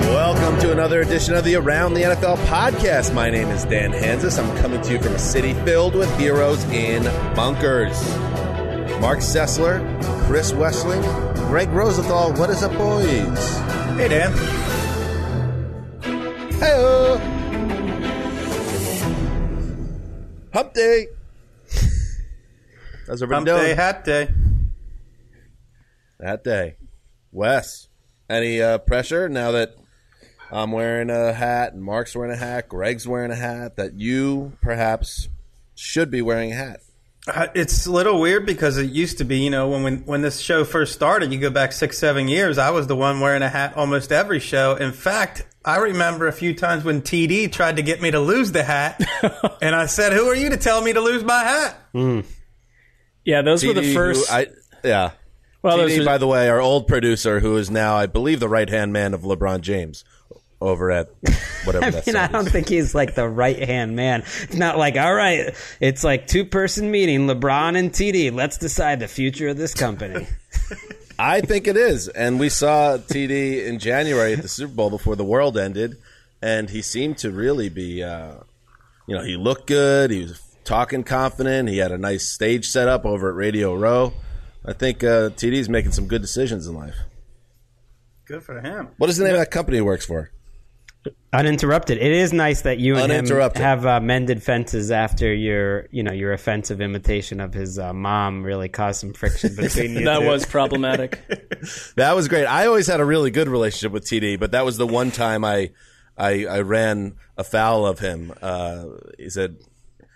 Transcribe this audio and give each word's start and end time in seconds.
Welcome 0.08 0.60
to 0.62 0.72
another 0.72 1.02
edition 1.02 1.36
of 1.36 1.44
the 1.44 1.56
Around 1.56 1.94
the 1.94 2.02
NFL 2.02 2.38
podcast. 2.48 3.14
My 3.14 3.30
name 3.30 3.50
is 3.50 3.66
Dan 3.66 3.92
Hanzus. 3.92 4.38
I'm 4.38 4.56
coming 4.58 4.82
to 4.82 4.92
you 4.94 5.02
from 5.02 5.14
a 5.14 5.20
city 5.20 5.54
filled 5.66 5.96
with 5.96 6.14
heroes 6.20 6.64
in 6.66 7.04
bunkers. 7.36 7.98
Mark 9.04 9.20
Sessler, 9.20 10.02
Chris 10.28 10.54
Wesseling, 10.54 11.04
Greg 11.50 11.68
Rosenthal. 11.72 12.32
What 12.36 12.50
is 12.50 12.64
up, 12.64 12.72
boys? 12.78 13.58
Hey, 13.98 14.08
Dan. 14.08 14.32
Hey, 16.54 17.20
Hump 20.54 20.74
day. 20.74 21.08
How's 23.06 23.22
everybody 23.22 23.34
Hump 23.34 23.46
doing? 23.46 23.62
day, 23.64 23.76
hat 23.76 24.06
day. 24.06 24.30
That 26.22 26.46
day. 26.46 26.78
Wes, 27.34 27.90
any 28.30 28.62
uh, 28.62 28.78
pressure 28.78 29.28
now 29.28 29.52
that 29.52 29.76
I'm 30.50 30.72
wearing 30.72 31.10
a 31.10 31.34
hat 31.34 31.74
and 31.74 31.84
Mark's 31.84 32.16
wearing 32.16 32.32
a 32.32 32.38
hat, 32.38 32.70
Greg's 32.70 33.06
wearing 33.06 33.32
a 33.32 33.36
hat, 33.36 33.76
that 33.76 34.00
you 34.00 34.54
perhaps 34.62 35.28
should 35.76 36.10
be 36.10 36.22
wearing 36.22 36.54
a 36.54 36.56
hat? 36.56 36.80
Uh, 37.26 37.48
it's 37.56 37.86
a 37.86 37.92
little 37.92 38.20
weird 38.20 38.46
because 38.46 38.78
it 38.78 38.90
used 38.90 39.20
to 39.20 39.24
be, 39.24 39.38
you 39.38 39.50
know, 39.50 39.70
when, 39.70 39.84
when 39.84 39.98
when 40.06 40.22
this 40.22 40.40
show 40.40 40.66
first 40.66 40.94
started, 40.94 41.32
you 41.32 41.40
go 41.40 41.50
back 41.50 41.72
six, 41.72 41.98
seven 41.98 42.28
years, 42.28 42.58
I 42.58 42.72
was 42.72 42.88
the 42.88 42.98
one 42.98 43.22
wearing 43.22 43.42
a 43.42 43.48
hat 43.48 43.78
almost 43.78 44.12
every 44.12 44.42
show. 44.42 44.76
In 44.76 44.92
fact, 44.92 45.46
I 45.64 45.78
remember 45.78 46.28
a 46.28 46.34
few 46.34 46.54
times 46.54 46.84
when 46.84 47.02
TD 47.02 47.50
tried 47.50 47.78
to 47.78 47.82
get 47.82 48.02
me 48.02 48.12
to 48.12 48.20
lose 48.20 48.52
the 48.52 48.64
hat, 48.64 49.02
and 49.62 49.74
I 49.74 49.86
said, 49.86 50.12
"Who 50.12 50.28
are 50.28 50.36
you 50.36 50.50
to 50.50 50.58
tell 50.58 50.82
me 50.82 50.92
to 50.92 51.00
lose 51.00 51.24
my 51.24 51.40
hat?" 51.40 51.78
Yeah, 53.24 53.42
those 53.42 53.66
were 53.66 53.72
the 53.74 53.82
TD, 53.82 53.86
who 53.86 53.94
first. 53.94 54.30
I, 54.30 54.48
yeah. 54.84 55.12
well, 55.62 55.78
TD, 55.78 56.00
were, 56.00 56.06
by 56.06 56.18
the 56.18 56.28
way, 56.28 56.50
our 56.50 56.60
old 56.60 56.88
producer, 56.88 57.40
who 57.40 57.56
is 57.56 57.72
now, 57.72 57.96
I 57.96 58.06
believe, 58.06 58.42
the 58.42 58.50
right 58.50 58.70
hand 58.70 58.92
man 58.92 59.14
of 59.14 59.22
LeBron 59.22 59.62
James 59.62 60.04
over 60.64 60.90
at 60.92 61.10
whatever 61.66 61.86
I 61.88 61.90
that 61.92 62.08
mean, 62.08 62.16
I 62.16 62.28
don't 62.28 62.48
is. 62.48 62.52
think 62.52 62.70
he's 62.70 62.96
like 62.96 63.16
the 63.16 63.28
right 63.28 63.60
hand 63.62 63.96
man. 63.96 64.22
It's 64.42 64.56
not 64.56 64.78
like, 64.78 64.96
all 64.98 65.14
right, 65.14 65.54
it's 65.80 66.04
like 66.04 66.28
two 66.28 66.46
person 66.46 66.90
meeting, 66.90 67.28
LeBron 67.28 67.78
and 67.78 67.92
TD. 67.92 68.34
Let's 68.34 68.58
decide 68.58 69.00
the 69.00 69.08
future 69.08 69.50
of 69.50 69.58
this 69.58 69.74
company. 69.74 70.28
I 71.20 71.42
think 71.42 71.68
it 71.68 71.78
is. 71.78 72.08
And 72.08 72.40
we 72.40 72.50
saw 72.50 72.98
TD 72.98 73.66
in 73.66 73.80
January 73.80 74.34
at 74.34 74.42
the 74.42 74.48
Super 74.48 74.74
Bowl 74.74 74.90
before 74.90 75.16
the 75.16 75.24
world 75.24 75.58
ended, 75.58 75.98
and 76.42 76.70
he 76.70 76.82
seemed 76.82 77.18
to 77.20 77.32
really 77.32 77.70
be, 77.70 78.02
uh, 78.04 78.36
you 79.08 79.16
know, 79.16 79.24
he 79.24 79.36
looked 79.38 79.68
good. 79.68 80.10
He 80.12 80.22
was 80.24 80.42
talking 80.64 81.04
confident. 81.04 81.70
He 81.70 81.78
had 81.78 81.92
a 81.92 81.98
nice 81.98 82.28
stage 82.28 82.68
set 82.68 82.88
up 82.88 83.06
over 83.06 83.30
at 83.30 83.36
Radio 83.36 83.76
Row. 83.76 84.14
I 84.66 84.74
think 84.74 85.04
uh, 85.04 85.30
TD's 85.30 85.68
making 85.70 85.92
some 85.92 86.08
good 86.08 86.22
decisions 86.22 86.68
in 86.68 86.74
life. 86.74 86.96
Good 88.26 88.44
for 88.44 88.62
him. 88.62 88.90
What 88.98 89.10
is 89.10 89.18
the 89.18 89.26
name 89.26 89.34
of 89.34 89.40
that 89.40 89.52
company 89.52 89.78
he 89.78 89.82
works 89.82 90.06
for? 90.06 90.32
Uninterrupted. 91.34 91.98
It 91.98 92.12
is 92.12 92.32
nice 92.32 92.62
that 92.62 92.78
you 92.80 92.96
and 92.96 93.12
him 93.12 93.26
have 93.56 93.86
uh, 93.86 94.00
mended 94.00 94.44
fences 94.44 94.92
after 94.92 95.34
your, 95.34 95.88
you 95.92 96.04
know, 96.04 96.14
your 96.14 96.32
offensive 96.32 96.80
imitation 96.80 97.40
of 97.40 97.54
his 97.54 97.80
uh, 97.80 97.92
mom 97.92 98.44
really 98.44 98.70
caused 98.70 99.02
some 99.02 99.14
friction 99.14 99.56
between 99.58 99.96
you. 99.96 100.06
that 100.06 100.20
two. 100.20 100.28
was 100.28 100.46
problematic. 100.46 101.20
That 101.96 102.14
was 102.16 102.28
great. 102.28 102.46
I 102.46 102.66
always 102.68 102.88
had 102.88 103.00
a 103.00 103.06
really 103.06 103.32
good 103.32 103.48
relationship 103.48 103.92
with 103.94 104.04
TD, 104.06 104.38
but 104.40 104.52
that 104.52 104.66
was 104.66 104.78
the 104.78 104.86
one 104.88 105.12
time 105.12 105.46
I 105.46 105.72
I, 106.18 106.46
I 106.46 106.60
ran 106.60 107.16
afoul 107.38 107.86
of 107.86 108.00
him. 108.00 108.34
Uh, 108.42 108.86
he 109.18 109.30
said, 109.30 109.58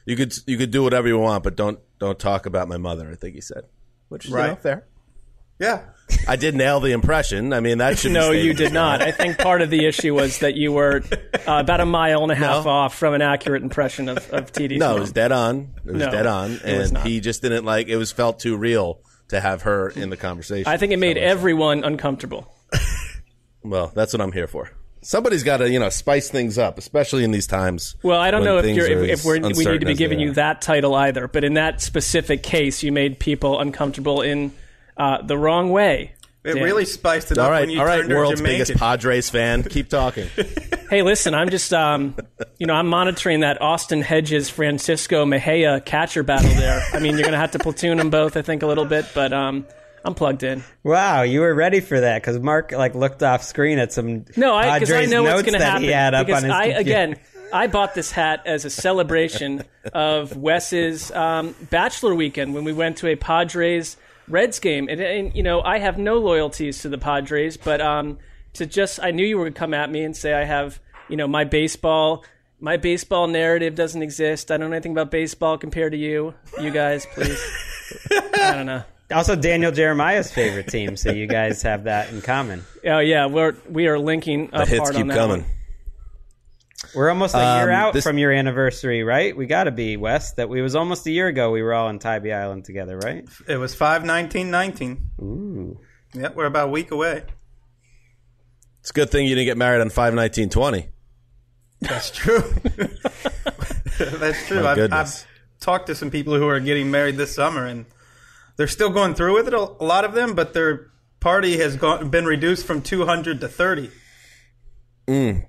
"You 0.05 0.15
could 0.17 0.33
you 0.45 0.57
could 0.57 0.71
do 0.71 0.83
whatever 0.83 1.07
you 1.07 1.17
want, 1.17 1.43
but 1.45 1.55
don't 1.55 1.79
don't 1.99 2.19
talk 2.19 2.45
about 2.45 2.67
my 2.67 2.75
mother." 2.77 3.09
I 3.09 3.15
think 3.15 3.35
he 3.35 3.41
said, 3.41 3.63
which 4.09 4.25
is 4.25 4.31
you 4.31 4.37
know, 4.37 4.43
Right. 4.43 4.61
fair. 4.61 4.87
Yeah. 5.59 5.81
I 6.27 6.37
did 6.37 6.55
nail 6.55 6.79
the 6.79 6.91
impression. 6.93 7.51
I 7.51 7.59
mean, 7.59 7.79
that 7.79 7.97
should 7.99 8.13
no, 8.13 8.31
you 8.31 8.53
did 8.53 8.71
not. 8.71 9.01
I 9.01 9.11
think 9.11 9.37
part 9.37 9.61
of 9.61 9.69
the 9.69 9.85
issue 9.85 10.13
was 10.15 10.39
that 10.39 10.55
you 10.55 10.71
were 10.71 11.03
uh, 11.11 11.37
about 11.45 11.81
a 11.81 11.85
mile 11.85 12.23
and 12.23 12.31
a 12.31 12.35
half 12.35 12.63
No. 12.63 12.71
off 12.71 12.95
from 12.95 13.13
an 13.13 13.21
accurate 13.21 13.61
impression 13.61 14.07
of, 14.07 14.17
of 14.33 14.53
TD's 14.53 14.79
No, 14.79 14.89
mom. 14.89 14.97
it 14.97 14.99
was 15.01 15.11
dead 15.11 15.31
on. 15.33 15.73
It 15.85 15.91
was 15.93 16.03
No, 16.03 16.11
dead 16.11 16.25
on, 16.25 16.59
and 16.63 16.97
he 16.99 17.19
just 17.19 17.41
didn't 17.41 17.65
like. 17.65 17.87
It 17.87 17.97
was 17.97 18.11
felt 18.13 18.39
too 18.39 18.55
real 18.55 19.01
to 19.29 19.41
have 19.41 19.63
her 19.63 19.89
in 19.89 20.09
the 20.09 20.15
conversation. 20.15 20.71
I 20.71 20.77
think 20.77 20.93
it 20.93 20.97
made 20.99 21.17
So- 21.17 21.23
everyone 21.23 21.83
uncomfortable. 21.83 22.53
Well, 23.63 23.91
that's 23.93 24.13
what 24.13 24.21
I'm 24.21 24.31
here 24.31 24.47
for. 24.47 24.71
Somebody's 25.01 25.43
got 25.43 25.57
to, 25.57 25.69
you 25.69 25.79
know, 25.79 25.89
spice 25.89 26.29
things 26.29 26.57
up, 26.57 26.77
especially 26.77 27.23
in 27.25 27.31
these 27.31 27.47
times. 27.47 27.95
Well, 28.01 28.19
I 28.19 28.31
don't 28.31 28.43
know 28.45 28.57
if 28.59 28.65
you're 28.75 28.87
if, 28.87 29.19
if 29.19 29.25
we're, 29.25 29.39
we 29.41 29.65
need 29.65 29.79
to 29.81 29.85
be 29.85 29.93
giving 29.93 30.19
you 30.19 30.33
that 30.33 30.61
title 30.61 30.95
either, 30.95 31.27
but 31.27 31.43
in 31.43 31.55
that 31.55 31.81
specific 31.81 32.43
case, 32.43 32.81
you 32.83 32.91
made 32.91 33.19
people 33.19 33.59
uncomfortable 33.59 34.21
in 34.21 34.51
uh, 34.97 35.21
the 35.21 35.37
wrong 35.37 35.69
way. 35.69 36.13
It 36.43 36.53
Dan. 36.53 36.63
really 36.63 36.85
spiced 36.85 37.31
it 37.31 37.37
All 37.37 37.45
up 37.45 37.51
right, 37.51 37.61
when 37.61 37.71
you 37.71 37.79
all 37.81 37.85
right, 37.85 38.07
world's 38.07 38.39
Jamaican. 38.39 38.59
biggest 38.65 38.79
Padres 38.79 39.29
fan. 39.29 39.63
Keep 39.69 39.89
talking. 39.89 40.27
Hey, 40.89 41.01
listen, 41.01 41.33
I'm 41.35 41.49
just, 41.49 41.73
um, 41.73 42.15
you 42.59 42.65
know, 42.65 42.73
I'm 42.73 42.87
monitoring 42.87 43.41
that 43.41 43.61
Austin 43.61 44.01
Hedges 44.01 44.49
Francisco 44.49 45.25
Mejia 45.25 45.81
catcher 45.81 46.23
battle 46.23 46.49
there. 46.51 46.81
I 46.93 46.99
mean, 46.99 47.11
you're 47.15 47.23
going 47.23 47.33
to 47.33 47.37
have 47.37 47.51
to 47.51 47.59
platoon 47.59 47.97
them 47.97 48.09
both, 48.09 48.37
I 48.37 48.41
think, 48.41 48.63
a 48.63 48.67
little 48.67 48.85
bit, 48.85 49.05
but 49.13 49.33
um, 49.33 49.65
I'm 50.05 50.15
plugged 50.15 50.43
in. 50.43 50.63
Wow, 50.83 51.23
you 51.23 51.41
were 51.41 51.53
ready 51.53 51.81
for 51.81 51.99
that 51.99 52.21
because 52.21 52.39
Mark 52.39 52.71
like 52.71 52.95
looked 52.95 53.21
off 53.21 53.43
screen 53.43 53.79
at 53.79 53.91
some 53.91 54.23
No, 54.37 54.55
I 54.55 54.79
because 54.79 54.89
I 54.89 54.93
Padres 54.93 55.11
know 55.11 55.23
what's 55.23 55.33
notes 55.33 55.41
going 55.43 55.53
to 55.55 55.59
that 55.59 55.65
happen. 55.71 55.83
he 55.83 55.89
had 55.89 56.13
up 56.13 56.25
because 56.27 56.43
on 56.45 56.49
his 56.49 56.57
I 56.57 56.63
computer. 56.67 56.79
again, 56.79 57.15
I 57.51 57.67
bought 57.67 57.93
this 57.93 58.09
hat 58.09 58.43
as 58.45 58.63
a 58.63 58.69
celebration 58.69 59.65
of 59.91 60.37
Wes's 60.37 61.11
um, 61.11 61.53
bachelor 61.69 62.15
weekend 62.15 62.53
when 62.53 62.63
we 62.63 62.71
went 62.71 62.95
to 62.99 63.07
a 63.07 63.17
Padres 63.17 63.97
Reds 64.29 64.59
game, 64.59 64.87
and, 64.89 64.99
and 65.01 65.35
you 65.35 65.43
know 65.43 65.61
I 65.61 65.79
have 65.79 65.97
no 65.97 66.17
loyalties 66.17 66.81
to 66.81 66.89
the 66.89 66.97
Padres, 66.97 67.57
but 67.57 67.79
um, 67.81 68.17
to 68.53 68.65
just 68.65 68.99
I 69.01 69.11
knew 69.11 69.25
you 69.25 69.37
were 69.37 69.43
going 69.45 69.53
to 69.53 69.59
come 69.59 69.73
at 69.73 69.89
me 69.89 70.03
and 70.03 70.15
say 70.15 70.33
I 70.33 70.43
have 70.43 70.79
you 71.09 71.15
know 71.17 71.27
my 71.27 71.43
baseball 71.45 72.23
My 72.59 72.77
baseball 72.77 73.27
narrative 73.27 73.75
doesn't 73.75 74.01
exist. 74.01 74.51
I 74.51 74.57
don't 74.57 74.69
know 74.71 74.75
anything 74.75 74.91
about 74.93 75.11
baseball 75.11 75.57
compared 75.59 75.91
to 75.91 75.97
you. 75.97 76.33
You 76.59 76.71
guys, 76.71 77.05
please. 77.13 77.39
I 78.11 78.53
don't 78.53 78.65
know. 78.65 78.83
Also, 79.13 79.35
Daniel 79.37 79.71
Jeremiah's 79.71 80.31
favorite 80.33 80.67
team, 80.67 80.97
so 80.97 81.11
you 81.11 81.27
guys 81.27 81.61
have 81.61 81.83
that 81.85 82.09
in 82.11 82.21
common. 82.21 82.63
Oh 82.83 82.99
yeah, 82.99 83.27
we're 83.27 83.55
we 83.69 83.87
are 83.87 83.97
linking 83.99 84.47
The 84.47 84.57
up 84.57 84.67
hits 84.67 84.79
hard 84.79 84.95
on 84.95 85.01
keep 85.03 85.07
that 85.09 85.15
coming. 85.17 85.41
one. 85.43 85.51
We're 86.93 87.09
almost 87.09 87.33
a 87.33 87.39
year 87.39 87.69
Um, 87.71 87.75
out 87.75 87.93
this- 87.93 88.03
from 88.03 88.17
your 88.17 88.31
anniversary, 88.31 89.03
right? 89.03 89.35
We 89.35 89.45
got 89.47 89.63
to 89.65 89.71
be 89.71 89.97
Wes. 89.97 90.33
That 90.33 90.47
we 90.47 90.61
was 90.61 90.75
almost 90.75 91.05
a 91.07 91.11
year 91.11 91.27
ago. 91.27 91.51
We 91.51 91.61
were 91.63 91.73
all 91.73 91.87
on 91.87 91.97
Tybee 91.99 92.31
Island 92.31 92.65
together, 92.65 92.97
right? 92.97 93.25
It 93.47 93.57
was 93.57 93.73
five 93.73 94.05
nineteen 94.05 94.51
nineteen. 94.51 95.09
Ooh. 95.19 95.79
Yep, 96.13 96.35
we're 96.35 96.45
about 96.45 96.69
a 96.69 96.71
week 96.71 96.91
away. 96.91 97.23
It's 98.81 98.91
a 98.91 98.93
good 98.93 99.09
thing 99.09 99.25
you 99.25 99.35
didn't 99.35 99.47
get 99.47 99.57
married 99.57 99.81
on 99.81 99.89
five 99.89 100.13
nineteen 100.13 100.49
twenty. 100.49 100.89
That's 101.81 102.11
true. 102.11 102.41
That's 103.97 104.47
true. 104.47 104.61
My 104.61 104.71
I've. 104.73 104.93
I've 104.93 105.25
talked 105.59 105.87
to 105.87 105.95
some 105.95 106.11
people 106.11 106.35
who 106.37 106.47
are 106.47 106.59
getting 106.59 106.91
married 106.91 107.17
this 107.17 107.33
summer, 107.33 107.65
and 107.65 107.85
they're 108.55 108.67
still 108.67 108.91
going 108.91 109.15
through 109.15 109.33
with 109.33 109.47
it. 109.47 109.53
A 109.53 109.59
a 109.59 109.83
lot 109.83 110.05
of 110.05 110.13
them, 110.13 110.35
but 110.35 110.53
their 110.53 110.91
party 111.19 111.57
has 111.57 111.75
gone, 111.75 112.09
been 112.09 112.25
reduced 112.25 112.65
from 112.67 112.81
two 112.83 113.05
hundred 113.05 113.41
to 113.41 113.47
thirty. 113.47 113.89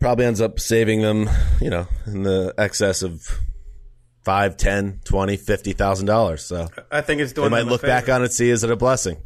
Probably 0.01 0.25
ends 0.25 0.41
up 0.41 0.61
saving 0.61 1.03
them, 1.03 1.29
you 1.61 1.71
know, 1.71 1.89
in 2.07 2.23
the 2.23 2.55
excess 2.57 3.03
of 3.03 3.41
five, 4.25 4.57
ten, 4.57 5.01
twenty, 5.05 5.37
fifty 5.37 5.73
thousand 5.73 6.07
dollars. 6.07 6.45
So 6.45 6.69
I 6.91 7.01
think 7.01 7.21
it's 7.21 7.33
doing. 7.33 7.47
they 7.47 7.51
might 7.51 7.61
them 7.61 7.69
a 7.69 7.71
look 7.73 7.83
back 7.83 8.09
on 8.09 8.21
it 8.21 8.27
and 8.27 8.33
see 8.33 8.51
is 8.51 8.63
it 8.63 8.71
a 8.71 8.77
blessing. 8.77 9.17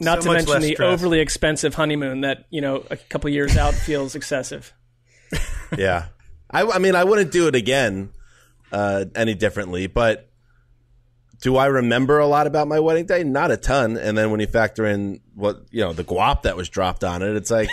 Not 0.00 0.22
So 0.22 0.28
to 0.28 0.34
mention 0.34 0.60
the 0.60 0.74
stress. 0.74 0.92
overly 0.92 1.20
expensive 1.20 1.74
honeymoon 1.74 2.20
that 2.20 2.44
you 2.50 2.60
know 2.60 2.84
a 2.90 2.96
couple 2.96 3.30
years 3.30 3.56
out 3.56 3.74
feels 3.86 4.14
excessive. 4.14 4.72
yeah. 5.78 6.06
I, 6.50 6.62
I 6.64 6.78
mean, 6.78 6.94
I 6.94 7.04
wouldn't 7.04 7.30
do 7.30 7.46
it 7.48 7.54
again 7.54 8.10
uh, 8.72 9.04
any 9.14 9.34
differently, 9.34 9.86
but 9.86 10.28
do 11.40 11.56
I 11.56 11.66
remember 11.66 12.18
a 12.18 12.26
lot 12.26 12.46
about 12.46 12.68
my 12.68 12.80
wedding 12.80 13.06
day? 13.06 13.22
Not 13.22 13.50
a 13.50 13.56
ton. 13.56 13.96
And 13.96 14.16
then 14.16 14.30
when 14.30 14.40
you 14.40 14.46
factor 14.46 14.86
in 14.86 15.20
what, 15.34 15.62
you 15.70 15.80
know, 15.82 15.92
the 15.92 16.04
guap 16.04 16.42
that 16.42 16.56
was 16.56 16.68
dropped 16.68 17.04
on 17.04 17.22
it, 17.22 17.36
it's 17.36 17.50
like 17.50 17.68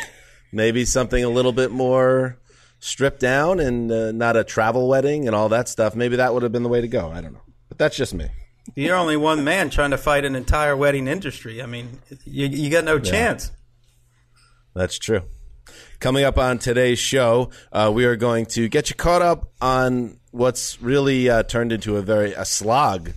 maybe 0.56 0.86
something 0.86 1.24
a 1.24 1.30
little 1.30 1.52
bit 1.52 1.70
more 1.70 2.40
stripped 2.80 3.20
down 3.20 3.60
and 3.60 3.92
uh, 3.92 4.12
not 4.12 4.38
a 4.38 4.44
travel 4.44 4.88
wedding 4.88 5.28
and 5.28 5.36
all 5.36 5.50
that 5.50 5.68
stuff. 5.68 5.96
Maybe 5.96 6.16
that 6.16 6.34
would 6.34 6.44
have 6.44 6.52
been 6.52 6.64
the 6.64 6.70
way 6.70 6.82
to 6.82 6.88
go. 6.88 7.12
I 7.12 7.22
don't 7.22 7.34
know. 7.34 7.42
But 7.68 7.78
that's 7.78 7.98
just 7.98 8.14
me. 8.14 8.30
You're 8.74 8.96
only 8.96 9.18
one 9.18 9.44
man 9.44 9.70
trying 9.70 9.92
to 9.92 9.98
fight 9.98 10.26
an 10.26 10.36
entire 10.36 10.76
wedding 10.76 11.08
industry. 11.08 11.62
I 11.62 11.66
mean, 11.68 12.00
you, 12.26 12.48
you 12.48 12.70
got 12.72 12.84
no 12.84 12.98
chance. 13.00 13.52
That's 14.74 14.98
true. 14.98 15.22
Coming 16.00 16.24
up 16.24 16.38
on 16.38 16.58
today's 16.58 17.00
show, 17.00 17.52
uh, 17.72 17.92
we 17.94 18.06
are 18.06 18.16
going 18.16 18.46
to 18.48 18.68
get 18.68 18.90
you 18.90 18.96
caught 18.96 19.22
up 19.22 19.52
on 19.62 20.20
what's 20.32 20.82
really 20.82 21.30
uh, 21.30 21.44
turned 21.44 21.72
into 21.72 21.98
a 21.98 22.02
very 22.02 22.34
a 22.34 22.46
slog 22.46 23.12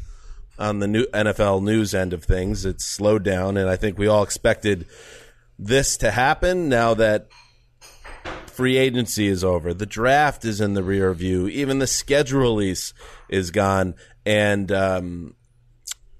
on 0.58 0.80
the 0.80 0.86
new 0.86 1.06
NFL 1.06 1.62
news 1.62 1.94
end 1.94 2.12
of 2.12 2.24
things. 2.24 2.64
It's 2.64 2.84
slowed 2.84 3.22
down, 3.22 3.56
and 3.56 3.68
I 3.68 3.76
think 3.76 3.98
we 3.98 4.06
all 4.06 4.22
expected 4.22 4.86
this 5.58 5.96
to 5.98 6.10
happen. 6.10 6.68
Now 6.68 6.94
that 6.94 7.28
free 8.46 8.76
agency 8.76 9.26
is 9.26 9.44
over, 9.44 9.74
the 9.74 9.86
draft 9.86 10.44
is 10.44 10.60
in 10.60 10.74
the 10.74 10.82
rear 10.82 11.12
view, 11.14 11.48
even 11.48 11.78
the 11.78 11.86
schedule 11.86 12.40
release 12.40 12.92
is 13.28 13.50
gone, 13.50 13.94
and 14.24 14.70
um, 14.72 15.34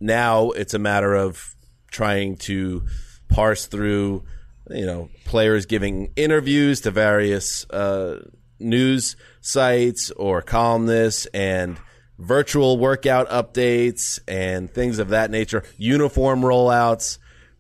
now 0.01 0.51
it's 0.51 0.75
a 0.75 0.79
matter 0.79 1.15
of 1.15 1.55
trying 1.91 2.37
to 2.37 2.85
parse 3.29 3.67
through 3.67 4.25
you 4.71 4.87
know 4.87 5.09
players 5.25 5.67
giving 5.67 6.13
interviews 6.17 6.81
to 6.83 6.91
various 6.91 7.69
uh, 7.71 8.23
news 8.59 9.17
sites 9.41 10.11
or 10.13 10.43
columnists 10.43 11.27
and 11.27 11.79
virtual 12.19 12.79
workout 12.79 13.29
updates 13.29 14.19
and 14.27 14.73
things 14.73 14.99
of 14.99 15.11
that 15.11 15.31
nature 15.31 15.63
uniform 15.77 16.41
rollouts 16.41 17.19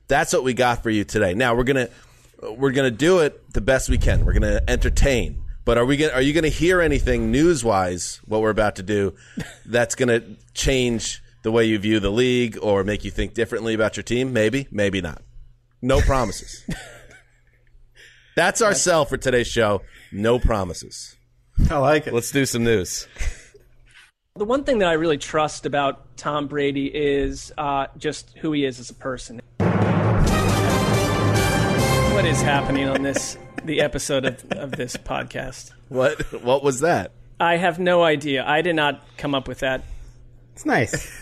that's 0.09 0.33
what 0.33 0.43
we 0.43 0.55
got 0.55 0.83
for 0.83 0.91
you 0.91 1.05
today 1.05 1.35
now 1.35 1.55
we're 1.55 1.65
gonna 1.65 1.89
we're 2.57 2.73
gonna 2.73 2.91
do 2.91 3.21
it 3.21 3.53
the 3.53 3.61
best 3.61 3.89
we 3.89 3.99
can 3.99 4.25
we're 4.25 4.33
gonna 4.33 4.61
entertain 4.69 5.43
but 5.65 5.77
are 5.77 5.85
we 5.85 5.97
gonna, 5.97 6.13
are 6.13 6.23
you 6.23 6.33
gonna 6.33 6.49
hear 6.49 6.81
anything 6.81 7.31
news 7.31 7.63
wise 7.63 8.21
what 8.25 8.41
we're 8.41 8.51
about 8.51 8.77
to 8.77 8.83
do 8.83 9.15
that's 9.67 9.95
gonna 9.95 10.23
change 10.55 11.23
the 11.43 11.53
way 11.53 11.65
you 11.65 11.79
view 11.79 12.01
the 12.01 12.11
league 12.11 12.59
or 12.61 12.83
make 12.83 13.05
you 13.05 13.11
think 13.11 13.35
differently 13.35 13.75
about 13.75 13.97
your 13.97 14.03
team 14.03 14.33
maybe 14.33 14.67
maybe 14.71 15.01
not 15.01 15.23
no 15.81 16.01
promises 16.03 16.65
that's 18.39 18.63
our 18.63 18.73
sell 18.73 19.05
for 19.05 19.17
today's 19.17 19.49
show. 19.49 19.83
No 20.13 20.39
promises. 20.39 21.17
I 21.69 21.79
like 21.79 22.07
it. 22.07 22.15
Let's 22.15 22.31
do 22.31 22.47
some 22.47 22.63
news. 22.63 23.09
The 24.37 24.45
one 24.45 24.63
thing 24.63 24.79
that 24.79 24.87
I 24.87 24.93
really 24.93 25.19
trust 25.19 25.67
about 25.67 26.17
Tom 26.17 26.47
Brady 26.47 26.87
is 26.87 27.51
uh, 27.59 27.89
just 27.97 28.39
who 28.39 28.53
he 28.53 28.65
is 28.65 28.79
as 28.79 28.91
a 28.91 28.95
person. 28.95 29.41
What 32.19 32.26
is 32.26 32.43
happening 32.43 32.88
on 32.88 33.03
this 33.05 33.38
the 33.65 33.81
episode 33.81 34.25
of, 34.25 34.44
of 34.50 34.73
this 34.73 34.97
podcast? 34.97 35.70
What 35.88 36.20
what 36.43 36.65
was 36.65 36.81
that? 36.81 37.12
I 37.38 37.59
have 37.59 37.79
no 37.79 38.03
idea. 38.03 38.44
I 38.44 38.61
did 38.61 38.75
not 38.75 39.00
come 39.19 39.37
up 39.37 39.47
with 39.47 39.61
that. 39.61 39.85
It's 40.53 40.67
nice. 40.67 41.17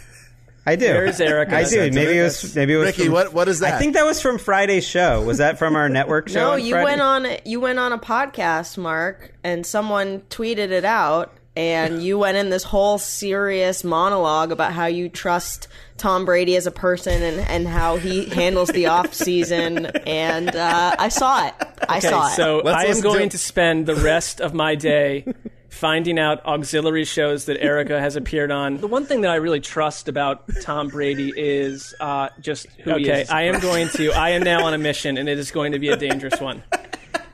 I 0.64 0.76
do. 0.76 0.86
Where's 0.86 1.20
Erica? 1.20 1.54
I 1.54 1.64
do. 1.64 1.90
Maybe 1.90 2.16
it 2.16 2.22
was. 2.22 2.56
Maybe 2.56 2.72
it 2.72 2.76
was. 2.78 2.86
Ricky, 2.86 3.04
from- 3.04 3.12
what 3.12 3.34
what 3.34 3.46
is 3.46 3.60
that? 3.60 3.74
I 3.74 3.78
think 3.78 3.92
that 3.92 4.06
was 4.06 4.22
from 4.22 4.38
Friday's 4.38 4.86
show. 4.86 5.22
Was 5.22 5.36
that 5.36 5.58
from 5.58 5.76
our 5.76 5.90
network 5.90 6.28
show? 6.30 6.40
No, 6.40 6.52
on 6.52 6.64
you 6.64 6.72
Friday? 6.72 6.84
went 6.86 7.00
on 7.02 7.26
you 7.44 7.60
went 7.60 7.78
on 7.78 7.92
a 7.92 7.98
podcast, 7.98 8.78
Mark, 8.78 9.34
and 9.44 9.66
someone 9.66 10.20
tweeted 10.30 10.70
it 10.70 10.86
out, 10.86 11.35
and 11.56 12.02
you 12.02 12.18
went 12.18 12.36
in 12.36 12.50
this 12.50 12.62
whole 12.64 12.98
serious 12.98 13.82
monologue 13.82 14.52
about 14.52 14.72
how 14.72 14.86
you 14.86 15.08
trust 15.08 15.68
Tom 15.96 16.24
Brady 16.26 16.56
as 16.56 16.66
a 16.66 16.70
person 16.70 17.22
and, 17.22 17.40
and 17.48 17.66
how 17.66 17.96
he 17.96 18.26
handles 18.26 18.68
the 18.68 18.86
off 18.86 19.14
season, 19.14 19.86
and 19.86 20.54
uh, 20.54 20.96
I 20.98 21.08
saw 21.08 21.46
it. 21.46 21.54
I 21.88 21.98
Okay, 21.98 22.08
saw 22.10 22.26
it. 22.28 22.36
so 22.36 22.60
Let's 22.64 22.76
I 22.78 22.82
am 22.82 22.88
listen 22.88 23.02
to 23.04 23.08
going 23.08 23.28
to 23.30 23.38
spend 23.38 23.86
the 23.86 23.96
rest 23.96 24.40
of 24.40 24.52
my 24.52 24.74
day 24.74 25.24
finding 25.68 26.18
out 26.18 26.44
auxiliary 26.46 27.04
shows 27.04 27.46
that 27.46 27.60
Erica 27.62 28.00
has 28.00 28.16
appeared 28.16 28.50
on. 28.50 28.78
The 28.78 28.86
one 28.86 29.04
thing 29.06 29.22
that 29.22 29.30
I 29.30 29.36
really 29.36 29.60
trust 29.60 30.08
about 30.08 30.44
Tom 30.62 30.88
Brady 30.88 31.32
is 31.36 31.94
uh, 32.00 32.28
just 32.40 32.66
who 32.82 32.96
he 32.96 33.08
is. 33.08 33.28
Okay, 33.30 33.32
I 33.34 33.42
am 33.44 33.60
going 33.60 33.88
to. 33.90 34.12
I 34.12 34.30
am 34.30 34.42
now 34.42 34.64
on 34.64 34.74
a 34.74 34.78
mission, 34.78 35.16
and 35.18 35.28
it 35.28 35.38
is 35.38 35.50
going 35.50 35.72
to 35.72 35.78
be 35.78 35.88
a 35.88 35.96
dangerous 35.96 36.40
one 36.40 36.62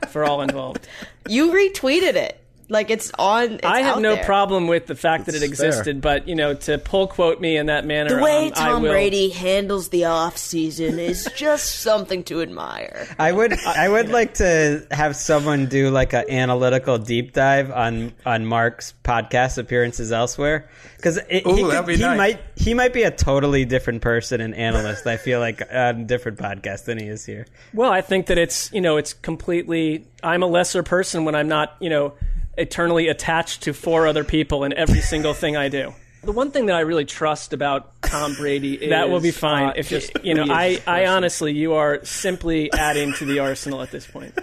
for 0.09 0.23
all 0.25 0.41
involved. 0.41 0.87
you 1.27 1.51
retweeted 1.51 2.15
it, 2.15 2.42
like 2.69 2.89
it's 2.89 3.11
on. 3.19 3.53
It's 3.53 3.65
I 3.65 3.81
have 3.81 3.97
out 3.97 4.01
no 4.01 4.15
there. 4.15 4.23
problem 4.25 4.67
with 4.67 4.87
the 4.87 4.95
fact 4.95 5.25
that 5.25 5.35
it 5.35 5.43
It's 5.43 5.59
fair. 5.59 5.67
existed, 5.69 6.01
but 6.01 6.27
you 6.27 6.35
know, 6.35 6.53
to 6.53 6.77
pull 6.77 7.07
quote 7.07 7.39
me 7.41 7.57
in 7.57 7.65
that 7.67 7.85
manner, 7.85 8.15
The 8.17 8.23
way 8.23 8.47
um, 8.47 8.53
I 8.55 8.67
Tom 8.69 8.81
will- 8.83 8.91
Brady 8.91 9.29
handles 9.29 9.89
the 9.89 10.05
off 10.05 10.37
season 10.37 10.99
is 10.99 11.27
just 11.35 11.79
something 11.81 12.23
to 12.25 12.41
admire. 12.41 13.07
I 13.19 13.31
would. 13.31 13.53
I 13.65 13.89
would 13.89 14.09
like 14.09 14.35
to 14.35 14.85
have 14.91 15.15
someone 15.15 15.67
do 15.67 15.89
like 15.89 16.13
an 16.13 16.29
analytical 16.29 16.97
deep 16.97 17.33
dive 17.33 17.71
on 17.71 18.13
on 18.25 18.45
Mark's 18.45 18.93
podcast 19.03 19.57
appearances 19.57 20.11
elsewhere 20.11 20.69
because 20.97 21.19
he, 21.29 21.41
could- 21.41 21.85
be 21.85 21.95
he 21.95 22.01
nice. 22.01 22.17
might 22.17 22.39
he 22.55 22.73
might 22.73 22.93
be 22.93 23.03
a 23.03 23.11
totally 23.11 23.65
different 23.65 24.01
person 24.01 24.41
and 24.41 24.55
analyst. 24.55 25.05
I 25.07 25.17
feel 25.17 25.39
like 25.39 25.61
on 25.61 26.01
a 26.01 26.03
different 26.05 26.37
podcast 26.39 26.85
than 26.85 26.97
he 26.99 27.07
is 27.07 27.25
here. 27.25 27.45
Well, 27.73 27.91
I 27.91 28.01
think 28.01 28.27
that 28.27 28.37
it's 28.37 28.71
you 28.71 28.81
know 28.81 28.97
it's 28.97 29.13
completely. 29.13 30.05
I'm 30.23 30.41
a 30.41 30.47
lesser 30.47 30.83
person 30.83 31.25
when 31.25 31.35
I'm 31.35 31.49
not 31.49 31.75
you 31.81 31.89
know 31.89 32.13
eternally 32.57 33.07
attached 33.07 33.63
to 33.63 33.73
four 33.73 34.07
other 34.07 34.23
people 34.23 34.63
in 34.63 34.73
every 34.73 35.01
single 35.01 35.33
thing 35.33 35.57
I 35.57 35.69
do. 35.69 35.93
The 36.23 36.31
one 36.31 36.51
thing 36.51 36.67
that 36.67 36.75
I 36.75 36.81
really 36.81 37.05
trust 37.05 37.51
about 37.51 38.01
Tom 38.01 38.33
Brady 38.35 38.75
is 38.75 38.89
that 38.89 39.09
will 39.09 39.19
be 39.19 39.31
fine. 39.31 39.69
uh, 39.69 39.73
if 39.75 39.89
just 39.89 40.13
you, 40.15 40.29
you 40.29 40.33
know, 40.35 40.43
who 40.43 40.49
he 40.49 40.55
I, 40.55 40.65
is 40.65 40.79
as 40.79 40.87
a 40.87 40.89
I 40.89 40.99
person. 40.99 41.15
honestly, 41.15 41.53
you 41.53 41.73
are 41.73 42.05
simply 42.05 42.71
adding 42.71 43.13
to 43.15 43.25
the 43.25 43.39
arsenal 43.39 43.81
at 43.81 43.91
this 43.91 44.07
point. 44.07 44.33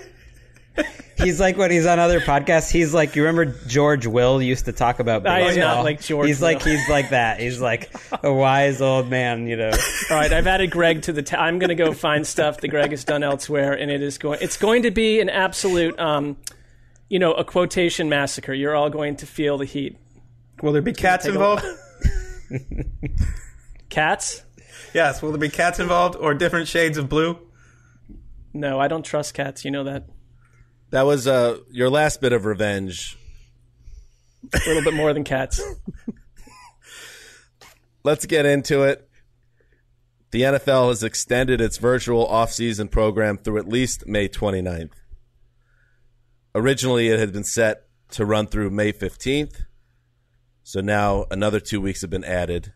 He's 1.22 1.38
like 1.38 1.56
when 1.56 1.70
he's 1.70 1.86
on 1.86 1.98
other 1.98 2.20
podcasts. 2.20 2.70
He's 2.70 2.94
like 2.94 3.14
you 3.14 3.22
remember 3.24 3.54
George 3.66 4.06
Will 4.06 4.40
used 4.40 4.64
to 4.66 4.72
talk 4.72 5.00
about. 5.00 5.26
I 5.26 5.40
am 5.40 5.58
not 5.58 5.84
like 5.84 6.00
George 6.00 6.26
He's 6.26 6.40
like 6.40 6.62
he's 6.62 6.88
like 6.88 7.10
that. 7.10 7.40
He's 7.40 7.60
like 7.60 7.94
a 8.22 8.32
wise 8.32 8.80
old 8.80 9.08
man. 9.08 9.46
You 9.46 9.56
know. 9.56 9.70
All 10.10 10.16
right, 10.16 10.32
I've 10.32 10.46
added 10.46 10.70
Greg 10.70 11.02
to 11.02 11.12
the. 11.12 11.38
i 11.38 11.46
I'm 11.46 11.58
going 11.58 11.68
to 11.68 11.74
go 11.74 11.92
find 11.92 12.26
stuff 12.26 12.58
that 12.60 12.68
Greg 12.68 12.90
has 12.90 13.04
done 13.04 13.22
elsewhere, 13.22 13.72
and 13.72 13.90
it 13.90 14.02
is 14.02 14.18
going. 14.18 14.38
It's 14.40 14.56
going 14.56 14.84
to 14.84 14.90
be 14.90 15.20
an 15.20 15.28
absolute, 15.28 15.98
um, 15.98 16.36
you 17.10 17.18
know, 17.18 17.32
a 17.32 17.44
quotation 17.44 18.08
massacre. 18.08 18.54
You're 18.54 18.74
all 18.74 18.88
going 18.88 19.16
to 19.16 19.26
feel 19.26 19.58
the 19.58 19.66
heat. 19.66 19.98
Will 20.62 20.72
there 20.72 20.80
be 20.80 20.94
cats 20.94 21.26
involved? 21.26 21.64
Cats? 23.90 24.44
yes. 24.94 25.20
Will 25.20 25.30
there 25.30 25.38
be 25.38 25.48
cats 25.48 25.80
involved 25.80 26.16
or 26.16 26.32
different 26.32 26.68
shades 26.68 26.96
of 26.96 27.08
blue? 27.08 27.38
No, 28.52 28.78
I 28.78 28.86
don't 28.88 29.04
trust 29.04 29.34
cats. 29.34 29.64
You 29.64 29.72
know 29.72 29.84
that. 29.84 30.04
That 30.90 31.02
was 31.02 31.26
uh, 31.26 31.58
your 31.70 31.90
last 31.90 32.20
bit 32.20 32.32
of 32.32 32.44
revenge. 32.44 33.18
A 34.52 34.60
little 34.66 34.82
bit 34.82 34.94
more 34.94 35.12
than 35.12 35.24
cats. 35.24 35.60
Let's 38.04 38.26
get 38.26 38.46
into 38.46 38.82
it. 38.82 39.08
The 40.30 40.42
NFL 40.42 40.88
has 40.88 41.02
extended 41.02 41.60
its 41.60 41.78
virtual 41.78 42.26
offseason 42.28 42.90
program 42.90 43.36
through 43.36 43.58
at 43.58 43.68
least 43.68 44.06
May 44.06 44.28
29th. 44.28 44.92
Originally, 46.54 47.08
it 47.08 47.18
had 47.18 47.32
been 47.32 47.44
set 47.44 47.86
to 48.10 48.24
run 48.24 48.46
through 48.46 48.70
May 48.70 48.92
15th. 48.92 49.64
So 50.62 50.80
now 50.80 51.26
another 51.30 51.60
two 51.60 51.80
weeks 51.80 52.00
have 52.00 52.10
been 52.10 52.24
added. 52.24 52.72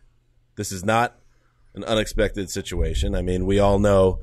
This 0.55 0.71
is 0.71 0.83
not 0.83 1.19
an 1.73 1.83
unexpected 1.83 2.49
situation. 2.49 3.15
I 3.15 3.21
mean, 3.21 3.45
we 3.45 3.59
all 3.59 3.79
know 3.79 4.21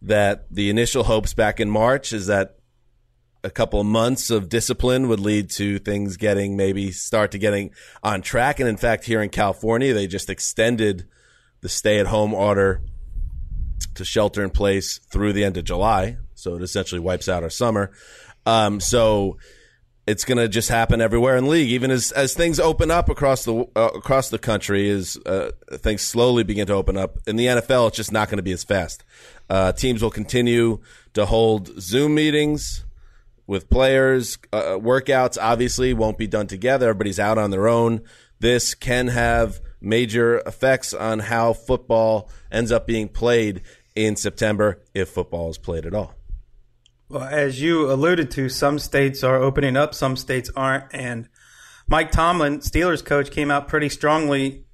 that 0.00 0.46
the 0.50 0.70
initial 0.70 1.04
hopes 1.04 1.34
back 1.34 1.60
in 1.60 1.70
March 1.70 2.12
is 2.12 2.26
that 2.26 2.56
a 3.44 3.50
couple 3.50 3.80
of 3.80 3.86
months 3.86 4.30
of 4.30 4.48
discipline 4.48 5.08
would 5.08 5.20
lead 5.20 5.50
to 5.50 5.78
things 5.80 6.16
getting 6.16 6.56
maybe 6.56 6.92
start 6.92 7.32
to 7.32 7.38
getting 7.38 7.70
on 8.02 8.22
track. 8.22 8.60
And 8.60 8.68
in 8.68 8.76
fact, 8.76 9.04
here 9.04 9.20
in 9.20 9.30
California, 9.30 9.92
they 9.92 10.06
just 10.06 10.30
extended 10.30 11.06
the 11.60 11.68
stay 11.68 11.98
at 11.98 12.06
home 12.06 12.34
order 12.34 12.82
to 13.94 14.04
shelter 14.04 14.44
in 14.44 14.50
place 14.50 14.98
through 15.10 15.32
the 15.32 15.44
end 15.44 15.56
of 15.56 15.64
July. 15.64 16.18
So 16.34 16.54
it 16.54 16.62
essentially 16.62 17.00
wipes 17.00 17.28
out 17.28 17.42
our 17.42 17.50
summer. 17.50 17.90
Um, 18.46 18.80
so 18.80 19.38
it's 20.06 20.24
going 20.24 20.38
to 20.38 20.48
just 20.48 20.68
happen 20.68 21.00
everywhere 21.00 21.36
in 21.36 21.48
league, 21.48 21.70
even 21.70 21.90
as, 21.90 22.10
as 22.12 22.34
things 22.34 22.58
open 22.58 22.90
up 22.90 23.08
across 23.08 23.44
the 23.44 23.66
uh, 23.76 23.90
across 23.94 24.30
the 24.30 24.38
country, 24.38 24.90
as 24.90 25.16
uh, 25.26 25.50
things 25.74 26.02
slowly 26.02 26.42
begin 26.42 26.66
to 26.66 26.72
open 26.72 26.96
up. 26.96 27.18
In 27.26 27.36
the 27.36 27.46
NFL, 27.46 27.88
it's 27.88 27.96
just 27.96 28.12
not 28.12 28.28
going 28.28 28.38
to 28.38 28.42
be 28.42 28.52
as 28.52 28.64
fast. 28.64 29.04
Uh, 29.48 29.72
teams 29.72 30.02
will 30.02 30.10
continue 30.10 30.80
to 31.14 31.26
hold 31.26 31.80
Zoom 31.80 32.14
meetings 32.14 32.84
with 33.46 33.70
players. 33.70 34.38
Uh, 34.52 34.78
workouts 34.78 35.38
obviously 35.40 35.94
won't 35.94 36.18
be 36.18 36.26
done 36.26 36.46
together. 36.46 36.88
Everybody's 36.88 37.20
out 37.20 37.38
on 37.38 37.50
their 37.50 37.68
own. 37.68 38.02
This 38.40 38.74
can 38.74 39.08
have 39.08 39.60
major 39.80 40.38
effects 40.38 40.92
on 40.92 41.20
how 41.20 41.52
football 41.52 42.28
ends 42.50 42.72
up 42.72 42.86
being 42.86 43.08
played 43.08 43.62
in 43.94 44.16
September, 44.16 44.80
if 44.94 45.10
football 45.10 45.50
is 45.50 45.58
played 45.58 45.86
at 45.86 45.94
all. 45.94 46.14
Well, 47.08 47.24
as 47.24 47.60
you 47.60 47.90
alluded 47.90 48.30
to, 48.32 48.48
some 48.48 48.78
states 48.78 49.22
are 49.22 49.36
opening 49.36 49.76
up, 49.76 49.94
some 49.94 50.16
states 50.16 50.50
aren't. 50.56 50.84
And 50.92 51.28
Mike 51.86 52.10
Tomlin, 52.10 52.60
Steelers 52.60 53.04
coach, 53.04 53.30
came 53.30 53.50
out 53.50 53.68
pretty 53.68 53.88
strongly 53.88 54.64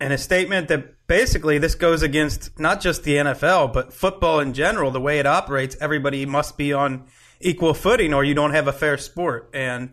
in 0.00 0.12
a 0.12 0.18
statement 0.18 0.68
that 0.68 1.06
basically 1.06 1.58
this 1.58 1.74
goes 1.74 2.02
against 2.02 2.58
not 2.58 2.80
just 2.80 3.04
the 3.04 3.16
NFL, 3.16 3.72
but 3.72 3.92
football 3.92 4.40
in 4.40 4.52
general, 4.52 4.90
the 4.90 5.00
way 5.00 5.18
it 5.18 5.26
operates. 5.26 5.76
Everybody 5.80 6.26
must 6.26 6.58
be 6.58 6.72
on 6.72 7.06
equal 7.40 7.74
footing 7.74 8.12
or 8.12 8.24
you 8.24 8.34
don't 8.34 8.52
have 8.52 8.68
a 8.68 8.72
fair 8.72 8.98
sport. 8.98 9.50
And 9.54 9.92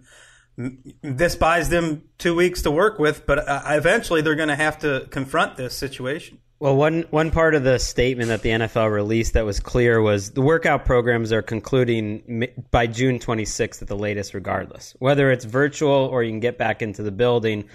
this 0.55 1.36
buys 1.36 1.69
them 1.69 2.03
two 2.17 2.36
weeks 2.36 2.62
to 2.63 2.72
work 2.72 3.00
with, 3.00 3.25
but 3.25 3.48
uh, 3.48 3.62
eventually 3.67 4.22
they're 4.22 4.36
going 4.36 4.50
to 4.50 4.55
have 4.55 4.79
to 4.79 5.07
confront 5.10 5.57
this 5.57 5.75
situation. 5.75 6.39
Well, 6.60 6.77
one 6.77 7.01
one 7.10 7.31
part 7.31 7.55
of 7.55 7.63
the 7.63 7.77
statement 7.77 8.29
that 8.29 8.41
the 8.41 8.50
NFL 8.50 8.89
released 8.89 9.33
that 9.33 9.43
was 9.43 9.60
clear 9.60 10.01
was 10.01 10.31
the 10.31 10.41
workout 10.41 10.86
programs 10.86 11.33
are 11.33 11.41
concluding 11.41 12.48
by 12.72 12.88
June 12.88 13.19
26th 13.19 13.81
at 13.81 13.88
the 13.89 13.98
latest, 13.98 14.33
regardless 14.33 14.95
whether 15.00 15.29
it's 15.29 15.43
virtual 15.43 15.91
or 15.91 16.24
you 16.24 16.31
can 16.31 16.39
get 16.39 16.57
back 16.57 16.81
into 16.81 17.03
the 17.03 17.12
building. 17.12 17.67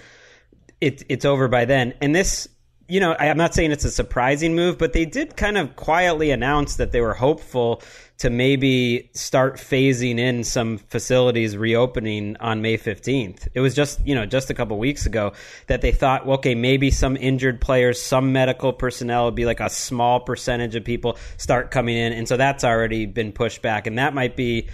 It, 0.81 1.03
it's 1.09 1.25
over 1.25 1.47
by 1.47 1.65
then, 1.65 1.93
and 2.01 2.15
this 2.15 2.47
you 2.87 2.99
know, 2.99 3.15
I'm 3.19 3.37
not 3.37 3.53
saying 3.53 3.71
it's 3.71 3.85
a 3.85 3.91
surprising 3.91 4.55
move, 4.55 4.79
but 4.79 4.93
they 4.93 5.05
did 5.05 5.37
kind 5.37 5.59
of 5.59 5.75
quietly 5.75 6.31
announce 6.31 6.77
that 6.77 6.91
they 6.91 7.01
were 7.01 7.13
hopeful 7.13 7.83
to 8.19 8.29
maybe 8.29 9.09
start 9.13 9.55
phasing 9.55 10.19
in 10.19 10.43
some 10.43 10.77
facilities 10.77 11.55
reopening 11.55 12.35
on 12.37 12.61
May 12.61 12.77
15th. 12.77 13.47
It 13.53 13.61
was 13.61 13.73
just, 13.73 14.05
you 14.05 14.13
know, 14.13 14.25
just 14.25 14.49
a 14.49 14.53
couple 14.53 14.77
weeks 14.77 15.05
ago 15.05 15.31
that 15.67 15.81
they 15.81 15.93
thought, 15.93 16.25
well, 16.25 16.37
okay, 16.37 16.53
maybe 16.53 16.91
some 16.91 17.15
injured 17.15 17.61
players, 17.61 18.01
some 18.01 18.33
medical 18.33 18.73
personnel 18.73 19.25
would 19.25 19.35
be 19.35 19.45
like 19.45 19.61
a 19.61 19.69
small 19.69 20.19
percentage 20.19 20.75
of 20.75 20.83
people 20.83 21.17
start 21.37 21.71
coming 21.71 21.95
in. 21.95 22.11
And 22.11 22.27
so 22.27 22.35
that's 22.35 22.65
already 22.65 23.05
been 23.05 23.31
pushed 23.31 23.61
back. 23.61 23.87
And 23.87 23.97
that 23.97 24.13
might 24.13 24.35
be 24.35 24.67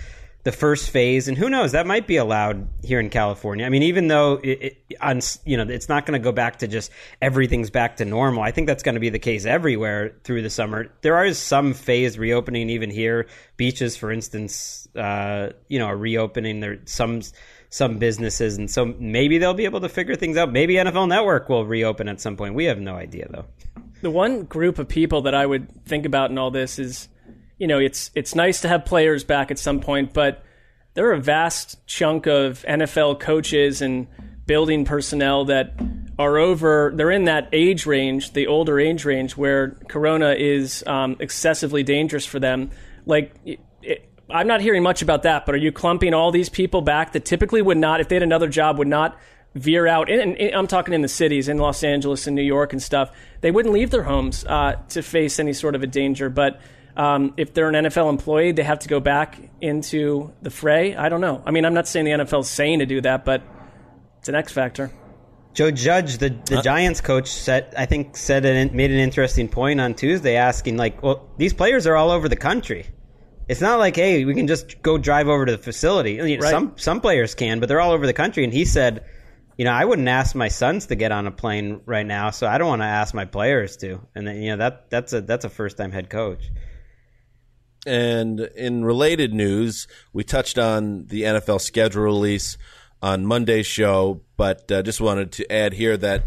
the 0.45 0.51
first 0.51 0.91
phase, 0.91 1.27
and 1.27 1.35
who 1.35 1.49
knows, 1.49 1.71
that 1.71 1.87
might 1.87 2.05
be 2.05 2.17
allowed 2.17 2.67
here 2.83 2.99
in 2.99 3.09
California. 3.09 3.65
I 3.65 3.69
mean, 3.69 3.81
even 3.81 4.07
though 4.07 4.39
it, 4.43 4.77
it 4.87 4.97
on 5.01 5.19
you 5.43 5.57
know 5.57 5.63
it's 5.63 5.89
not 5.89 6.05
going 6.05 6.17
to 6.21 6.23
go 6.23 6.31
back 6.31 6.59
to 6.59 6.67
just 6.67 6.91
everything's 7.19 7.71
back 7.71 7.97
to 7.97 8.05
normal. 8.05 8.43
I 8.43 8.51
think 8.51 8.67
that's 8.67 8.83
going 8.83 8.93
to 8.93 9.01
be 9.01 9.09
the 9.09 9.19
case 9.19 9.45
everywhere 9.45 10.15
through 10.23 10.43
the 10.43 10.51
summer. 10.51 10.91
There 11.01 11.25
is 11.25 11.39
some 11.39 11.73
phase 11.73 12.19
reopening 12.19 12.69
even 12.69 12.91
here. 12.91 13.25
Beaches, 13.57 13.97
for 13.97 14.11
instance, 14.11 14.87
uh, 14.95 15.49
you 15.67 15.79
know, 15.79 15.87
are 15.87 15.97
reopening. 15.97 16.59
There 16.59 16.77
some 16.85 17.23
some 17.71 17.97
businesses, 17.97 18.55
and 18.55 18.69
so 18.69 18.85
maybe 18.99 19.39
they'll 19.39 19.55
be 19.55 19.65
able 19.65 19.81
to 19.81 19.89
figure 19.89 20.15
things 20.15 20.37
out. 20.37 20.51
Maybe 20.51 20.75
NFL 20.75 21.07
Network 21.07 21.49
will 21.49 21.65
reopen 21.65 22.07
at 22.07 22.21
some 22.21 22.37
point. 22.37 22.53
We 22.53 22.65
have 22.65 22.79
no 22.79 22.93
idea 22.93 23.27
though. 23.31 23.45
The 24.03 24.11
one 24.11 24.43
group 24.43 24.77
of 24.77 24.87
people 24.87 25.23
that 25.23 25.33
I 25.33 25.47
would 25.47 25.85
think 25.85 26.05
about 26.05 26.29
in 26.29 26.37
all 26.37 26.51
this 26.51 26.77
is 26.77 27.07
you 27.57 27.67
know, 27.67 27.79
it's 27.79 28.11
it's 28.15 28.35
nice 28.35 28.61
to 28.61 28.67
have 28.67 28.85
players 28.85 29.23
back 29.23 29.51
at 29.51 29.59
some 29.59 29.79
point, 29.79 30.13
but 30.13 30.43
there 30.93 31.07
are 31.07 31.13
a 31.13 31.19
vast 31.19 31.85
chunk 31.87 32.25
of 32.25 32.63
NFL 32.67 33.19
coaches 33.19 33.81
and 33.81 34.07
building 34.45 34.85
personnel 34.85 35.45
that 35.45 35.73
are 36.17 36.37
over 36.37 36.93
they're 36.95 37.11
in 37.11 37.25
that 37.25 37.49
age 37.51 37.85
range 37.85 38.31
the 38.33 38.47
older 38.47 38.79
age 38.79 39.03
range 39.03 39.35
where 39.35 39.71
corona 39.89 40.33
is 40.37 40.83
um, 40.87 41.15
excessively 41.19 41.83
dangerous 41.83 42.25
for 42.25 42.39
them. 42.39 42.71
Like 43.05 43.33
it, 43.45 43.59
it, 43.81 44.09
i'm 44.29 44.47
not 44.47 44.61
hearing 44.61 44.81
much 44.81 45.01
about 45.01 45.23
that 45.23 45.45
but 45.45 45.53
are 45.53 45.59
you 45.59 45.71
clumping 45.71 46.13
all 46.13 46.31
these 46.31 46.49
people 46.49 46.81
back 46.81 47.11
that 47.13 47.25
typically 47.25 47.61
would 47.61 47.77
not 47.77 48.01
if 48.01 48.07
they 48.07 48.15
had 48.15 48.23
another 48.23 48.47
job 48.47 48.79
would 48.79 48.87
not 48.87 49.17
veer 49.53 49.85
out? 49.87 50.09
And, 50.09 50.37
i'm 50.55 50.67
talking 50.67 50.93
in 50.93 51.01
the 51.01 51.07
cities 51.07 51.47
in 51.47 51.57
los 51.57 51.83
angeles 51.83 52.25
and 52.27 52.35
new 52.35 52.41
york 52.41 52.71
and 52.73 52.81
stuff 52.81 53.11
they 53.45 53.51
wouldn't 53.51 53.75
leave 53.75 53.91
their 53.91 54.01
homes 54.01 54.43
uh, 54.45 54.75
to 54.89 55.03
face 55.03 55.37
any 55.37 55.53
sort 55.53 55.75
of 55.75 55.83
a 55.83 55.85
danger. 55.85 56.29
But 56.29 56.59
um, 56.95 57.33
if 57.37 57.53
they're 57.53 57.69
an 57.69 57.85
NFL 57.85 58.09
employee, 58.09 58.51
they 58.51 58.63
have 58.63 58.79
to 58.79 58.87
go 58.87 58.99
back 58.99 59.39
into 59.61 60.31
the 60.41 60.49
fray. 60.49 60.95
I 60.95 61.09
don't 61.09 61.21
know. 61.21 61.41
I 61.45 61.51
mean, 61.51 61.65
I'm 61.65 61.73
not 61.73 61.87
saying 61.87 62.05
the 62.05 62.11
NFL 62.11 62.41
is 62.41 62.49
saying 62.49 62.79
to 62.79 62.85
do 62.85 63.01
that, 63.01 63.25
but 63.25 63.41
it's 64.19 64.29
an 64.29 64.35
X 64.35 64.53
factor. 64.53 64.91
Joe 65.55 65.71
Judge, 65.71 66.17
the, 66.17 66.29
the 66.29 66.61
Giants 66.61 66.99
coach, 66.99 67.29
said 67.29 67.73
I 67.77 67.85
think 67.85 68.17
said 68.17 68.43
it 68.43 68.73
made 68.73 68.91
an 68.91 68.97
interesting 68.97 69.47
point 69.47 69.79
on 69.79 69.93
Tuesday, 69.93 70.35
asking 70.35 70.75
like, 70.75 71.01
"Well, 71.01 71.29
these 71.37 71.53
players 71.53 71.87
are 71.87 71.95
all 71.95 72.11
over 72.11 72.27
the 72.27 72.35
country. 72.35 72.85
It's 73.47 73.61
not 73.61 73.79
like, 73.79 73.95
hey, 73.95 74.25
we 74.25 74.33
can 74.33 74.47
just 74.47 74.81
go 74.81 74.97
drive 74.97 75.29
over 75.29 75.45
to 75.45 75.53
the 75.53 75.57
facility. 75.57 76.19
Right. 76.19 76.41
Some 76.43 76.73
some 76.75 76.99
players 76.99 77.35
can, 77.35 77.61
but 77.61 77.69
they're 77.69 77.79
all 77.79 77.91
over 77.91 78.05
the 78.05 78.13
country." 78.13 78.43
And 78.43 78.51
he 78.51 78.65
said, 78.65 79.05
"You 79.57 79.63
know, 79.63 79.71
I 79.71 79.85
wouldn't 79.85 80.09
ask 80.09 80.35
my 80.35 80.49
sons 80.49 80.87
to 80.87 80.95
get 80.95 81.13
on 81.13 81.25
a 81.25 81.31
plane 81.31 81.79
right 81.85 82.05
now, 82.05 82.31
so 82.31 82.47
I 82.47 82.57
don't 82.57 82.67
want 82.67 82.81
to 82.81 82.87
ask 82.87 83.13
my 83.13 83.25
players 83.25 83.77
to." 83.77 84.01
And 84.13 84.27
then, 84.27 84.41
you 84.41 84.51
know 84.51 84.57
that 84.57 84.89
that's 84.89 85.13
a 85.13 85.21
that's 85.21 85.45
a 85.45 85.49
first 85.49 85.77
time 85.77 85.93
head 85.93 86.09
coach. 86.09 86.49
And 87.85 88.39
in 88.39 88.83
related 88.83 89.33
news, 89.33 89.87
we 90.11 90.23
touched 90.23 90.57
on 90.57 91.05
the 91.05 91.23
NFL 91.23 91.61
schedule 91.61 92.03
release 92.03 92.57
on 93.01 93.25
Monday's 93.25 93.67
show, 93.67 94.21
but 94.37 94.71
uh, 94.71 94.81
just 94.81 94.99
wanted 94.99 95.31
to 95.33 95.51
add 95.51 95.73
here 95.73 95.95
that 95.97 96.23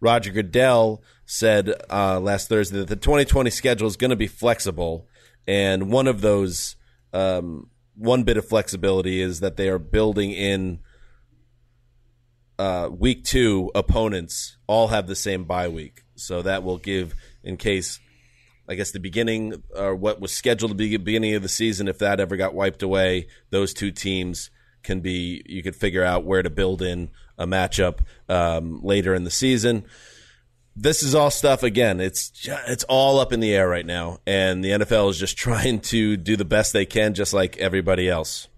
Roger 0.00 0.32
Goodell 0.32 1.02
said 1.26 1.72
uh, 1.90 2.18
last 2.18 2.48
Thursday 2.48 2.78
that 2.78 2.88
the 2.88 2.96
2020 2.96 3.50
schedule 3.50 3.86
is 3.86 3.96
going 3.96 4.10
to 4.10 4.16
be 4.16 4.26
flexible, 4.26 5.06
and 5.46 5.90
one 5.90 6.06
of 6.06 6.20
those 6.22 6.76
um, 7.12 7.68
one 7.94 8.22
bit 8.22 8.36
of 8.36 8.48
flexibility 8.48 9.20
is 9.20 9.40
that 9.40 9.56
they 9.56 9.68
are 9.68 9.78
building 9.78 10.32
in 10.32 10.80
uh, 12.58 12.88
week 12.90 13.24
two 13.24 13.70
opponents 13.74 14.56
all 14.66 14.88
have 14.88 15.06
the 15.06 15.16
same 15.16 15.44
bye 15.44 15.68
week, 15.68 16.02
so 16.14 16.42
that 16.42 16.62
will 16.62 16.78
give 16.78 17.14
in 17.44 17.56
case 17.56 18.00
I 18.68 18.74
guess 18.74 18.90
the 18.90 19.00
beginning 19.00 19.62
or 19.74 19.94
what 19.94 20.20
was 20.20 20.32
scheduled 20.32 20.70
to 20.70 20.74
be 20.74 20.88
the 20.88 20.96
beginning 20.98 21.34
of 21.34 21.42
the 21.42 21.48
season, 21.48 21.88
if 21.88 21.98
that 21.98 22.20
ever 22.20 22.36
got 22.36 22.54
wiped 22.54 22.82
away, 22.82 23.26
those 23.50 23.74
two 23.74 23.90
teams 23.90 24.50
can 24.82 25.00
be 25.00 25.42
you 25.46 25.62
could 25.62 25.76
figure 25.76 26.04
out 26.04 26.24
where 26.24 26.42
to 26.42 26.50
build 26.50 26.82
in 26.82 27.10
a 27.38 27.46
matchup 27.46 28.00
um, 28.28 28.80
later 28.82 29.14
in 29.14 29.24
the 29.24 29.30
season. 29.30 29.84
This 30.74 31.02
is 31.02 31.14
all 31.14 31.30
stuff 31.30 31.62
again. 31.62 32.00
It's 32.00 32.32
it's 32.68 32.84
all 32.84 33.18
up 33.20 33.32
in 33.32 33.40
the 33.40 33.54
air 33.54 33.68
right 33.68 33.84
now, 33.84 34.20
and 34.26 34.64
the 34.64 34.70
NFL 34.70 35.10
is 35.10 35.18
just 35.18 35.36
trying 35.38 35.80
to 35.80 36.16
do 36.16 36.36
the 36.36 36.44
best 36.44 36.72
they 36.72 36.86
can, 36.86 37.14
just 37.14 37.34
like 37.34 37.58
everybody 37.58 38.08
else. 38.08 38.48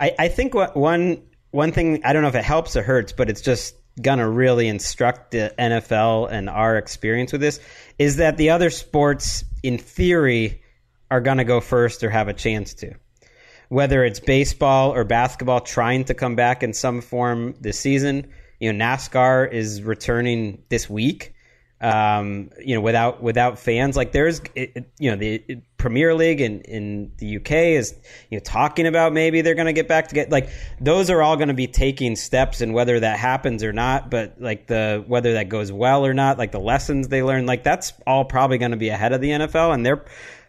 I, 0.00 0.14
I 0.18 0.28
think 0.28 0.54
what 0.54 0.76
one 0.76 1.22
one 1.50 1.72
thing 1.72 2.02
I 2.04 2.12
don't 2.12 2.22
know 2.22 2.28
if 2.28 2.34
it 2.34 2.44
helps 2.44 2.76
or 2.76 2.82
hurts, 2.82 3.12
but 3.12 3.28
it's 3.28 3.40
just 3.40 3.74
gonna 3.98 4.28
really 4.28 4.68
instruct 4.68 5.32
the 5.32 5.52
NFL 5.58 6.30
and 6.30 6.48
our 6.48 6.76
experience 6.76 7.32
with 7.32 7.40
this 7.40 7.60
is 7.98 8.16
that 8.16 8.36
the 8.36 8.50
other 8.50 8.70
sports, 8.70 9.44
in 9.62 9.78
theory, 9.78 10.62
are 11.10 11.20
gonna 11.20 11.44
go 11.44 11.60
first 11.60 12.04
or 12.04 12.10
have 12.10 12.28
a 12.28 12.34
chance 12.34 12.74
to. 12.74 12.94
Whether 13.68 14.04
it's 14.04 14.20
baseball 14.20 14.94
or 14.94 15.04
basketball 15.04 15.60
trying 15.60 16.04
to 16.04 16.14
come 16.14 16.36
back 16.36 16.62
in 16.62 16.72
some 16.72 17.00
form 17.00 17.54
this 17.60 17.78
season, 17.78 18.26
you 18.60 18.72
know, 18.72 18.84
NASCAR 18.84 19.52
is 19.52 19.82
returning 19.82 20.62
this 20.68 20.88
week 20.88 21.34
um, 21.80 22.50
you 22.64 22.74
know, 22.74 22.80
without 22.80 23.22
without 23.22 23.58
fans. 23.58 23.96
Like 23.96 24.12
there's, 24.12 24.40
it, 24.54 24.90
you 24.98 25.10
know, 25.10 25.16
the 25.16 25.60
Premier 25.76 26.14
League 26.14 26.40
in, 26.40 26.60
in 26.62 27.12
the 27.18 27.36
UK 27.36 27.52
is 27.52 27.94
you 28.30 28.38
know 28.38 28.42
talking 28.42 28.86
about 28.86 29.12
maybe 29.12 29.42
they're 29.42 29.54
going 29.54 29.66
to 29.66 29.72
get 29.72 29.86
back 29.86 30.08
to 30.08 30.14
get 30.14 30.30
like 30.30 30.50
those 30.80 31.08
are 31.08 31.22
all 31.22 31.36
going 31.36 31.48
to 31.48 31.54
be 31.54 31.66
taking 31.66 32.16
steps, 32.16 32.60
and 32.60 32.74
whether 32.74 32.98
that 33.00 33.18
happens 33.18 33.62
or 33.62 33.72
not, 33.72 34.10
but 34.10 34.40
like 34.40 34.66
the 34.66 35.04
whether 35.06 35.34
that 35.34 35.48
goes 35.48 35.70
well 35.70 36.04
or 36.04 36.14
not, 36.14 36.38
like 36.38 36.52
the 36.52 36.60
lessons 36.60 37.08
they 37.08 37.22
learn, 37.22 37.46
like 37.46 37.62
that's 37.62 37.92
all 38.06 38.24
probably 38.24 38.58
going 38.58 38.72
to 38.72 38.76
be 38.76 38.88
ahead 38.88 39.12
of 39.12 39.20
the 39.20 39.30
NFL, 39.30 39.72
and 39.74 39.86
they're 39.86 40.04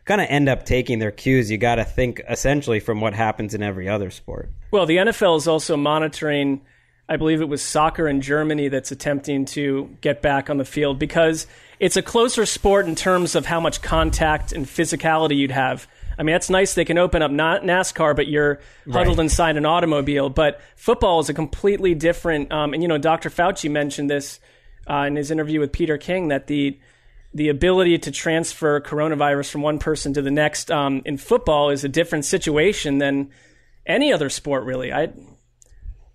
going 0.09 0.19
to 0.19 0.29
end 0.29 0.49
up 0.49 0.65
taking 0.65 0.97
their 0.97 1.11
cues, 1.11 1.51
you 1.51 1.57
got 1.57 1.75
to 1.75 1.85
think 1.85 2.19
essentially 2.27 2.79
from 2.79 2.99
what 2.99 3.13
happens 3.13 3.53
in 3.53 3.61
every 3.61 3.87
other 3.87 4.09
sport. 4.09 4.51
Well, 4.71 4.87
the 4.87 4.97
NFL 4.97 5.37
is 5.37 5.47
also 5.47 5.77
monitoring, 5.77 6.61
I 7.09 7.17
believe 7.17 7.41
it 7.41 7.49
was 7.49 7.63
soccer 7.63 8.07
in 8.07 8.21
Germany 8.21 8.67
that's 8.67 8.91
attempting 8.91 9.45
to 9.45 9.89
get 9.99 10.21
back 10.21 10.49
on 10.49 10.57
the 10.57 10.65
field 10.65 10.99
because 10.99 11.47
it's 11.79 11.97
a 11.97 12.03
closer 12.03 12.45
sport 12.45 12.85
in 12.85 12.93
terms 12.95 13.33
of 13.33 13.47
how 13.47 13.59
much 13.59 13.81
contact 13.81 14.51
and 14.51 14.65
physicality 14.67 15.35
you'd 15.35 15.49
have. 15.49 15.87
I 16.19 16.23
mean, 16.23 16.33
that's 16.33 16.49
nice. 16.49 16.75
They 16.75 16.85
can 16.85 16.97
open 16.99 17.21
up 17.21 17.31
not 17.31 17.63
NASCAR, 17.63 18.15
but 18.15 18.27
you're 18.27 18.59
huddled 18.91 19.17
Right. 19.17 19.23
inside 19.23 19.57
an 19.57 19.65
automobile. 19.65 20.29
But 20.29 20.61
football 20.75 21.19
is 21.19 21.29
a 21.29 21.33
completely 21.33 21.95
different. 21.95 22.51
Um, 22.51 22.73
and 22.73 22.83
you 22.83 22.87
know, 22.87 22.97
Dr. 22.99 23.29
Fauci 23.29 23.71
mentioned 23.71 24.09
this 24.09 24.39
uh, 24.87 25.05
in 25.07 25.15
his 25.15 25.31
interview 25.31 25.59
with 25.59 25.71
Peter 25.71 25.97
King 25.97 26.27
that 26.27 26.47
the 26.47 26.77
the 27.33 27.49
ability 27.49 27.97
to 27.99 28.11
transfer 28.11 28.81
coronavirus 28.81 29.51
from 29.51 29.61
one 29.61 29.77
person 29.79 30.13
to 30.15 30.21
the 30.21 30.31
next 30.31 30.71
um, 30.71 31.01
in 31.05 31.15
football 31.17 31.69
is 31.69 31.83
a 31.83 31.89
different 31.89 32.25
situation 32.25 32.97
than 32.97 33.29
any 33.85 34.11
other 34.11 34.29
sport. 34.29 34.63
Really, 34.63 34.91
I 34.91 35.09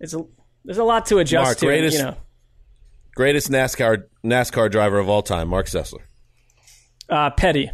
it's 0.01 0.13
a 0.13 0.25
there's 0.65 0.79
a 0.79 0.85
lot 0.85 1.07
to 1.07 1.19
adjust 1.19 1.45
Mark, 1.47 1.59
to. 1.59 1.67
greatest- 1.67 1.99
you 1.99 2.05
know, 2.05 2.17
Greatest 3.15 3.49
NASCAR 3.49 4.05
NASCAR 4.25 4.69
driver 4.71 4.99
of 4.99 5.09
all 5.09 5.23
time, 5.23 5.47
Mark 5.49 5.67
Sessler. 5.67 6.01
uh, 7.09 7.31
Petty. 7.31 7.71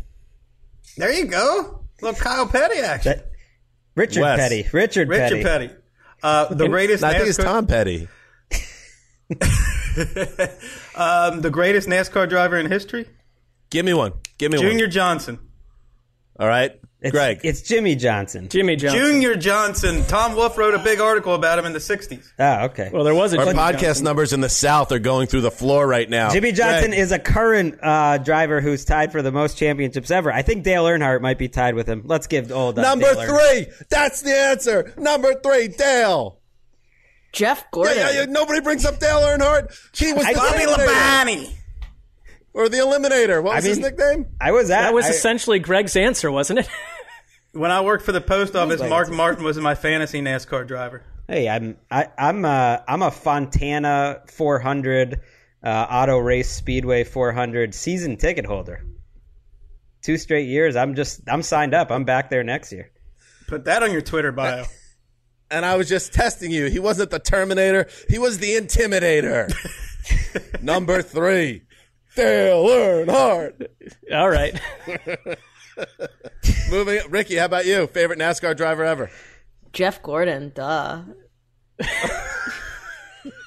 There 0.99 1.11
you 1.13 1.25
go. 1.27 1.85
Little 2.03 2.21
Kyle 2.21 2.47
Petty 2.47 2.79
action. 2.81 3.13
That- 3.17 3.27
Richard 3.95 4.21
Wes. 4.23 4.39
Petty. 4.39 4.67
Richard, 4.73 5.09
Richard 5.09 5.43
Petty. 5.43 5.69
Petty. 5.69 5.71
Uh, 6.23 6.53
the 6.55 6.69
greatest. 6.69 7.03
I 7.03 7.15
think 7.15 7.29
it's 7.29 7.39
Tom 7.39 7.67
Petty. 7.67 8.09
Um, 10.97 11.41
the 11.41 11.51
greatest 11.51 11.89
NASCAR 11.89 12.29
driver 12.29 12.57
in 12.59 12.71
history, 12.71 13.07
Give 13.71 13.85
me 13.85 13.95
one. 13.95 14.13
Give 14.39 14.51
me 14.53 14.59
Junior 14.59 14.69
one. 14.69 14.73
Junior 14.73 14.87
Johnson. 14.89 15.39
All 16.39 16.47
right, 16.49 16.73
It's, 17.03 17.13
Greg. 17.13 17.41
It's 17.45 17.63
Jimmie 17.63 17.95
Johnson. 17.97 18.49
Jimmie 18.51 18.77
Johnson. 18.77 19.01
Junior 19.01 19.35
Johnson. 19.35 20.05
Tom 20.05 20.37
Wolfe 20.37 20.59
wrote 20.59 20.75
a 20.75 20.79
big 20.79 21.01
article 21.01 21.35
about 21.35 21.59
him 21.59 21.65
in 21.65 21.73
the 21.73 21.79
'60s. 21.79 22.31
Ah, 22.39 22.65
okay. 22.65 22.91
Well, 22.93 23.05
there 23.05 23.15
was 23.15 23.33
a 23.33 23.39
Our 23.39 23.47
Jimmy 23.47 23.57
podcast 23.59 23.81
Johnson. 23.81 24.05
numbers 24.05 24.33
in 24.35 24.41
the 24.43 24.49
South 24.51 24.93
are 24.93 24.99
going 24.99 25.27
through 25.27 25.41
the 25.41 25.51
floor 25.51 25.87
right 25.87 26.09
now. 26.11 26.31
Jimmie 26.31 26.53
Johnson 26.53 26.91
Greg, 26.91 27.01
is 27.01 27.11
a 27.11 27.19
current 27.19 27.79
uh, 27.83 28.19
driver 28.19 28.61
who's 28.61 28.85
tied 28.85 29.13
for 29.13 29.23
the 29.23 29.33
most 29.33 29.57
championships 29.57 30.11
ever. 30.11 30.31
I 30.31 30.43
think 30.43 30.63
Dale 30.63 30.85
Earnhardt 30.85 31.23
might 31.23 31.39
be 31.39 31.49
tied 31.49 31.75
with 31.75 31.89
him. 31.89 32.03
Let's 32.05 32.27
give 32.27 32.53
old 32.53 32.79
uh, 32.79 32.83
number 32.83 33.07
Dale 33.15 33.23
Earnhardt- 33.25 33.65
three. 33.65 33.87
That's 33.89 34.21
the 34.21 34.35
answer. 34.37 34.93
Number 34.99 35.35
three, 35.41 35.69
Dale. 35.69 36.39
Jeff 37.33 37.61
Yeah, 37.61 37.65
Gordon. 37.71 37.97
yeah, 37.97 38.11
yeah, 38.13 38.25
Nobody 38.27 38.61
brings 38.61 38.85
up 38.85 38.99
Dale 38.99 39.21
Earnhardt. 39.21 39.73
He 39.97 40.13
was 40.13 40.27
the 40.27 40.35
Bobby 40.35 40.65
Eliminator. 40.65 40.87
Labonte. 40.87 41.57
Or 42.53 42.69
the 42.69 42.79
Eliminator. 42.79 43.43
What 43.43 43.57
was 43.57 43.65
I 43.65 43.69
his 43.69 43.79
nickname? 43.79 44.27
I 44.41 44.53
was 44.53 44.71
at. 44.71 44.83
That 44.83 44.95
was 44.95 45.07
I- 45.07 45.11
essentially 45.11 45.59
Greg's 45.59 45.97
answer, 45.97 46.31
wasn't 46.31 46.61
it? 46.61 46.69
When 47.53 47.73
I 47.73 47.81
worked 47.81 48.05
for 48.05 48.13
the 48.13 48.21
post 48.21 48.55
office, 48.55 48.81
Mark 48.81 49.11
Martin 49.11 49.43
was 49.45 49.59
my 49.59 49.75
fantasy 49.75 50.21
NASCAR 50.21 50.69
driver. 50.69 51.03
Hey, 51.27 51.49
I'm 51.49 51.77
I, 51.91 52.07
I'm 52.17 52.45
a 52.45 52.85
I'm 52.87 53.03
a 53.03 53.11
Fontana 53.11 54.23
400 54.29 55.21
uh, 55.65 55.69
auto 55.91 56.19
race 56.19 56.49
speedway 56.49 57.03
400 57.03 57.75
season 57.75 58.17
ticket 58.17 58.47
holder. 58.47 58.85
Two 60.01 60.17
straight 60.17 60.47
years. 60.47 60.77
I'm 60.77 60.95
just 60.95 61.23
I'm 61.29 61.43
signed 61.43 61.75
up. 61.75 61.91
I'm 61.91 62.05
back 62.05 62.31
there 62.31 62.45
next 62.45 62.71
year. 62.71 62.93
Put 63.49 63.65
that 63.65 63.83
on 63.83 63.91
your 63.91 64.03
Twitter 64.03 64.31
bio. 64.33 64.65
And 65.53 65.67
I 65.67 65.77
was 65.77 65.89
just 65.89 66.13
testing 66.13 66.53
you. 66.53 66.67
He 66.67 66.79
wasn't 66.79 67.11
the 67.11 67.19
Terminator. 67.19 67.89
He 68.09 68.21
was 68.21 68.39
the 68.39 68.53
Intimidator. 68.55 69.53
Number 70.63 71.03
three, 71.03 71.63
Dale 72.17 72.65
Earnhardt. 72.67 73.67
All 74.13 74.29
right. 74.31 74.61
Moving, 76.71 77.01
Ricky. 77.11 77.37
How 77.37 77.45
about 77.47 77.67
you? 77.67 77.87
Favorite 77.89 78.19
NASCAR 78.19 78.57
driver 78.57 78.85
ever? 78.85 79.11
Jeff 79.73 80.03
Gordon. 80.03 80.53
Duh. 80.55 81.03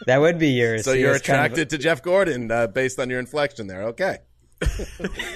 That 0.05 0.19
would 0.19 0.37
be 0.37 0.49
yours. 0.49 0.83
So 0.83 0.93
He 0.93 0.99
you're 0.99 1.13
was 1.13 1.21
kind 1.21 1.39
of- 1.39 1.45
attracted 1.45 1.69
to 1.71 1.77
Jeff 1.77 2.03
Gordon 2.03 2.51
uh, 2.51 2.67
based 2.67 2.99
on 2.99 3.09
your 3.09 3.19
inflection 3.19 3.67
there. 3.67 3.83
Okay. 3.83 4.17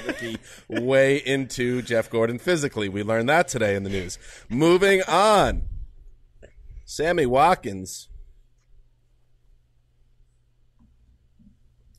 Ricky, 0.06 0.38
way 0.68 1.18
into 1.18 1.82
Jeff 1.82 2.10
Gordon 2.10 2.38
physically. 2.38 2.90
We 2.90 3.02
learned 3.02 3.30
that 3.30 3.48
today 3.48 3.76
in 3.76 3.84
the 3.84 3.90
news. 3.90 4.20
Moving 4.50 5.04
on. 5.08 5.63
Sammy 6.84 7.26
Watkins. 7.26 8.10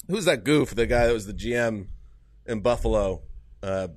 Who's 0.09 0.25
that 0.25 0.45
goof? 0.45 0.75
The 0.75 0.87
guy 0.87 1.07
that 1.07 1.13
was 1.13 1.27
the 1.27 1.35
GM 1.35 1.87
in 2.47 2.61
Buffalo. 2.61 3.23
Uh, 3.63 3.89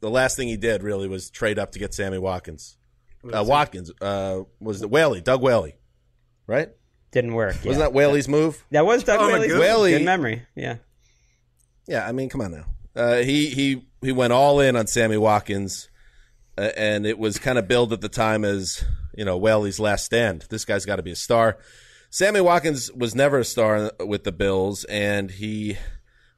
the 0.00 0.10
last 0.10 0.36
thing 0.36 0.48
he 0.48 0.56
did 0.56 0.82
really 0.82 1.08
was 1.08 1.30
trade 1.30 1.58
up 1.58 1.72
to 1.72 1.78
get 1.78 1.92
Sammy 1.94 2.18
Watkins. 2.18 2.76
Uh, 3.24 3.42
Watkins 3.44 3.90
uh, 4.00 4.42
was 4.60 4.78
the 4.80 4.86
Whaley, 4.88 5.20
Doug 5.20 5.42
Whaley, 5.42 5.76
right? 6.46 6.68
didn't 7.12 7.32
work. 7.34 7.56
Wasn't 7.64 7.78
that 7.78 7.92
Whaley's 7.94 8.28
move? 8.28 8.62
That 8.70 8.84
was 8.84 9.02
Doug 9.02 9.18
Oh, 9.20 9.26
Whaley's 9.32 9.54
Whaley- 9.54 9.92
Good 9.92 10.04
memory. 10.04 10.42
Yeah. 10.54 10.76
Yeah, 11.88 12.06
I 12.06 12.12
mean, 12.12 12.28
come 12.28 12.42
on 12.42 12.52
now. 12.52 12.66
Uh, 12.94 13.16
he 13.22 13.48
he 13.48 13.86
he 14.02 14.12
went 14.12 14.32
all 14.32 14.60
in 14.60 14.76
on 14.76 14.86
Sammy 14.86 15.16
Watkins, 15.16 15.88
uh, 16.58 16.70
and 16.76 17.06
it 17.06 17.18
was 17.18 17.38
kind 17.38 17.58
of 17.58 17.66
billed 17.68 17.92
at 17.92 18.00
the 18.00 18.08
time 18.08 18.44
as 18.44 18.84
you 19.16 19.24
know 19.24 19.36
Whaley's 19.38 19.80
last 19.80 20.04
stand. 20.04 20.46
This 20.50 20.64
guy's 20.64 20.84
got 20.84 20.96
to 20.96 21.02
be 21.02 21.10
a 21.12 21.16
star. 21.16 21.58
Sammy 22.16 22.40
Watkins 22.40 22.90
was 22.92 23.14
never 23.14 23.40
a 23.40 23.44
star 23.44 23.92
with 24.00 24.24
the 24.24 24.32
Bills, 24.32 24.84
and 24.84 25.30
he 25.30 25.76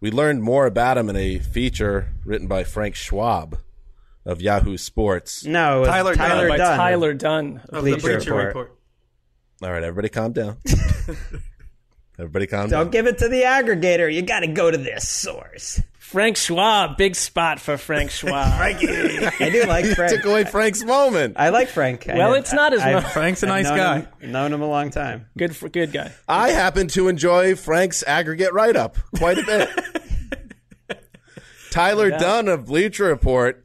we 0.01 0.11
learned 0.11 0.43
more 0.43 0.67
about 0.67 0.99
him 0.99 1.09
in 1.09 1.15
a 1.15 1.39
feature 1.39 2.09
written 2.25 2.49
by 2.49 2.65
Frank 2.65 2.97
Schwab 2.97 3.61
of 4.27 4.43
Yahoo 4.43 4.77
Sports. 4.77 5.45
No, 5.45 5.77
it 5.77 5.81
was 5.83 5.89
Tyler 5.89 6.15
Tyler, 6.17 6.49
Dunn. 6.49 6.49
by 6.49 6.57
Dunn. 6.57 6.77
Tyler 6.79 7.15
Dunn. 7.15 7.61
Of 7.69 7.85
the 7.85 7.93
Bleacher 7.93 8.01
Bleacher 8.01 8.35
Report. 8.35 8.47
Report. 8.47 8.79
All 9.63 9.71
right, 9.71 9.85
everybody, 9.85 10.09
calm 10.09 10.33
down. 10.33 10.57
everybody, 12.19 12.47
calm 12.47 12.69
down. 12.69 12.85
Don't 12.85 12.93
give 12.93 13.07
it 13.07 13.19
to 13.19 13.29
the 13.29 13.43
aggregator. 13.43 14.13
You 14.13 14.23
got 14.23 14.41
to 14.41 14.47
go 14.49 14.71
to 14.71 14.77
this 14.79 15.09
source. 15.09 15.81
Frank 15.99 16.39
Schwab. 16.39 16.97
Big 16.97 17.15
spot 17.15 17.61
for 17.61 17.77
Frank 17.77 18.11
Schwab. 18.13 18.35
I 18.59 18.73
do 18.73 19.65
like 19.67 19.85
You 19.85 19.95
Frank. 19.95 20.13
took 20.15 20.25
away 20.25 20.45
Frank's 20.45 20.83
moment. 20.83 21.35
I 21.37 21.51
like 21.51 21.69
Frank. 21.69 22.07
Well, 22.09 22.35
I- 22.35 22.39
it's 22.39 22.53
not 22.53 22.73
as 22.73 22.81
much. 22.83 23.13
Frank's 23.13 23.43
a 23.43 23.47
I've 23.47 23.51
nice 23.51 23.65
known 23.67 23.77
guy. 23.77 23.99
Him, 24.21 24.33
known 24.33 24.53
him 24.55 24.63
a 24.63 24.67
long 24.69 24.89
time. 24.91 25.27
good 25.37 25.55
for 25.55 25.69
good 25.69 25.93
guy. 25.93 26.11
I 26.27 26.51
happen 26.51 26.89
to 26.89 27.09
enjoy 27.09 27.57
Frank's 27.57 28.03
aggregate 28.07 28.55
write 28.55 28.75
up 28.77 28.97
quite 29.19 29.37
a 29.39 29.43
bit. 29.45 30.99
Tyler 31.71 32.11
Dunn 32.11 32.49
of 32.49 32.65
Bleacher 32.65 33.05
Report, 33.05 33.65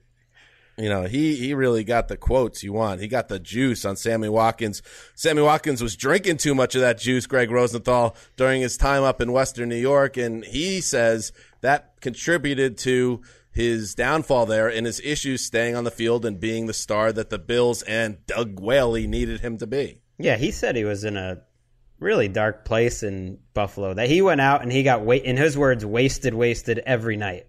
you 0.78 0.90
know, 0.90 1.04
he 1.04 1.36
he 1.36 1.54
really 1.54 1.84
got 1.84 2.08
the 2.08 2.18
quotes 2.18 2.64
you 2.64 2.74
want. 2.74 3.02
He 3.02 3.08
got 3.08 3.28
the 3.28 3.40
juice 3.40 3.86
on 3.86 3.96
Sammy 3.96 4.30
Watkins. 4.30 4.82
Sammy 5.16 5.42
Watkins 5.42 5.84
was 5.84 5.96
drinking 5.96 6.38
too 6.38 6.56
much 6.56 6.74
of 6.76 6.82
that 6.82 6.98
juice, 6.98 7.28
Greg 7.28 7.52
Rosenthal, 7.52 8.16
during 8.38 8.62
his 8.62 8.78
time 8.78 9.04
up 9.04 9.22
in 9.22 9.32
Western 9.32 9.70
New 9.70 9.76
York, 9.76 10.18
and 10.18 10.44
he 10.44 10.82
says 10.82 11.32
that 11.62 11.94
contributed 12.02 12.78
to 12.80 13.22
his 13.52 13.94
downfall 13.94 14.48
there 14.48 14.68
and 14.68 14.86
his 14.86 15.00
issues 15.02 15.46
staying 15.46 15.76
on 15.76 15.84
the 15.84 15.92
field 15.92 16.26
and 16.26 16.40
being 16.40 16.66
the 16.66 16.74
star 16.74 17.12
that 17.14 17.30
the 17.30 17.38
Bills 17.38 17.84
and 17.84 18.26
Doug 18.26 18.60
Whaley 18.60 19.06
needed 19.06 19.42
him 19.42 19.58
to 19.60 19.68
be. 19.68 20.02
Yeah, 20.18 20.38
he 20.38 20.52
said 20.52 20.76
he 20.76 20.86
was 20.86 21.04
in 21.04 21.18
a 21.18 21.42
really 22.00 22.28
dark 22.28 22.66
place 22.66 23.04
in 23.04 23.38
Buffalo. 23.54 23.94
That 23.94 24.10
he 24.10 24.22
went 24.22 24.42
out 24.42 24.64
and 24.64 24.72
he 24.72 24.82
got 24.82 25.08
in 25.08 25.38
his 25.38 25.56
words, 25.58 25.86
wasted, 25.86 26.34
wasted 26.34 26.80
every 26.80 27.16
night. 27.16 27.48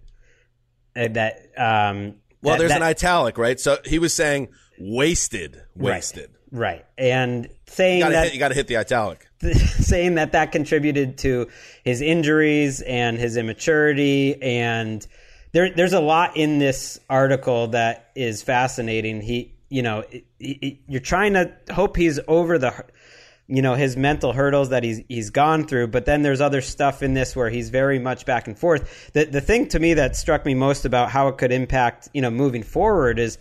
And 0.95 1.15
that 1.15 1.49
um, 1.57 2.15
Well, 2.45 2.55
that- 2.55 2.59
there's 2.59 2.71
that- 2.71 2.81
an 2.81 2.87
italic, 2.87 3.37
right? 3.37 3.59
So 3.59 3.77
he 3.85 3.99
was 3.99 4.13
saying 4.13 4.49
wasted, 4.79 5.55
Right. 5.75 5.95
wasted. 5.95 6.29
right, 6.51 6.85
and 6.97 7.47
saying 7.67 7.97
You 7.99 8.03
gotta, 8.05 8.13
that 8.15 8.23
hit, 8.25 8.33
you 8.33 8.39
gotta 8.39 8.55
hit 8.55 8.67
the 8.67 8.77
italic. 8.77 9.27
saying 9.79 10.15
that 10.15 10.31
that 10.33 10.51
contributed 10.51 11.17
to 11.19 11.47
his 11.83 12.01
injuries 12.01 12.81
and 12.81 13.17
his 13.17 13.37
immaturity 13.37 14.41
and 14.41 15.05
there 15.51 15.69
there's 15.73 15.93
a 15.93 15.99
lot 15.99 16.35
in 16.35 16.57
this 16.59 16.99
article 17.09 17.67
that 17.67 18.09
is 18.15 18.41
fascinating 18.41 19.21
he 19.21 19.53
you 19.69 19.81
know 19.81 20.03
you're 20.39 20.99
trying 21.01 21.33
to 21.33 21.51
hope 21.71 21.95
he's 21.97 22.19
over 22.27 22.57
the 22.57 22.73
you 23.47 23.61
know 23.61 23.75
his 23.75 23.95
mental 23.95 24.33
hurdles 24.33 24.69
that 24.69 24.83
he's 24.83 25.01
he's 25.07 25.29
gone 25.29 25.67
through 25.67 25.87
but 25.87 26.05
then 26.05 26.21
there's 26.21 26.41
other 26.41 26.61
stuff 26.61 27.03
in 27.03 27.13
this 27.13 27.35
where 27.35 27.49
he's 27.49 27.69
very 27.69 27.99
much 27.99 28.25
back 28.25 28.47
and 28.47 28.57
forth 28.57 29.11
the 29.13 29.25
the 29.25 29.41
thing 29.41 29.67
to 29.67 29.79
me 29.79 29.93
that 29.93 30.15
struck 30.15 30.45
me 30.45 30.53
most 30.53 30.85
about 30.85 31.09
how 31.09 31.27
it 31.27 31.37
could 31.37 31.51
impact 31.51 32.09
you 32.13 32.21
know 32.21 32.31
moving 32.31 32.63
forward 32.63 33.19
is 33.19 33.37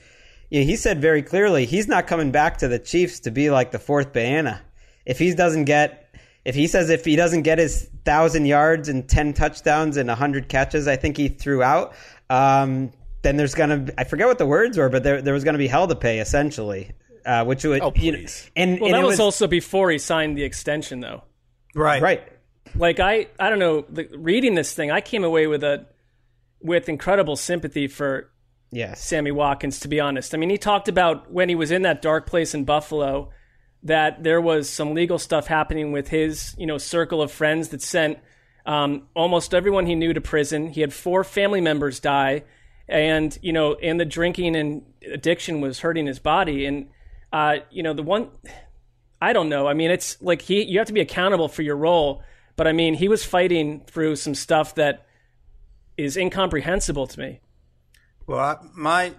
you 0.50 0.60
know, 0.60 0.66
he 0.66 0.76
said 0.76 1.00
very 1.00 1.22
clearly 1.22 1.64
he's 1.64 1.88
not 1.88 2.06
coming 2.06 2.30
back 2.30 2.58
to 2.58 2.68
the 2.68 2.78
Chiefs 2.78 3.20
to 3.20 3.30
be 3.30 3.50
like 3.50 3.70
the 3.70 3.78
fourth 3.78 4.12
banana 4.12 4.60
if 5.06 5.18
he 5.18 5.34
doesn't 5.34 5.64
get 5.64 6.04
if 6.44 6.54
he 6.54 6.66
says 6.66 6.90
if 6.90 7.04
he 7.04 7.16
doesn't 7.16 7.42
get 7.42 7.58
his 7.58 7.88
thousand 8.04 8.46
yards 8.46 8.88
and 8.88 9.08
ten 9.08 9.32
touchdowns 9.32 9.96
and 9.96 10.10
hundred 10.10 10.48
catches, 10.48 10.86
I 10.86 10.96
think 10.96 11.16
he 11.16 11.28
threw 11.28 11.62
out. 11.62 11.94
Um, 12.28 12.92
then 13.22 13.36
there's 13.36 13.54
gonna 13.54 13.86
I 13.96 14.04
forget 14.04 14.26
what 14.26 14.38
the 14.38 14.46
words 14.46 14.76
were, 14.76 14.90
but 14.90 15.02
there 15.02 15.22
there 15.22 15.34
was 15.34 15.44
gonna 15.44 15.58
be 15.58 15.66
hell 15.66 15.88
to 15.88 15.96
pay 15.96 16.18
essentially, 16.18 16.92
uh, 17.24 17.44
which 17.44 17.64
would 17.64 17.82
Oh, 17.82 17.92
you 17.96 18.12
know, 18.12 18.26
and 18.56 18.80
Well, 18.80 18.86
and 18.86 18.94
that 18.94 19.02
it 19.02 19.06
was, 19.06 19.20
also 19.20 19.46
before 19.46 19.90
he 19.90 19.98
signed 19.98 20.36
the 20.36 20.44
extension, 20.44 21.00
though. 21.00 21.22
Right. 21.74 22.02
right. 22.02 22.28
Like 22.76 23.00
I, 23.00 23.28
I 23.38 23.50
don't 23.50 23.58
know. 23.58 23.84
The, 23.88 24.08
reading 24.16 24.54
this 24.54 24.74
thing, 24.74 24.90
I 24.90 25.00
came 25.00 25.24
away 25.24 25.46
with 25.46 25.62
a 25.62 25.86
with 26.60 26.88
incredible 26.88 27.36
sympathy 27.36 27.88
for 27.88 28.30
Yes. 28.74 29.04
Sammy 29.04 29.30
Watkins, 29.30 29.80
to 29.80 29.88
be 29.88 30.00
honest. 30.00 30.34
I 30.34 30.36
mean, 30.36 30.50
he 30.50 30.58
talked 30.58 30.88
about 30.88 31.30
when 31.30 31.48
he 31.48 31.54
was 31.54 31.70
in 31.70 31.82
that 31.82 32.02
dark 32.02 32.26
place 32.26 32.54
in 32.54 32.64
Buffalo 32.64 33.30
that 33.84 34.24
there 34.24 34.40
was 34.40 34.68
some 34.68 34.94
legal 34.94 35.18
stuff 35.18 35.46
happening 35.46 35.92
with 35.92 36.08
his, 36.08 36.54
you 36.58 36.66
know, 36.66 36.78
circle 36.78 37.22
of 37.22 37.30
friends 37.30 37.68
that 37.68 37.82
sent 37.82 38.18
um, 38.66 39.06
almost 39.14 39.54
everyone 39.54 39.86
he 39.86 39.94
knew 39.94 40.12
to 40.12 40.20
prison. 40.20 40.70
He 40.70 40.80
had 40.80 40.92
four 40.92 41.22
family 41.22 41.60
members 41.60 42.00
die, 42.00 42.44
and 42.88 43.38
you 43.42 43.52
know, 43.52 43.74
and 43.74 44.00
the 44.00 44.04
drinking 44.04 44.56
and 44.56 44.82
addiction 45.12 45.60
was 45.60 45.80
hurting 45.80 46.06
his 46.06 46.18
body. 46.18 46.66
And 46.66 46.88
uh, 47.34 47.56
you 47.68 47.82
know, 47.82 47.92
the 47.92 48.02
one, 48.04 48.28
I 49.20 49.32
don't 49.32 49.48
know. 49.48 49.66
I 49.66 49.74
mean, 49.74 49.90
it's 49.90 50.22
like 50.22 50.40
he, 50.40 50.62
you 50.62 50.78
have 50.78 50.86
to 50.86 50.92
be 50.92 51.00
accountable 51.00 51.48
for 51.48 51.62
your 51.62 51.76
role. 51.76 52.22
But 52.54 52.68
I 52.68 52.72
mean, 52.72 52.94
he 52.94 53.08
was 53.08 53.24
fighting 53.24 53.80
through 53.88 54.14
some 54.16 54.36
stuff 54.36 54.76
that 54.76 55.04
is 55.96 56.16
incomprehensible 56.16 57.08
to 57.08 57.18
me. 57.18 57.40
Well, 58.28 58.38
I, 58.38 58.56
my 58.76 59.14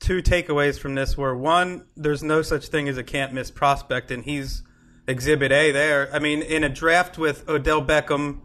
two 0.00 0.22
takeaways 0.22 0.78
from 0.78 0.96
this 0.96 1.16
were 1.16 1.34
one, 1.34 1.86
there's 1.96 2.22
no 2.22 2.42
such 2.42 2.66
thing 2.66 2.90
as 2.90 2.98
a 2.98 3.02
can't 3.02 3.32
miss 3.32 3.50
prospect, 3.50 4.10
and 4.10 4.22
he's 4.22 4.62
exhibit 5.08 5.50
A 5.50 5.72
there. 5.72 6.10
I 6.14 6.18
mean, 6.18 6.42
in 6.42 6.62
a 6.62 6.68
draft 6.68 7.16
with 7.16 7.48
Odell 7.48 7.82
Beckham, 7.82 8.42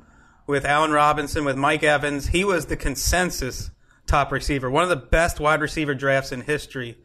with 0.48 0.64
Allen 0.64 0.92
Robinson, 0.92 1.44
with 1.44 1.58
Mike 1.58 1.84
Evans, 1.84 2.28
he 2.28 2.46
was 2.46 2.68
the 2.68 2.78
consensus 2.78 3.72
top 4.08 4.32
receiver, 4.32 4.70
one 4.70 4.84
of 4.84 4.90
the 4.90 4.96
best 4.96 5.42
wide 5.42 5.60
receiver 5.60 5.94
drafts 5.94 6.32
in 6.32 6.40
history. 6.40 6.98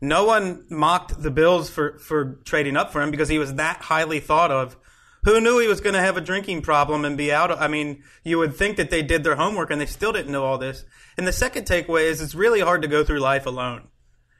No 0.00 0.24
one 0.24 0.64
mocked 0.70 1.22
the 1.22 1.30
Bills 1.30 1.68
for, 1.68 1.98
for 1.98 2.40
trading 2.44 2.76
up 2.76 2.92
for 2.92 3.02
him 3.02 3.10
because 3.10 3.28
he 3.28 3.38
was 3.38 3.54
that 3.54 3.82
highly 3.82 4.20
thought 4.20 4.50
of. 4.50 4.76
Who 5.24 5.40
knew 5.40 5.58
he 5.58 5.68
was 5.68 5.82
going 5.82 5.94
to 5.94 6.00
have 6.00 6.16
a 6.16 6.22
drinking 6.22 6.62
problem 6.62 7.04
and 7.04 7.16
be 7.16 7.30
out? 7.30 7.50
I 7.50 7.68
mean, 7.68 8.02
you 8.24 8.38
would 8.38 8.54
think 8.54 8.78
that 8.78 8.90
they 8.90 9.02
did 9.02 9.22
their 9.22 9.36
homework 9.36 9.70
and 9.70 9.78
they 9.80 9.86
still 9.86 10.12
didn't 10.12 10.32
know 10.32 10.44
all 10.44 10.56
this. 10.56 10.84
And 11.18 11.26
the 11.26 11.32
second 11.32 11.66
takeaway 11.66 12.04
is 12.04 12.22
it's 12.22 12.34
really 12.34 12.60
hard 12.60 12.80
to 12.82 12.88
go 12.88 13.04
through 13.04 13.20
life 13.20 13.44
alone. 13.44 13.88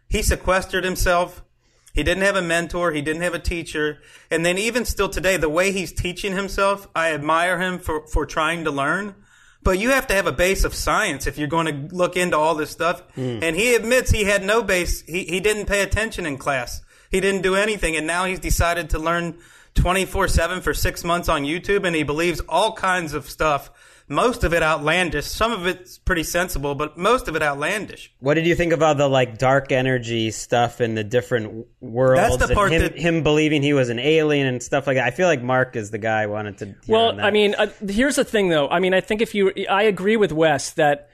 He 0.09 0.23
sequestered 0.23 0.85
himself. 0.85 1.45
He 1.93 2.03
didn't 2.03 2.23
have 2.23 2.37
a 2.37 2.43
mentor. 2.43 2.93
He 2.93 3.03
didn't 3.03 3.23
have 3.23 3.35
a 3.35 3.39
teacher. 3.39 3.99
And 4.31 4.47
then 4.47 4.57
even 4.57 4.87
still 4.87 5.11
today, 5.11 5.37
the 5.37 5.51
way 5.51 5.73
he's 5.73 5.93
teaching 5.93 6.35
himself, 6.35 6.89
I 6.95 7.13
admire 7.13 7.61
him 7.61 7.79
for, 7.79 8.07
for 8.07 8.25
trying 8.25 8.65
to 8.65 8.71
learn. 8.71 9.17
But 9.63 9.79
you 9.79 9.91
have 9.91 10.07
to 10.07 10.15
have 10.15 10.27
a 10.27 10.33
base 10.33 10.65
of 10.65 10.75
science 10.75 11.27
if 11.27 11.37
you're 11.37 11.49
going 11.49 11.67
to 11.67 11.95
look 11.95 12.17
into 12.17 12.37
all 12.37 12.55
this 12.55 12.71
stuff. 12.71 13.03
Hmm. 13.15 13.41
And 13.43 13.57
he 13.57 13.75
admits 13.75 14.11
he 14.11 14.25
had 14.25 14.43
no 14.43 14.63
base. 14.63 15.03
He, 15.03 15.25
he 15.25 15.41
didn't 15.41 15.67
pay 15.67 15.83
attention 15.83 16.25
in 16.25 16.39
class. 16.39 16.83
He 17.11 17.21
didn't 17.21 17.43
do 17.43 17.57
anything. 17.57 17.97
And 17.97 18.07
now 18.07 18.25
he's 18.25 18.39
decided 18.39 18.91
to 18.91 18.99
learn 18.99 19.39
24 19.75 20.29
7 20.29 20.61
for 20.63 20.73
six 20.73 21.05
months 21.05 21.29
on 21.29 21.45
YouTube. 21.45 21.87
And 21.87 21.95
he 21.95 22.05
believes 22.05 22.41
all 22.49 22.73
kinds 22.73 23.13
of 23.13 23.29
stuff. 23.29 23.71
Most 24.13 24.43
of 24.43 24.53
it 24.53 24.61
outlandish. 24.63 25.25
Some 25.27 25.53
of 25.53 25.69
it's 25.69 25.97
pretty 25.99 26.25
sensible, 26.25 26.75
but 26.75 26.99
most 26.99 27.29
of 27.29 27.37
it 27.37 27.43
outlandish. 27.43 28.13
What 28.19 28.35
did 28.35 28.45
you 28.45 28.57
think 28.57 28.73
about 28.73 28.97
the 28.99 29.07
like 29.09 29.39
dark 29.39 29.71
energy 29.71 30.33
stuff 30.33 30.81
in 30.81 30.97
the 30.97 31.05
different 31.05 31.69
worlds? 31.81 32.21
That's 32.21 32.37
the 32.39 32.45
and 32.49 32.55
part 32.55 32.73
him, 32.73 32.83
that- 32.83 32.99
him 32.99 33.23
believing 33.23 33.63
he 33.63 33.73
was 33.73 33.89
an 33.89 34.01
alien 34.01 34.49
and 34.49 34.61
stuff 34.61 34.89
like 34.89 34.97
that. 34.97 35.07
I 35.07 35.13
feel 35.13 35.29
like 35.29 35.43
Mark 35.43 35.77
is 35.77 35.93
the 35.93 35.99
guy 35.99 36.25
who 36.25 36.31
wanted 36.31 36.59
to. 36.59 36.65
hear 36.67 36.75
Well, 36.89 37.11
on 37.11 37.17
that. 37.19 37.25
I 37.27 37.31
mean, 37.31 37.55
uh, 37.57 37.69
here's 37.89 38.17
the 38.17 38.25
thing, 38.25 38.49
though. 38.49 38.69
I 38.69 38.81
mean, 38.81 38.95
I 38.95 39.01
think 39.01 39.23
if 39.23 39.33
you, 39.33 39.53
I 39.71 39.85
agree 39.85 40.17
with 40.17 40.33
Wes 40.33 40.73
that 40.73 41.09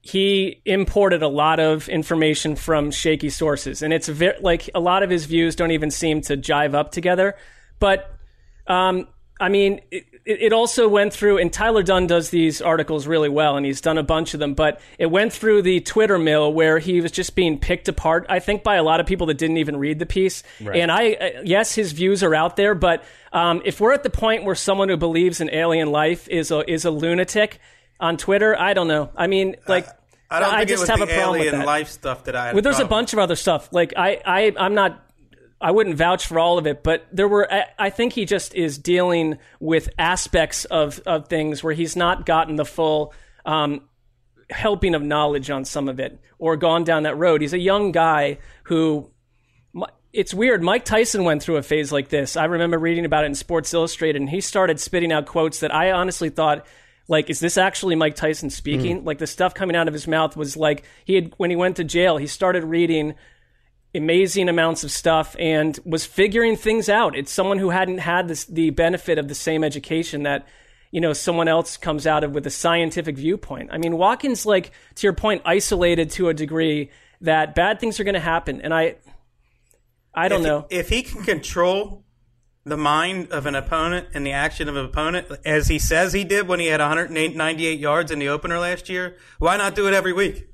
he 0.00 0.62
imported 0.64 1.24
a 1.24 1.28
lot 1.28 1.58
of 1.58 1.88
information 1.88 2.54
from 2.54 2.92
shaky 2.92 3.30
sources, 3.30 3.82
and 3.82 3.92
it's 3.92 4.06
very 4.06 4.38
like 4.40 4.70
a 4.76 4.78
lot 4.80 5.02
of 5.02 5.10
his 5.10 5.26
views 5.26 5.56
don't 5.56 5.72
even 5.72 5.90
seem 5.90 6.20
to 6.20 6.36
jive 6.36 6.74
up 6.74 6.92
together. 6.92 7.34
But, 7.80 8.08
um, 8.68 9.08
I 9.40 9.48
mean, 9.48 9.80
it, 10.26 10.42
it 10.42 10.52
also 10.52 10.88
went 10.88 11.12
through, 11.12 11.38
and 11.38 11.52
Tyler 11.52 11.82
Dunn 11.82 12.06
does 12.06 12.30
these 12.30 12.60
articles 12.60 13.06
really 13.06 13.28
well, 13.28 13.56
and 13.56 13.64
he's 13.64 13.80
done 13.80 13.96
a 13.96 14.02
bunch 14.02 14.34
of 14.34 14.40
them. 14.40 14.54
But 14.54 14.80
it 14.98 15.06
went 15.06 15.32
through 15.32 15.62
the 15.62 15.80
Twitter 15.80 16.18
mill 16.18 16.52
where 16.52 16.78
he 16.78 17.00
was 17.00 17.12
just 17.12 17.34
being 17.34 17.58
picked 17.58 17.88
apart. 17.88 18.26
I 18.28 18.40
think 18.40 18.62
by 18.64 18.74
a 18.74 18.82
lot 18.82 19.00
of 19.00 19.06
people 19.06 19.28
that 19.28 19.38
didn't 19.38 19.58
even 19.58 19.76
read 19.76 19.98
the 20.00 20.06
piece. 20.06 20.42
And 20.74 20.90
I, 20.90 21.12
uh, 21.12 21.42
yes, 21.44 21.74
his 21.74 21.92
views 21.92 22.22
are 22.22 22.34
out 22.34 22.56
there, 22.56 22.74
but 22.74 23.04
um, 23.32 23.62
if 23.64 23.80
we're 23.80 23.92
at 23.92 24.02
the 24.02 24.10
point 24.10 24.44
where 24.44 24.56
someone 24.56 24.88
who 24.88 24.96
believes 24.96 25.40
in 25.40 25.48
alien 25.50 25.90
life 25.92 26.28
is 26.28 26.50
a 26.50 26.68
is 26.70 26.84
a 26.84 26.90
lunatic 26.90 27.60
on 28.00 28.16
Twitter, 28.16 28.58
I 28.58 28.74
don't 28.74 28.88
know. 28.88 29.10
I 29.16 29.28
mean, 29.28 29.56
like. 29.66 29.86
I 30.28 30.40
don't 30.40 30.50
think 30.56 30.68
just 30.68 30.80
it 30.80 30.80
was 30.80 30.88
have 30.88 31.00
a 31.02 31.06
problem 31.06 31.30
with 31.30 31.40
alien 31.42 31.60
that. 31.60 31.66
life 31.66 31.88
stuff 31.88 32.24
that 32.24 32.34
I. 32.34 32.52
Well, 32.52 32.60
there's 32.60 32.78
a 32.78 32.78
problem 32.80 32.98
bunch 32.98 33.12
of 33.12 33.20
other 33.20 33.36
stuff. 33.36 33.68
Like 33.70 33.92
I, 33.96 34.20
I, 34.26 34.52
I'm 34.58 34.74
not. 34.74 35.05
I 35.60 35.70
wouldn't 35.70 35.96
vouch 35.96 36.26
for 36.26 36.38
all 36.38 36.58
of 36.58 36.66
it, 36.66 36.82
but 36.82 37.06
there 37.12 37.28
were. 37.28 37.50
I, 37.52 37.66
I 37.78 37.90
think 37.90 38.12
he 38.12 38.24
just 38.24 38.54
is 38.54 38.76
dealing 38.76 39.38
with 39.58 39.88
aspects 39.98 40.64
of 40.66 41.00
of 41.06 41.28
things 41.28 41.62
where 41.64 41.72
he's 41.72 41.96
not 41.96 42.26
gotten 42.26 42.56
the 42.56 42.64
full 42.64 43.14
um, 43.44 43.82
helping 44.50 44.94
of 44.94 45.02
knowledge 45.02 45.48
on 45.50 45.64
some 45.64 45.88
of 45.88 45.98
it, 45.98 46.20
or 46.38 46.56
gone 46.56 46.84
down 46.84 47.04
that 47.04 47.16
road. 47.16 47.40
He's 47.40 47.54
a 47.54 47.58
young 47.58 47.92
guy 47.92 48.38
who. 48.64 49.10
It's 50.12 50.32
weird. 50.32 50.62
Mike 50.62 50.86
Tyson 50.86 51.24
went 51.24 51.42
through 51.42 51.56
a 51.56 51.62
phase 51.62 51.92
like 51.92 52.08
this. 52.08 52.38
I 52.38 52.46
remember 52.46 52.78
reading 52.78 53.04
about 53.04 53.24
it 53.24 53.26
in 53.26 53.34
Sports 53.34 53.74
Illustrated, 53.74 54.18
and 54.18 54.30
he 54.30 54.40
started 54.40 54.80
spitting 54.80 55.12
out 55.12 55.26
quotes 55.26 55.60
that 55.60 55.74
I 55.74 55.92
honestly 55.92 56.30
thought 56.30 56.64
like 57.08 57.30
is 57.30 57.40
this 57.40 57.56
actually 57.56 57.94
Mike 57.94 58.16
Tyson 58.16 58.50
speaking? 58.50 59.04
Like 59.04 59.18
the 59.18 59.26
stuff 59.26 59.54
coming 59.54 59.76
out 59.76 59.88
of 59.88 59.94
his 59.94 60.08
mouth 60.08 60.36
was 60.36 60.56
like 60.56 60.84
he 61.04 61.14
had 61.14 61.32
when 61.36 61.50
he 61.50 61.56
went 61.56 61.76
to 61.76 61.84
jail, 61.84 62.16
he 62.16 62.26
started 62.26 62.64
reading 62.64 63.14
amazing 63.96 64.48
amounts 64.48 64.84
of 64.84 64.90
stuff 64.90 65.36
and 65.38 65.78
was 65.84 66.04
figuring 66.04 66.56
things 66.56 66.88
out. 66.88 67.16
It's 67.16 67.32
someone 67.32 67.58
who 67.58 67.70
hadn't 67.70 67.98
had 67.98 68.28
this, 68.28 68.44
the 68.44 68.70
benefit 68.70 69.18
of 69.18 69.28
the 69.28 69.34
same 69.34 69.64
education 69.64 70.24
that 70.24 70.46
you 70.90 71.00
know 71.00 71.12
someone 71.12 71.48
else 71.48 71.76
comes 71.76 72.06
out 72.06 72.24
of 72.24 72.32
with 72.32 72.46
a 72.46 72.50
scientific 72.50 73.16
viewpoint. 73.16 73.70
I 73.72 73.78
mean, 73.78 73.96
Watkins 73.96 74.46
like 74.46 74.72
to 74.96 75.06
your 75.06 75.12
point 75.12 75.42
isolated 75.44 76.10
to 76.12 76.28
a 76.28 76.34
degree 76.34 76.90
that 77.20 77.54
bad 77.54 77.80
things 77.80 77.98
are 77.98 78.04
going 78.04 78.14
to 78.14 78.20
happen 78.20 78.60
and 78.60 78.72
I 78.72 78.96
I 80.14 80.28
don't 80.28 80.40
if, 80.40 80.46
know. 80.46 80.66
if 80.70 80.88
he 80.88 81.02
can 81.02 81.22
control 81.24 82.04
the 82.64 82.76
mind 82.76 83.30
of 83.30 83.46
an 83.46 83.54
opponent 83.54 84.08
and 84.12 84.26
the 84.26 84.32
action 84.32 84.68
of 84.68 84.76
an 84.76 84.86
opponent, 84.86 85.28
as 85.44 85.68
he 85.68 85.78
says 85.78 86.12
he 86.12 86.24
did 86.24 86.48
when 86.48 86.58
he 86.58 86.66
had 86.66 86.80
198 86.80 87.78
yards 87.78 88.10
in 88.10 88.18
the 88.18 88.28
opener 88.28 88.58
last 88.58 88.88
year. 88.88 89.16
Why 89.38 89.56
not 89.56 89.76
do 89.76 89.86
it 89.86 89.94
every 89.94 90.12
week? 90.12 90.48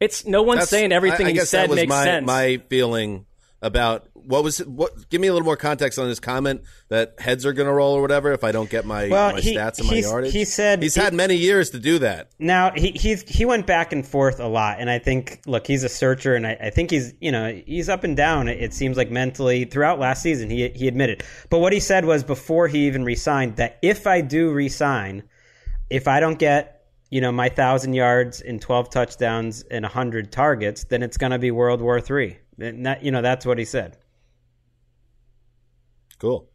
It's 0.00 0.24
no 0.26 0.42
one's 0.42 0.56
That's- 0.60 0.70
saying 0.70 0.92
everything 0.92 1.26
I, 1.26 1.28
I 1.28 1.32
he 1.32 1.38
guess 1.38 1.50
said 1.50 1.62
that 1.64 1.68
was 1.70 1.76
makes 1.76 1.90
my, 1.90 2.04
sense. 2.04 2.26
My 2.26 2.60
feeling 2.68 3.26
about 3.62 4.06
what 4.14 4.42
was 4.42 4.58
what. 4.60 5.10
Give 5.10 5.20
me 5.20 5.28
a 5.28 5.32
little 5.34 5.44
more 5.44 5.56
context 5.58 5.98
on 5.98 6.08
his 6.08 6.18
comment 6.20 6.62
that 6.88 7.16
heads 7.18 7.44
are 7.44 7.52
going 7.52 7.66
to 7.66 7.72
roll 7.74 7.92
or 7.94 8.00
whatever 8.00 8.32
if 8.32 8.42
I 8.42 8.52
don't 8.52 8.70
get 8.70 8.86
my, 8.86 9.08
Well, 9.08 9.32
my 9.34 9.40
he- 9.40 9.54
stats 9.54 9.78
and 9.78 9.88
my 9.88 9.94
he's- 9.96 10.06
yardage. 10.06 10.32
he 10.32 10.46
said 10.46 10.82
he's 10.82 10.94
he- 10.94 11.00
had 11.02 11.12
many 11.12 11.34
years 11.36 11.68
to 11.70 11.78
do 11.78 11.98
that. 11.98 12.30
Now 12.38 12.72
he 12.74 12.92
he's 12.92 13.22
he 13.28 13.44
went 13.44 13.66
back 13.66 13.92
and 13.92 14.06
forth 14.06 14.40
a 14.40 14.46
lot, 14.46 14.76
and 14.80 14.88
I 14.88 14.98
think 14.98 15.40
look, 15.46 15.66
he's 15.66 15.84
a 15.84 15.90
searcher, 15.90 16.34
and 16.34 16.46
I, 16.46 16.56
I 16.58 16.70
think 16.70 16.90
he's 16.90 17.12
you 17.20 17.32
know 17.32 17.52
he's 17.66 17.90
up 17.90 18.02
and 18.02 18.16
down. 18.16 18.48
It, 18.48 18.62
it 18.62 18.72
seems 18.72 18.96
like 18.96 19.10
mentally 19.10 19.66
throughout 19.66 19.98
last 19.98 20.22
season 20.22 20.48
he 20.48 20.66
he 20.70 20.88
admitted, 20.88 21.22
but 21.50 21.58
what 21.58 21.74
he 21.74 21.80
said 21.80 22.06
was 22.06 22.24
before 22.24 22.68
he 22.68 22.86
even 22.86 23.04
resigned 23.04 23.56
that 23.56 23.78
if 23.82 24.06
I 24.06 24.22
do 24.22 24.50
resign, 24.50 25.24
if 25.90 26.08
I 26.08 26.20
don't 26.20 26.38
get 26.38 26.79
you 27.10 27.20
know 27.20 27.32
my 27.32 27.48
thousand 27.48 27.94
yards 27.94 28.40
and 28.40 28.60
twelve 28.62 28.88
touchdowns 28.90 29.62
and 29.70 29.84
hundred 29.84 30.32
targets, 30.32 30.84
then 30.84 31.02
it's 31.02 31.16
going 31.16 31.32
to 31.32 31.38
be 31.38 31.50
World 31.50 31.80
War 31.82 32.00
Three. 32.00 32.38
And 32.58 32.86
that 32.86 33.02
you 33.04 33.10
know 33.10 33.20
that's 33.22 33.44
what 33.44 33.58
he 33.58 33.64
said. 33.64 33.96
Cool. 36.18 36.48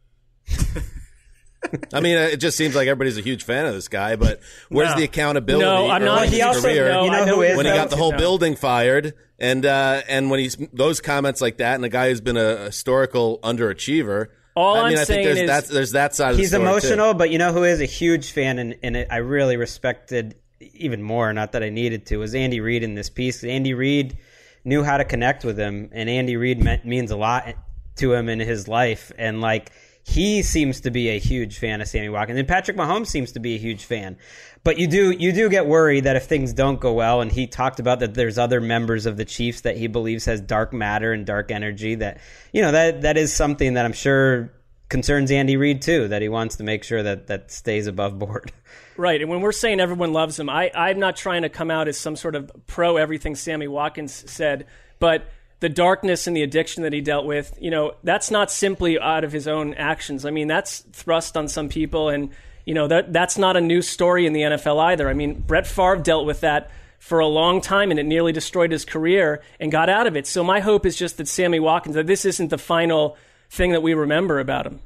I 1.92 1.98
mean, 2.00 2.16
it 2.16 2.36
just 2.36 2.56
seems 2.56 2.76
like 2.76 2.86
everybody's 2.86 3.18
a 3.18 3.22
huge 3.22 3.42
fan 3.42 3.66
of 3.66 3.74
this 3.74 3.88
guy, 3.88 4.14
but 4.14 4.40
where's 4.68 4.90
No. 4.90 4.98
the 4.98 5.04
accountability? 5.04 5.64
No, 5.64 5.90
I'm 5.90 6.04
not. 6.04 6.18
early 6.18 6.26
in 6.28 6.32
he 6.34 6.42
also- 6.42 6.60
career 6.60 6.88
no, 6.88 7.04
you 7.04 7.10
know 7.10 7.24
know 7.24 7.34
who 7.36 7.42
is, 7.42 7.56
when 7.56 7.66
he 7.66 7.72
got 7.72 7.90
the 7.90 7.96
whole 7.96 8.12
No. 8.12 8.18
building 8.18 8.54
fired, 8.54 9.14
and 9.40 9.66
uh, 9.66 10.02
and 10.08 10.30
when 10.30 10.38
he's 10.38 10.56
those 10.72 11.00
comments 11.00 11.40
like 11.40 11.56
that, 11.58 11.74
and 11.74 11.84
a 11.84 11.88
guy 11.88 12.08
who's 12.10 12.20
been 12.20 12.36
a 12.36 12.66
historical 12.66 13.40
underachiever. 13.42 14.26
All 14.54 14.76
I 14.76 14.88
mean, 14.90 14.96
I'm 14.96 15.00
I 15.00 15.04
saying 15.04 15.24
think 15.24 15.26
there's 15.26 15.38
is- 15.40 15.46
that's, 15.48 15.68
there's 15.68 15.92
that 15.92 16.14
side 16.14 16.30
of 16.32 16.38
he's 16.38 16.52
the 16.52 16.56
story 16.58 16.66
too. 16.80 16.86
emotional, 16.86 17.14
but 17.14 17.30
you 17.30 17.38
know 17.38 17.52
who 17.52 17.64
is 17.64 17.80
a 17.80 17.84
huge 17.84 18.30
fan, 18.30 18.58
and, 18.60 18.76
and 18.84 18.96
it, 18.96 19.08
I 19.10 19.16
really 19.16 19.56
respected 19.56 20.36
even 20.60 21.02
more. 21.02 21.32
Not 21.32 21.52
that 21.52 21.62
I 21.62 21.70
needed 21.70 22.06
to 22.06 22.18
was 22.18 22.34
Andy 22.34 22.60
Reid 22.60 22.82
in 22.82 22.94
this 22.94 23.10
piece. 23.10 23.44
Andy 23.44 23.74
Reid 23.74 24.18
knew 24.64 24.82
how 24.82 24.96
to 24.96 25.04
connect 25.04 25.44
with 25.44 25.58
him, 25.58 25.90
and 25.92 26.08
Andy 26.08 26.36
Reid 26.36 26.84
means 26.84 27.10
a 27.10 27.16
lot 27.16 27.54
to 27.96 28.12
him 28.12 28.28
in 28.28 28.40
his 28.40 28.68
life, 28.68 29.12
and 29.16 29.40
like 29.40 29.70
he 30.02 30.42
seems 30.42 30.82
to 30.82 30.90
be 30.90 31.08
a 31.08 31.18
huge 31.18 31.58
fan 31.58 31.80
of 31.80 31.88
Sammy 31.88 32.08
Watkins, 32.08 32.38
and 32.38 32.46
Patrick 32.46 32.76
Mahomes 32.76 33.08
seems 33.08 33.32
to 33.32 33.40
be 33.40 33.54
a 33.54 33.58
huge 33.58 33.84
fan. 33.84 34.16
But 34.62 34.78
you 34.78 34.86
do 34.86 35.10
you 35.10 35.32
do 35.32 35.48
get 35.48 35.66
worried 35.66 36.04
that 36.04 36.16
if 36.16 36.24
things 36.24 36.52
don't 36.52 36.80
go 36.80 36.92
well, 36.92 37.20
and 37.20 37.30
he 37.30 37.46
talked 37.46 37.80
about 37.80 38.00
that 38.00 38.14
there's 38.14 38.38
other 38.38 38.60
members 38.60 39.06
of 39.06 39.16
the 39.16 39.24
Chiefs 39.24 39.62
that 39.62 39.76
he 39.76 39.86
believes 39.86 40.24
has 40.24 40.40
dark 40.40 40.72
matter 40.72 41.12
and 41.12 41.24
dark 41.24 41.50
energy. 41.50 41.96
That 41.96 42.18
you 42.52 42.62
know 42.62 42.72
that 42.72 43.02
that 43.02 43.16
is 43.16 43.32
something 43.32 43.74
that 43.74 43.84
I'm 43.84 43.92
sure 43.92 44.52
concerns 44.88 45.30
Andy 45.30 45.56
Reid 45.56 45.82
too. 45.82 46.08
That 46.08 46.22
he 46.22 46.28
wants 46.28 46.56
to 46.56 46.64
make 46.64 46.84
sure 46.84 47.02
that 47.02 47.26
that 47.28 47.50
stays 47.50 47.86
above 47.86 48.18
board. 48.18 48.52
Right, 48.98 49.20
and 49.20 49.28
when 49.30 49.42
we're 49.42 49.52
saying 49.52 49.78
everyone 49.78 50.14
loves 50.14 50.40
him, 50.40 50.48
I, 50.48 50.70
I'm 50.74 50.98
not 50.98 51.16
trying 51.16 51.42
to 51.42 51.50
come 51.50 51.70
out 51.70 51.86
as 51.86 51.98
some 51.98 52.16
sort 52.16 52.34
of 52.34 52.50
pro 52.66 52.96
everything 52.96 53.34
Sammy 53.34 53.68
Watkins 53.68 54.24
said, 54.30 54.66
but 54.98 55.26
the 55.60 55.68
darkness 55.68 56.26
and 56.26 56.34
the 56.34 56.42
addiction 56.42 56.82
that 56.82 56.94
he 56.94 57.02
dealt 57.02 57.26
with, 57.26 57.58
you 57.60 57.70
know, 57.70 57.94
that's 58.02 58.30
not 58.30 58.50
simply 58.50 58.98
out 58.98 59.22
of 59.22 59.32
his 59.32 59.46
own 59.46 59.74
actions. 59.74 60.24
I 60.24 60.30
mean, 60.30 60.48
that's 60.48 60.80
thrust 60.92 61.36
on 61.36 61.48
some 61.48 61.68
people, 61.68 62.08
and 62.08 62.30
you 62.64 62.72
know 62.72 62.88
that 62.88 63.12
that's 63.12 63.36
not 63.36 63.56
a 63.56 63.60
new 63.60 63.82
story 63.82 64.24
in 64.24 64.32
the 64.32 64.40
NFL 64.40 64.82
either. 64.86 65.10
I 65.10 65.12
mean, 65.12 65.40
Brett 65.40 65.66
Favre 65.66 65.96
dealt 65.96 66.24
with 66.24 66.40
that 66.40 66.70
for 66.98 67.18
a 67.18 67.26
long 67.26 67.60
time 67.60 67.90
and 67.90 68.00
it 68.00 68.06
nearly 68.06 68.32
destroyed 68.32 68.72
his 68.72 68.84
career 68.84 69.42
and 69.60 69.70
got 69.70 69.88
out 69.88 70.06
of 70.06 70.16
it. 70.16 70.26
So 70.26 70.42
my 70.42 70.60
hope 70.60 70.84
is 70.84 70.96
just 70.96 71.18
that 71.18 71.28
Sammy 71.28 71.60
Watkins, 71.60 71.94
that 71.94 72.06
this 72.06 72.24
isn't 72.24 72.48
the 72.48 72.58
final 72.58 73.16
thing 73.50 73.72
that 73.72 73.82
we 73.82 73.94
remember 73.94 74.38
about 74.38 74.66
him. 74.66 74.80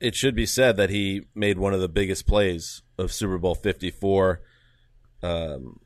It 0.00 0.14
should 0.14 0.34
be 0.34 0.46
said 0.46 0.76
that 0.76 0.90
he 0.90 1.22
made 1.34 1.58
one 1.58 1.72
of 1.72 1.80
the 1.80 1.88
biggest 1.88 2.26
plays 2.26 2.82
of 2.98 3.12
Super 3.12 3.38
Bowl 3.38 3.54
54. 3.54 4.40
Um, 5.22 5.80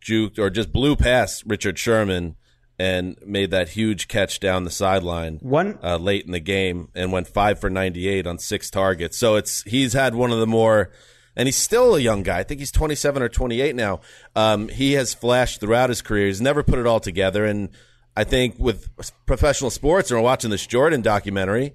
juked 0.00 0.38
or 0.38 0.50
just 0.50 0.72
blew 0.72 0.96
past 0.96 1.42
Richard 1.46 1.78
Sherman 1.78 2.36
and 2.78 3.16
made 3.26 3.50
that 3.50 3.70
huge 3.70 4.08
catch 4.08 4.40
down 4.40 4.64
the 4.64 4.70
sideline 4.70 5.36
One 5.42 5.78
uh, 5.82 5.98
late 5.98 6.24
in 6.24 6.32
the 6.32 6.40
game 6.40 6.88
and 6.94 7.12
went 7.12 7.28
five 7.28 7.60
for 7.60 7.68
98 7.68 8.26
on 8.26 8.38
six 8.38 8.70
targets. 8.70 9.18
So 9.18 9.36
it's 9.36 9.62
he's 9.64 9.92
had 9.92 10.14
one 10.14 10.32
of 10.32 10.38
the 10.38 10.46
more, 10.46 10.90
and 11.36 11.46
he's 11.46 11.58
still 11.58 11.94
a 11.94 12.00
young 12.00 12.22
guy. 12.22 12.38
I 12.38 12.42
think 12.42 12.60
he's 12.60 12.72
27 12.72 13.22
or 13.22 13.28
28 13.28 13.76
now. 13.76 14.00
Um, 14.34 14.68
he 14.68 14.92
has 14.92 15.12
flashed 15.12 15.60
throughout 15.60 15.90
his 15.90 16.00
career. 16.00 16.28
He's 16.28 16.40
never 16.40 16.62
put 16.62 16.78
it 16.78 16.86
all 16.86 17.00
together. 17.00 17.44
And 17.44 17.68
I 18.16 18.24
think 18.24 18.58
with 18.58 18.88
professional 19.26 19.70
sports, 19.70 20.10
and 20.10 20.18
we're 20.18 20.24
watching 20.24 20.50
this 20.50 20.66
Jordan 20.66 21.02
documentary, 21.02 21.74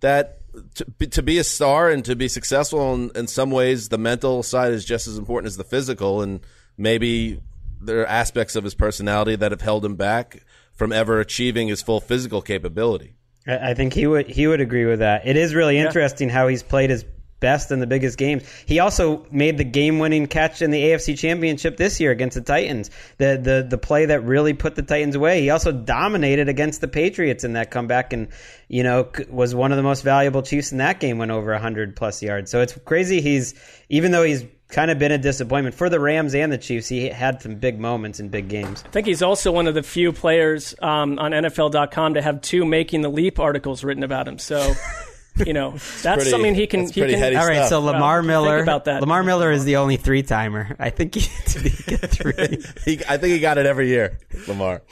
that 0.00 0.38
to, 0.74 0.84
be- 0.84 1.06
to 1.08 1.22
be 1.22 1.38
a 1.38 1.44
star 1.44 1.90
and 1.90 2.04
to 2.04 2.14
be 2.16 2.28
successful 2.28 2.94
in, 2.94 3.10
in 3.14 3.26
some 3.26 3.50
ways, 3.50 3.88
the 3.88 3.98
mental 3.98 4.42
side 4.42 4.72
is 4.72 4.84
just 4.84 5.06
as 5.06 5.18
important 5.18 5.46
as 5.46 5.56
the 5.56 5.64
physical. 5.64 6.22
And 6.22 6.40
maybe 6.76 7.40
there 7.80 8.00
are 8.02 8.06
aspects 8.06 8.56
of 8.56 8.64
his 8.64 8.74
personality 8.74 9.36
that 9.36 9.50
have 9.50 9.60
held 9.60 9.84
him 9.84 9.96
back 9.96 10.44
from 10.72 10.92
ever 10.92 11.20
achieving 11.20 11.68
his 11.68 11.82
full 11.82 12.00
physical 12.00 12.42
capability. 12.42 13.14
I 13.46 13.70
I 13.70 13.74
think 13.74 13.92
he 13.92 14.06
would 14.06 14.28
he 14.28 14.46
would 14.46 14.60
agree 14.60 14.84
with 14.84 15.00
that. 15.00 15.26
It 15.26 15.36
is 15.36 15.54
really 15.54 15.78
interesting 15.78 16.28
how 16.28 16.48
he's 16.48 16.62
played 16.62 16.90
his 16.90 17.04
best 17.42 17.70
in 17.70 17.80
the 17.80 17.86
biggest 17.86 18.16
games. 18.16 18.42
He 18.64 18.78
also 18.78 19.26
made 19.30 19.58
the 19.58 19.64
game-winning 19.64 20.28
catch 20.28 20.62
in 20.62 20.70
the 20.70 20.82
AFC 20.82 21.18
Championship 21.18 21.76
this 21.76 22.00
year 22.00 22.10
against 22.10 22.36
the 22.36 22.40
Titans. 22.40 22.90
The 23.18 23.38
the 23.42 23.66
the 23.68 23.76
play 23.76 24.06
that 24.06 24.24
really 24.24 24.54
put 24.54 24.76
the 24.76 24.82
Titans 24.82 25.14
away. 25.14 25.42
He 25.42 25.50
also 25.50 25.72
dominated 25.72 26.48
against 26.48 26.80
the 26.80 26.88
Patriots 26.88 27.44
in 27.44 27.52
that 27.52 27.70
comeback 27.70 28.14
and 28.14 28.28
you 28.68 28.82
know 28.82 29.10
was 29.28 29.54
one 29.54 29.72
of 29.72 29.76
the 29.76 29.82
most 29.82 30.02
valuable 30.02 30.40
Chiefs 30.40 30.72
in 30.72 30.78
that 30.78 31.00
game 31.00 31.18
went 31.18 31.30
over 31.30 31.52
100 31.52 31.94
plus 31.94 32.22
yards. 32.22 32.50
So 32.50 32.62
it's 32.62 32.78
crazy 32.86 33.20
he's 33.20 33.54
even 33.90 34.12
though 34.12 34.22
he's 34.22 34.46
kind 34.72 34.90
of 34.90 34.98
been 34.98 35.12
a 35.12 35.18
disappointment 35.18 35.74
for 35.74 35.88
the 35.88 36.00
Rams 36.00 36.34
and 36.34 36.50
the 36.50 36.58
Chiefs, 36.58 36.88
he 36.88 37.08
had 37.08 37.42
some 37.42 37.56
big 37.56 37.78
moments 37.78 38.18
in 38.18 38.30
big 38.30 38.48
games. 38.48 38.82
I 38.86 38.88
think 38.88 39.06
he's 39.06 39.22
also 39.22 39.52
one 39.52 39.66
of 39.66 39.74
the 39.74 39.82
few 39.82 40.12
players 40.12 40.74
um, 40.80 41.18
on 41.18 41.32
NFL.com 41.32 42.14
to 42.14 42.22
have 42.22 42.40
two 42.40 42.64
making 42.64 43.02
the 43.02 43.10
leap 43.10 43.38
articles 43.38 43.84
written 43.84 44.02
about 44.02 44.26
him. 44.26 44.38
So, 44.38 44.74
you 45.46 45.52
know, 45.52 45.70
that's 46.02 46.02
pretty- 46.02 46.30
something 46.30 46.54
he 46.54 46.66
can. 46.66 46.86
He 46.86 46.92
can 47.00 47.10
heady 47.10 47.36
All 47.36 47.46
right, 47.46 47.56
stuff. 47.56 47.68
so 47.68 47.80
Lamar 47.80 48.16
Well, 48.18 48.22
Miller. 48.22 48.56
think 48.58 48.62
about 48.66 48.84
that. 48.86 49.00
Lamar 49.00 49.22
Miller 49.22 49.50
is 49.50 49.64
the 49.64 49.76
only 49.76 49.96
three 49.96 50.22
timer. 50.22 50.76
I 50.78 50.90
think 50.90 51.14
he 51.14 51.20
did 51.52 51.86
get 51.86 52.10
three. 52.10 52.62
He, 52.84 53.00
I 53.08 53.16
think 53.16 53.32
he 53.34 53.38
got 53.40 53.58
it 53.58 53.66
every 53.66 53.88
year, 53.88 54.18
Lamar. 54.48 54.82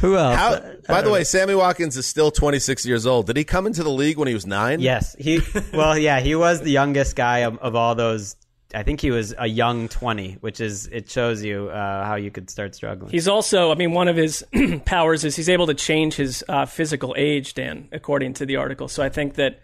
Who 0.00 0.16
else? 0.16 0.36
How, 0.36 0.60
by 0.86 1.00
the 1.02 1.10
way, 1.10 1.24
Sammy 1.24 1.54
Watkins 1.54 1.96
is 1.96 2.06
still 2.06 2.30
26 2.30 2.84
years 2.86 3.06
old. 3.06 3.26
Did 3.26 3.36
he 3.36 3.44
come 3.44 3.66
into 3.66 3.82
the 3.82 3.90
league 3.90 4.18
when 4.18 4.28
he 4.28 4.34
was 4.34 4.46
nine? 4.46 4.80
Yes, 4.80 5.16
he. 5.18 5.40
Well, 5.72 5.96
yeah, 5.96 6.20
he 6.20 6.34
was 6.34 6.60
the 6.60 6.70
youngest 6.70 7.16
guy 7.16 7.38
of, 7.40 7.58
of 7.58 7.74
all 7.74 7.94
those. 7.94 8.36
I 8.74 8.82
think 8.82 9.00
he 9.00 9.10
was 9.10 9.34
a 9.38 9.46
young 9.46 9.88
twenty, 9.88 10.38
which 10.40 10.60
is 10.60 10.86
it 10.88 11.10
shows 11.10 11.42
you 11.42 11.68
uh, 11.68 12.04
how 12.04 12.16
you 12.16 12.30
could 12.30 12.50
start 12.50 12.74
struggling. 12.74 13.10
He's 13.10 13.28
also, 13.28 13.70
I 13.70 13.74
mean, 13.74 13.92
one 13.92 14.08
of 14.08 14.16
his 14.16 14.44
powers 14.84 15.24
is 15.24 15.36
he's 15.36 15.48
able 15.48 15.66
to 15.66 15.74
change 15.74 16.14
his 16.14 16.44
uh, 16.48 16.66
physical 16.66 17.14
age, 17.16 17.54
Dan, 17.54 17.88
according 17.92 18.34
to 18.34 18.46
the 18.46 18.56
article. 18.56 18.88
So 18.88 19.02
I 19.02 19.08
think 19.08 19.34
that 19.34 19.60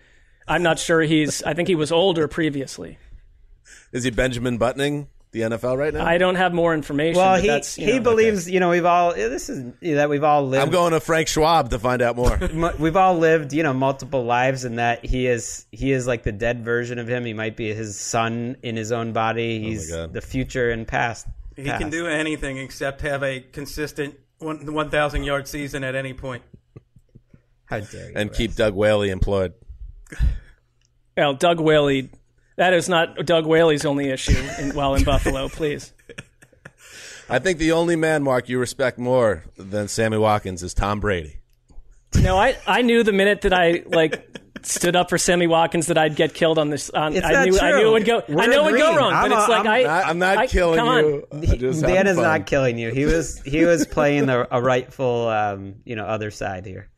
I'm 0.46 0.62
not 0.62 0.78
sure 0.78 1.02
he's. 1.02 1.42
I 1.42 1.54
think 1.54 1.68
he 1.68 1.74
was 1.74 1.92
older 1.92 2.28
previously. 2.28 2.98
Is 3.92 4.04
he 4.04 4.10
Benjamin 4.10 4.58
Buttoning 4.58 5.08
the 5.32 5.40
NFL 5.42 5.78
right 5.78 5.94
now? 5.94 6.04
I 6.04 6.18
don't 6.18 6.34
have 6.34 6.52
more 6.52 6.74
information. 6.74 7.16
well, 7.18 7.34
but 7.36 7.42
he 7.42 7.48
that's, 7.48 7.78
you 7.78 7.86
he 7.86 7.92
know, 7.98 8.02
believes 8.02 8.50
you 8.50 8.60
know 8.60 8.70
we've 8.70 8.84
all 8.84 9.14
this 9.14 9.48
is 9.48 9.72
that 9.80 10.08
we've 10.10 10.24
all 10.24 10.46
lived. 10.46 10.64
I'm 10.64 10.70
going 10.70 10.92
to 10.92 11.00
Frank 11.00 11.28
Schwab 11.28 11.70
to 11.70 11.78
find 11.78 12.02
out 12.02 12.16
more. 12.16 12.38
we've 12.78 12.96
all 12.96 13.16
lived 13.16 13.52
you 13.52 13.62
know 13.62 13.72
multiple 13.72 14.24
lives, 14.24 14.64
and 14.64 14.78
that 14.78 15.04
he 15.04 15.26
is 15.26 15.66
he 15.70 15.92
is 15.92 16.06
like 16.06 16.22
the 16.22 16.32
dead 16.32 16.64
version 16.64 16.98
of 16.98 17.08
him. 17.08 17.24
He 17.24 17.32
might 17.34 17.56
be 17.56 17.72
his 17.72 17.98
son 17.98 18.56
in 18.62 18.76
his 18.76 18.92
own 18.92 19.12
body. 19.12 19.58
Oh 19.58 19.68
He's 19.68 19.90
God. 19.90 20.12
the 20.12 20.20
future 20.20 20.70
and 20.70 20.86
past. 20.86 21.26
He 21.56 21.64
past. 21.64 21.80
can 21.80 21.90
do 21.90 22.06
anything 22.06 22.58
except 22.58 23.02
have 23.02 23.22
a 23.22 23.40
consistent 23.40 24.16
one 24.38 24.72
1,000 24.72 25.24
yard 25.24 25.46
season 25.46 25.84
at 25.84 25.94
any 25.94 26.14
point. 26.14 26.42
How 27.66 27.80
dare 27.80 28.08
you? 28.08 28.12
and 28.16 28.32
keep 28.32 28.54
Doug 28.54 28.74
Whaley 28.74 29.10
employed. 29.10 29.52
Well, 31.16 31.34
Doug 31.34 31.60
Whaley. 31.60 32.10
That 32.60 32.74
is 32.74 32.90
not 32.90 33.16
Doug 33.24 33.46
Whaley's 33.46 33.86
only 33.86 34.10
issue 34.10 34.36
in, 34.58 34.74
while 34.74 34.94
in 34.94 35.02
Buffalo. 35.02 35.48
Please. 35.48 35.94
I 37.26 37.38
think 37.38 37.58
the 37.58 37.72
only 37.72 37.96
man, 37.96 38.22
Mark, 38.22 38.50
you 38.50 38.58
respect 38.58 38.98
more 38.98 39.44
than 39.56 39.88
Sammy 39.88 40.18
Watkins 40.18 40.62
is 40.62 40.74
Tom 40.74 41.00
Brady. 41.00 41.38
No, 42.20 42.36
I, 42.36 42.58
I 42.66 42.82
knew 42.82 43.02
the 43.02 43.12
minute 43.12 43.40
that 43.42 43.54
I 43.54 43.82
like 43.86 44.36
stood 44.60 44.94
up 44.94 45.08
for 45.08 45.16
Sammy 45.16 45.46
Watkins 45.46 45.86
that 45.86 45.96
I'd 45.96 46.16
get 46.16 46.34
killed 46.34 46.58
on 46.58 46.68
this. 46.68 46.90
On, 46.90 47.16
It's 47.16 47.24
I 47.24 47.32
not 47.32 47.48
knew 47.48 47.58
I 47.58 47.70
knew 47.78 47.88
it 47.88 47.92
would 47.92 48.04
go. 48.04 48.22
We're 48.28 48.42
I 48.42 48.46
know 48.46 48.68
it 48.68 48.72
would 48.72 48.78
go 48.78 48.94
wrong, 48.94 49.14
I'm 49.14 49.30
but 49.30 49.38
it's 49.38 49.48
like 49.48 49.64
I'm- 49.66 49.86
I. 49.88 50.02
I, 50.02 50.10
am 50.10 50.18
not 50.18 50.36
I- 50.36 50.46
killing 50.46 50.76
come 50.80 50.88
on. 50.88 51.04
you. 51.04 51.58
Dan 51.80 52.08
is 52.08 52.16
fun. 52.16 52.22
not 52.24 52.44
killing 52.44 52.76
you. 52.76 52.90
He 52.90 53.06
was 53.06 53.40
he 53.40 53.64
was 53.64 53.86
playing 53.86 54.28
a, 54.28 54.46
a 54.50 54.60
rightful 54.60 55.28
um, 55.28 55.76
you 55.86 55.96
know 55.96 56.04
other 56.04 56.30
side 56.30 56.66
here. 56.66 56.90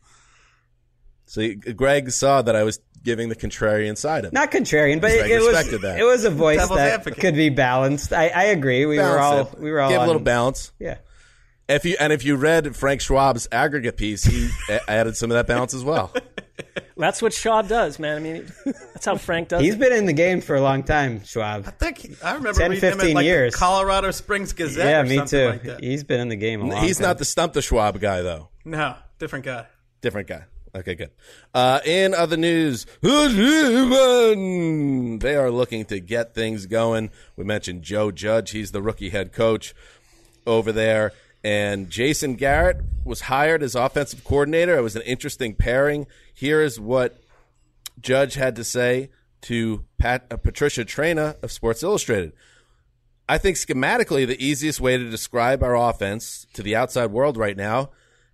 So 1.27 1.49
Greg 1.77 2.11
saw 2.11 2.43
that 2.43 2.57
I 2.57 2.65
was 2.65 2.81
giving 3.03 3.29
the 3.29 3.37
contrarian 3.37 3.97
side 3.97 4.25
of 4.25 4.33
it. 4.33 4.35
Not 4.35 4.51
contrarian, 4.51 5.01
but 5.01 5.11
it, 5.11 5.31
it 5.31 5.41
was 5.41 5.53
that. 5.81 5.99
it 5.99 6.05
was 6.05 6.25
a 6.25 6.31
voice 6.31 6.59
Devil's 6.59 6.79
that 6.79 7.01
advocate. 7.01 7.21
could 7.21 7.35
be 7.35 7.49
balanced. 7.49 8.13
I, 8.13 8.29
I 8.29 8.45
agree. 8.45 8.87
We 8.87 8.99
were 8.99 9.19
all 9.19 9.33
Balance 9.45 9.53
it. 9.55 9.61
we 9.61 9.71
were 9.71 9.81
all 9.81 9.91
Give 9.91 10.01
a 10.03 10.07
little 10.07 10.23
balance. 10.23 10.73
Yeah. 10.79 10.99
If 11.69 11.85
you 11.85 11.97
and 11.99 12.13
if 12.13 12.25
you 12.25 12.37
read 12.37 12.75
Frank 12.77 13.01
Schwab's 13.01 13.49
aggregate 13.53 13.97
piece, 13.97 14.25
he 14.25 14.51
a- 14.69 14.81
added 14.91 15.17
some 15.17 15.31
of 15.31 15.37
that 15.37 15.47
balance 15.47 15.75
as 15.75 15.85
well. 15.85 16.13
That's 16.97 17.23
what 17.23 17.33
Schwab 17.33 17.67
does, 17.69 17.99
man. 17.99 18.17
I 18.17 18.21
mean, 18.21 18.53
that's 18.93 19.07
how 19.07 19.17
Frank 19.17 19.49
does. 19.49 19.63
He's 19.63 19.75
it. 19.75 19.81
been 19.81 19.93
in 19.93 20.07
the 20.07 20.13
game 20.13 20.41
for 20.41 20.55
a 20.55 20.61
long 20.61 20.85
time, 20.85 21.25
Schwab. 21.25 21.65
I 21.67 21.71
think 21.71 22.17
I 22.23 22.35
remember 22.35 22.61
10, 22.61 22.71
reading 22.71 22.89
him 22.91 22.93
15 22.99 23.09
in 23.11 23.15
like 23.17 23.25
years. 23.25 23.57
Colorado 23.57 24.11
Springs 24.13 24.53
Gazette. 24.53 24.87
Yeah, 24.87 25.01
or 25.01 25.05
me 25.05 25.17
something 25.17 25.39
too. 25.39 25.47
Like 25.49 25.63
that. 25.65 25.83
He's 25.83 26.05
been 26.05 26.21
in 26.21 26.29
the 26.29 26.37
game 26.37 26.61
a 26.61 26.67
long 26.67 26.85
He's 26.85 26.99
time. 26.99 27.09
not 27.09 27.19
the 27.19 27.25
stump 27.25 27.55
the 27.55 27.63
Schwab 27.63 27.99
guy 27.99 28.23
though. 28.23 28.51
No, 28.65 28.95
different 29.19 29.45
guy. 29.45 29.67
Different 30.03 30.29
guy. 30.29 30.45
Okay, 30.75 30.95
good. 30.95 31.11
Uh, 31.53 31.81
in 31.85 32.15
other 32.15 32.39
news, 32.39 32.87
they 33.03 33.11
are 35.37 35.51
looking 35.51 35.85
to 35.85 36.01
get 36.01 36.35
things 36.35 36.65
going. 36.65 37.11
We 37.37 37.45
mentioned 37.45 37.83
Joe 37.83 38.11
Judge. 38.11 38.53
He's 38.53 38.73
the 38.73 38.81
rookie 38.81 39.11
head 39.11 39.35
coach 39.35 39.75
over 40.47 40.73
there. 40.73 41.13
And 41.45 41.91
Jason 41.91 42.37
Garrett 42.37 42.79
was 43.05 43.23
hired 43.23 43.63
as 43.63 43.75
offensive 43.75 44.25
coordinator. 44.25 44.79
It 44.79 44.83
was 44.83 44.97
an 44.97 45.03
interesting 45.03 45.55
pairing. 45.55 46.07
Here 46.33 46.63
is 46.63 46.81
what 46.81 47.21
Judge 48.01 48.35
had 48.35 48.57
to 48.57 48.65
say 48.65 49.11
to 49.43 49.85
Pat, 49.99 50.25
uh, 50.31 50.37
Patricia 50.39 50.87
Traina 50.87 51.37
of 51.43 51.53
Sports 51.53 51.83
Illustrated. 51.83 52.33
I 53.29 53.37
think 53.39 53.57
schematically, 53.57 54.27
the 54.27 54.43
easiest 54.43 54.81
way 54.81 54.97
to 54.97 55.11
describe 55.11 55.63
our 55.63 55.77
offense 55.77 56.47
to 56.55 56.63
the 56.63 56.77
outside 56.77 57.11
world 57.11 57.37
right 57.37 57.57
now 57.57 57.91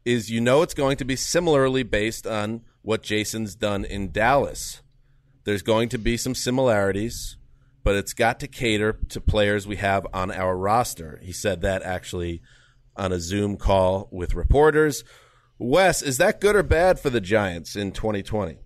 is 0.08 0.30
you 0.30 0.40
know 0.40 0.62
it's 0.62 0.72
going 0.72 0.96
to 0.96 1.04
be 1.04 1.14
similarly 1.16 1.82
based 1.82 2.26
on 2.26 2.62
what 2.80 3.02
Jason's 3.02 3.54
done 3.54 3.84
in 3.84 4.10
Dallas. 4.10 4.80
There's 5.44 5.60
going 5.60 5.90
to 5.90 5.98
be 5.98 6.16
some 6.16 6.34
similarities, 6.34 7.36
but 7.84 7.94
it's 7.94 8.14
got 8.14 8.40
to 8.40 8.48
cater 8.48 8.98
to 9.10 9.20
players 9.20 9.66
we 9.66 9.76
have 9.76 10.06
on 10.14 10.30
our 10.30 10.56
roster. 10.56 11.20
He 11.22 11.32
said 11.32 11.60
that 11.60 11.82
actually 11.82 12.40
on 12.96 13.12
a 13.12 13.20
Zoom 13.20 13.58
call 13.58 14.08
with 14.10 14.32
reporters. 14.32 15.04
Wes, 15.58 16.00
is 16.00 16.16
that 16.16 16.40
good 16.40 16.56
or 16.56 16.62
bad 16.62 16.98
for 16.98 17.10
the 17.10 17.20
Giants 17.20 17.76
in 17.76 17.92
2020? 17.92 18.56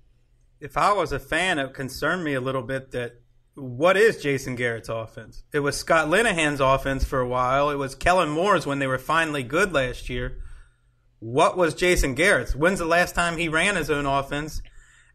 If 0.60 0.76
I 0.76 0.92
was 0.92 1.10
a 1.10 1.18
fan, 1.18 1.58
it 1.58 1.74
concerned 1.74 2.22
me 2.22 2.34
a 2.34 2.40
little 2.40 2.62
bit 2.62 2.92
that 2.92 3.14
what 3.54 3.96
is 3.96 4.22
Jason 4.22 4.54
Garrett's 4.54 4.88
offense? 4.88 5.42
It 5.52 5.60
was 5.60 5.76
Scott 5.76 6.08
Linehan's 6.08 6.60
offense 6.60 7.04
for 7.04 7.18
a 7.18 7.26
while. 7.26 7.68
It 7.70 7.76
was 7.76 7.96
Kellen 7.96 8.30
Moore's 8.30 8.64
when 8.64 8.78
they 8.78 8.86
were 8.86 8.98
finally 8.98 9.42
good 9.42 9.72
last 9.72 10.08
year. 10.08 10.41
What 11.22 11.56
was 11.56 11.74
Jason 11.74 12.14
Garrett's? 12.16 12.52
When's 12.52 12.80
the 12.80 12.84
last 12.84 13.14
time 13.14 13.38
he 13.38 13.48
ran 13.48 13.76
his 13.76 13.90
own 13.90 14.06
offense? 14.06 14.60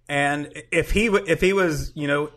And 0.07 0.53
if 0.71 0.91
he 0.91 1.07
if 1.07 1.41
he 1.41 1.51
was 1.51 1.91
you 1.95 2.07
know 2.07 2.31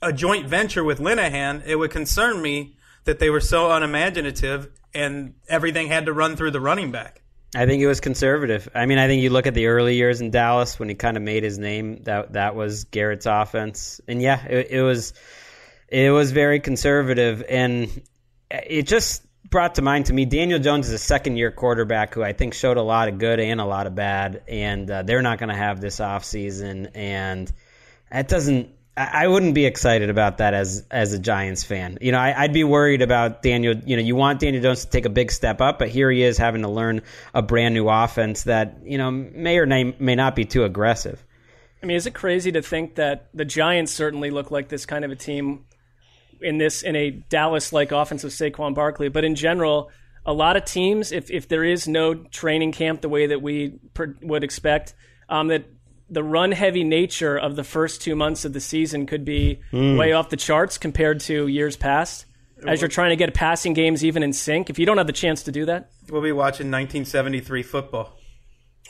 a 0.00 0.12
joint 0.12 0.46
venture 0.46 0.84
with 0.84 1.00
Linehan, 1.00 1.66
it 1.66 1.74
would 1.74 1.90
concern 1.90 2.40
me 2.40 2.76
that 3.02 3.18
they 3.18 3.30
were 3.30 3.40
so 3.40 3.72
unimaginative 3.72 4.68
and 4.94 5.34
everything 5.48 5.88
had 5.88 6.06
to 6.06 6.12
run 6.12 6.36
through 6.36 6.52
the 6.52 6.60
running 6.60 6.92
back. 6.92 7.20
I 7.56 7.66
think 7.66 7.82
it 7.82 7.88
was 7.88 8.00
conservative. 8.00 8.68
I 8.76 8.86
mean, 8.86 8.98
I 8.98 9.08
think 9.08 9.22
you 9.22 9.30
look 9.30 9.48
at 9.48 9.54
the 9.54 9.66
early 9.66 9.96
years 9.96 10.20
in 10.20 10.30
Dallas 10.30 10.78
when 10.78 10.88
he 10.88 10.94
kind 10.94 11.16
of 11.16 11.22
made 11.24 11.42
his 11.42 11.58
name. 11.58 12.02
That 12.04 12.34
that 12.34 12.54
was 12.54 12.84
Garrett's 12.84 13.26
offense, 13.26 14.00
and 14.06 14.22
yeah, 14.22 14.44
it, 14.46 14.68
it 14.70 14.82
was 14.82 15.14
it 15.88 16.10
was 16.10 16.30
very 16.30 16.60
conservative, 16.60 17.42
and 17.48 18.02
it 18.50 18.86
just 18.86 19.23
brought 19.54 19.76
to 19.76 19.82
mind 19.82 20.06
to 20.06 20.12
me 20.12 20.24
Daniel 20.24 20.58
Jones 20.58 20.88
is 20.88 20.94
a 20.94 20.98
second 20.98 21.36
year 21.36 21.52
quarterback 21.52 22.12
who 22.12 22.24
I 22.24 22.32
think 22.32 22.54
showed 22.54 22.76
a 22.76 22.82
lot 22.82 23.08
of 23.08 23.18
good 23.18 23.38
and 23.38 23.60
a 23.60 23.64
lot 23.64 23.86
of 23.86 23.94
bad, 23.94 24.42
and 24.48 24.90
uh, 24.90 25.04
they're 25.04 25.22
not 25.22 25.38
going 25.38 25.50
to 25.50 25.54
have 25.54 25.80
this 25.80 26.00
offseason, 26.00 26.90
and 26.92 27.52
that 28.10 28.26
doesn't 28.26 28.70
I 28.96 29.28
wouldn't 29.28 29.54
be 29.54 29.64
excited 29.64 30.10
about 30.10 30.38
that 30.38 30.54
as 30.54 30.84
as 30.90 31.12
a 31.12 31.20
Giants 31.20 31.62
fan. 31.62 31.98
You 32.00 32.10
know, 32.10 32.18
I, 32.18 32.42
I'd 32.42 32.52
be 32.52 32.64
worried 32.64 33.00
about 33.00 33.42
Daniel. 33.42 33.76
You 33.86 33.94
know, 33.94 34.02
you 34.02 34.16
want 34.16 34.40
Daniel 34.40 34.60
Jones 34.60 34.86
to 34.86 34.90
take 34.90 35.04
a 35.04 35.08
big 35.08 35.30
step 35.30 35.60
up, 35.60 35.78
but 35.78 35.88
here 35.88 36.10
he 36.10 36.24
is 36.24 36.36
having 36.36 36.62
to 36.62 36.68
learn 36.68 37.02
a 37.32 37.40
brand 37.40 37.74
new 37.74 37.88
offense 37.88 38.42
that 38.44 38.78
you 38.82 38.98
know 38.98 39.12
may 39.12 39.58
or 39.58 39.66
may 39.66 40.16
not 40.16 40.34
be 40.34 40.44
too 40.44 40.64
aggressive. 40.64 41.24
I 41.80 41.86
mean, 41.86 41.96
is 41.96 42.06
it 42.06 42.14
crazy 42.14 42.50
to 42.50 42.62
think 42.62 42.96
that 42.96 43.28
the 43.32 43.44
Giants 43.44 43.92
certainly 43.92 44.30
look 44.30 44.50
like 44.50 44.68
this 44.68 44.84
kind 44.84 45.04
of 45.04 45.12
a 45.12 45.16
team 45.16 45.64
in 46.44 46.58
this 46.58 46.82
in 46.82 46.94
a 46.96 47.10
Dallas-like 47.10 47.90
offense 47.92 48.22
of 48.24 48.30
Saquon 48.30 48.74
Barkley, 48.74 49.08
but 49.08 49.24
in 49.24 49.34
general, 49.34 49.90
a 50.26 50.32
lot 50.32 50.56
of 50.56 50.64
teams, 50.64 51.10
if 51.12 51.30
if 51.30 51.48
there 51.48 51.64
is 51.64 51.88
no 51.88 52.14
training 52.14 52.72
camp 52.72 53.00
the 53.00 53.08
way 53.08 53.26
that 53.26 53.42
we 53.42 53.78
per, 53.94 54.14
would 54.22 54.44
expect, 54.44 54.94
um, 55.28 55.48
that 55.48 55.64
the 56.10 56.22
run-heavy 56.22 56.84
nature 56.84 57.36
of 57.36 57.56
the 57.56 57.64
first 57.64 58.02
two 58.02 58.14
months 58.14 58.44
of 58.44 58.52
the 58.52 58.60
season 58.60 59.06
could 59.06 59.24
be 59.24 59.58
Mm. 59.72 59.98
way 59.98 60.12
off 60.12 60.28
the 60.28 60.36
charts 60.36 60.76
compared 60.78 61.20
to 61.20 61.46
years 61.46 61.76
past. 61.76 62.26
As 62.66 62.80
you're 62.80 62.88
trying 62.88 63.10
to 63.10 63.16
get 63.16 63.34
passing 63.34 63.74
games 63.74 64.04
even 64.04 64.22
in 64.22 64.32
sync, 64.32 64.70
if 64.70 64.78
you 64.78 64.86
don't 64.86 64.96
have 64.96 65.06
the 65.06 65.12
chance 65.12 65.42
to 65.42 65.52
do 65.52 65.66
that, 65.66 65.90
We'll 66.10 66.22
be 66.22 66.32
watching 66.32 66.70
1973 66.70 67.62
football. 67.62 68.16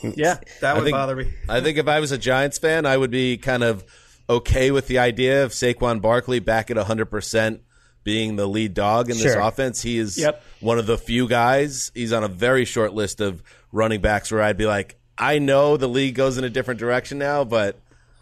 yeah, 0.03 0.38
That 0.61 0.75
would 0.77 0.85
think- 0.85 0.95
bother 0.95 1.17
me. 1.17 1.33
I 1.49 1.61
think 1.61 1.79
if 1.79 1.88
I 1.88 1.99
was 2.01 2.12
a 2.12 2.19
Giants 2.19 2.59
fan, 2.59 2.87
I 2.87 2.97
would 2.97 3.11
be 3.11 3.37
kind 3.37 3.62
of 3.64 3.85
okay 4.29 4.71
with 4.71 4.87
the 4.87 4.99
idea 4.99 5.45
of 5.45 5.53
Saquon 5.53 6.01
Barkley 6.01 6.39
back 6.39 6.71
at 6.71 6.77
100% 6.77 7.61
being 8.05 8.37
the 8.37 8.47
lead 8.47 8.75
dog 8.75 9.11
in 9.11 9.17
this 9.17 9.35
offense. 9.35 9.81
He 9.83 9.99
is 9.99 10.19
Yep. 10.19 10.43
one 10.61 10.79
of 10.79 10.87
the 10.87 10.99
few 10.99 11.27
guys. 11.29 11.91
He's 11.95 12.13
on 12.13 12.23
a 12.25 12.29
very 12.29 12.65
short 12.65 12.93
list 12.93 13.21
of 13.21 13.43
running 13.73 14.01
backs 14.01 14.31
where 14.31 14.43
I'd 14.43 14.57
be 14.59 14.67
like, 14.67 14.97
I 15.17 15.39
know 15.39 15.77
the 15.77 15.89
league 15.89 16.15
goes 16.15 16.37
in 16.39 16.45
a 16.45 16.51
different 16.51 16.81
direction 16.81 17.19
now, 17.19 17.45
but 17.45 17.79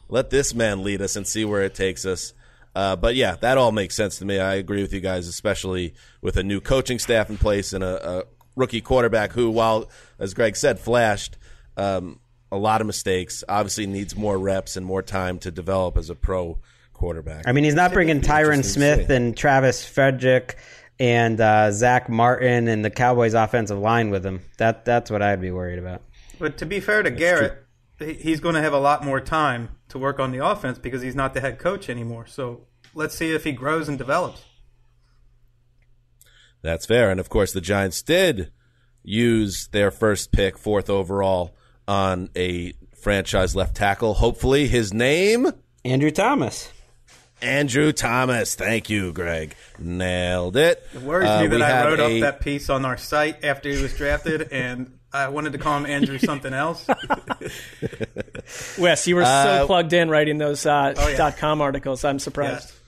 let 0.08 0.30
this 0.30 0.54
man 0.54 0.84
lead 0.84 1.02
us 1.02 1.16
and 1.16 1.26
see 1.26 1.44
where 1.44 1.62
it 1.62 1.74
takes 1.74 2.04
us. 2.04 2.32
Uh, 2.74 2.96
but 2.96 3.14
yeah, 3.16 3.36
that 3.36 3.58
all 3.58 3.72
makes 3.72 3.94
sense 3.94 4.18
to 4.18 4.24
me. 4.24 4.38
I 4.38 4.54
agree 4.54 4.82
with 4.82 4.92
you 4.92 5.00
guys, 5.00 5.26
especially 5.28 5.94
with 6.20 6.36
a 6.36 6.42
new 6.42 6.60
coaching 6.60 6.98
staff 6.98 7.28
in 7.28 7.36
place 7.38 7.72
and 7.72 7.82
a, 7.84 8.20
a 8.20 8.22
rookie 8.56 8.80
quarterback 8.80 9.32
who, 9.32 9.50
while 9.50 9.90
as 10.18 10.32
Greg 10.32 10.56
said, 10.56 10.78
flashed 10.78 11.36
um, 11.76 12.18
a 12.52 12.56
lot 12.56 12.80
of 12.80 12.86
mistakes. 12.86 13.42
Obviously, 13.48 13.86
needs 13.86 14.14
more 14.14 14.38
reps 14.38 14.76
and 14.76 14.86
more 14.86 15.02
time 15.02 15.38
to 15.40 15.50
develop 15.50 15.96
as 15.96 16.10
a 16.10 16.14
pro 16.14 16.60
quarterback. 16.92 17.48
I 17.48 17.52
mean, 17.52 17.64
he's 17.64 17.74
not 17.74 17.92
bringing 17.92 18.20
Tyron 18.20 18.64
Smith 18.64 19.10
and 19.10 19.36
Travis 19.36 19.84
Frederick 19.84 20.56
and 21.00 21.40
uh, 21.40 21.72
Zach 21.72 22.08
Martin 22.08 22.68
and 22.68 22.84
the 22.84 22.90
Cowboys' 22.90 23.34
offensive 23.34 23.78
line 23.78 24.10
with 24.10 24.24
him. 24.24 24.42
That 24.58 24.84
that's 24.84 25.10
what 25.10 25.22
I'd 25.22 25.40
be 25.40 25.50
worried 25.50 25.78
about. 25.80 26.02
But 26.38 26.58
to 26.58 26.66
be 26.66 26.78
fair 26.78 27.02
to 27.02 27.10
Garrett, 27.10 27.64
he- 27.98 28.14
he's 28.14 28.38
going 28.40 28.54
to 28.54 28.60
have 28.60 28.72
a 28.74 28.78
lot 28.78 29.04
more 29.04 29.20
time 29.20 29.70
to 29.88 29.98
work 29.98 30.20
on 30.20 30.30
the 30.30 30.44
offense 30.46 30.78
because 30.78 31.02
he's 31.02 31.16
not 31.16 31.34
the 31.34 31.40
head 31.40 31.58
coach 31.58 31.88
anymore. 31.88 32.26
So 32.26 32.66
let's 32.94 33.14
see 33.16 33.32
if 33.34 33.44
he 33.44 33.52
grows 33.52 33.88
and 33.88 33.96
develops. 33.98 34.42
That's 36.62 36.86
fair. 36.86 37.10
And 37.10 37.18
of 37.18 37.28
course, 37.28 37.52
the 37.52 37.60
Giants 37.60 38.02
did 38.02 38.52
use 39.02 39.68
their 39.72 39.90
first 39.90 40.30
pick, 40.32 40.56
fourth 40.58 40.88
overall, 40.88 41.56
on 41.88 42.30
a 42.36 42.72
franchise 42.96 43.54
left 43.56 43.74
tackle. 43.76 44.14
Hopefully, 44.14 44.68
his 44.68 44.92
name 44.94 45.48
Andrew 45.84 46.10
Thomas. 46.10 46.70
Andrew 47.40 47.90
Thomas. 47.92 48.54
Thank 48.54 48.88
you, 48.88 49.12
Greg. 49.12 49.56
Nailed 49.78 50.56
it. 50.56 50.80
It 50.94 51.02
worries 51.02 51.28
Uh, 51.28 51.40
me 51.40 51.46
that 51.48 51.62
I 51.62 51.84
wrote 51.84 51.98
a- 52.00 52.04
up 52.16 52.20
that 52.20 52.40
piece 52.40 52.70
on 52.70 52.84
our 52.84 52.96
site 52.96 53.44
after 53.44 53.68
he 53.68 53.82
was 53.82 53.92
drafted, 53.96 54.48
and 54.52 54.96
I 55.12 55.28
wanted 55.28 55.52
to 55.52 55.58
call 55.58 55.76
him 55.78 55.86
Andrew 55.86 56.18
something 56.18 56.52
else. 56.54 56.86
Wes, 58.78 59.06
you 59.06 59.16
were 59.16 59.22
Uh, 59.24 59.58
so 59.60 59.66
plugged 59.66 59.92
in 59.92 60.08
writing 60.08 60.38
those 60.38 60.64
uh, 60.66 60.94
Oh, 60.96 61.08
yeah. 61.08 61.16
dot 61.16 61.36
com 61.36 61.60
articles. 61.60 62.04
I'm 62.04 62.18
surprised. 62.18 62.68
Yes. 62.70 62.78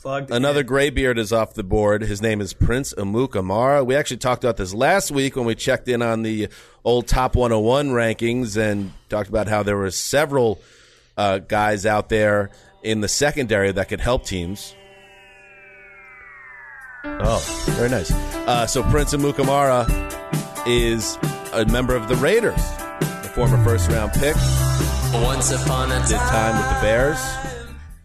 Plugged 0.00 0.30
Another 0.30 0.60
in. 0.60 0.66
graybeard 0.66 1.18
is 1.18 1.30
off 1.30 1.52
the 1.52 1.62
board. 1.62 2.00
His 2.02 2.22
name 2.22 2.40
is 2.40 2.54
Prince 2.54 2.94
Amukamara. 2.94 3.84
We 3.84 3.94
actually 3.94 4.16
talked 4.16 4.44
about 4.44 4.56
this 4.56 4.72
last 4.72 5.10
week 5.10 5.36
when 5.36 5.44
we 5.44 5.54
checked 5.54 5.88
in 5.88 6.00
on 6.00 6.22
the 6.22 6.48
old 6.84 7.06
top 7.06 7.36
101 7.36 7.90
rankings 7.90 8.56
and 8.56 8.92
talked 9.10 9.28
about 9.28 9.46
how 9.46 9.62
there 9.62 9.76
were 9.76 9.90
several 9.90 10.58
uh, 11.18 11.38
guys 11.38 11.84
out 11.84 12.08
there 12.08 12.50
in 12.82 13.02
the 13.02 13.08
secondary 13.08 13.72
that 13.72 13.90
could 13.90 14.00
help 14.00 14.24
teams. 14.24 14.74
Oh, 17.04 17.64
very 17.72 17.90
nice. 17.90 18.10
Uh, 18.10 18.66
so 18.66 18.82
Prince 18.84 19.12
Amukamara 19.12 19.86
is 20.66 21.18
a 21.52 21.66
member 21.66 21.94
of 21.94 22.08
the 22.08 22.16
Raiders, 22.16 22.56
the 23.00 23.30
former 23.34 23.62
first 23.64 23.90
round 23.90 24.12
pick. 24.12 24.36
Once 25.12 25.50
upon 25.50 25.92
a 25.92 25.98
Did 26.08 26.16
time 26.16 26.56
with 26.56 26.68
the 26.68 26.80
Bears. 26.80 27.18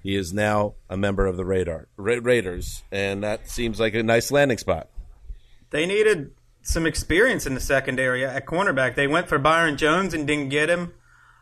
He 0.06 0.16
is 0.16 0.32
now 0.32 0.76
a 0.88 0.96
member 0.96 1.26
of 1.26 1.36
the 1.36 1.44
Radar 1.44 1.88
Ra- 1.98 2.20
Raiders, 2.22 2.84
and 2.92 3.24
that 3.24 3.50
seems 3.50 3.80
like 3.80 3.96
a 3.96 4.04
nice 4.04 4.30
landing 4.30 4.60
spot. 4.60 4.88
They 5.72 5.88
needed 5.88 6.30
some 6.62 6.86
experience 6.86 7.48
in 7.48 7.56
the 7.56 7.60
secondary 7.60 8.24
at 8.24 8.46
cornerback. 8.46 8.94
They 8.94 9.08
went 9.08 9.28
for 9.28 9.40
Byron 9.40 9.78
Jones 9.78 10.14
and 10.14 10.28
didn't 10.28 10.50
get 10.50 10.70
him. 10.70 10.94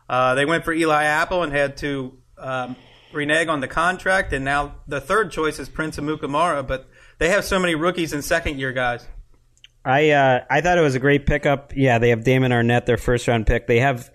Uh, 0.08 0.34
they 0.34 0.46
went 0.46 0.64
for 0.64 0.72
Eli 0.72 1.04
Apple 1.04 1.42
and 1.42 1.52
had 1.52 1.76
to 1.78 2.16
um, 2.38 2.74
renege 3.12 3.48
on 3.48 3.60
the 3.60 3.68
contract. 3.68 4.32
And 4.32 4.46
now 4.46 4.76
the 4.88 4.98
third 4.98 5.30
choice 5.30 5.58
is 5.58 5.68
Prince 5.68 5.98
Amukamara. 5.98 6.66
But 6.66 6.88
they 7.18 7.28
have 7.28 7.44
so 7.44 7.58
many 7.58 7.74
rookies 7.74 8.14
and 8.14 8.24
second 8.24 8.58
year 8.58 8.72
guys. 8.72 9.06
I 9.84 10.08
uh, 10.08 10.44
I 10.48 10.62
thought 10.62 10.78
it 10.78 10.82
was 10.82 10.94
a 10.94 11.00
great 11.00 11.26
pickup. 11.26 11.74
Yeah, 11.76 11.98
they 11.98 12.08
have 12.08 12.24
Damon 12.24 12.50
Arnette, 12.50 12.86
their 12.86 12.96
first 12.96 13.28
round 13.28 13.46
pick. 13.46 13.66
They 13.66 13.80
have, 13.80 14.10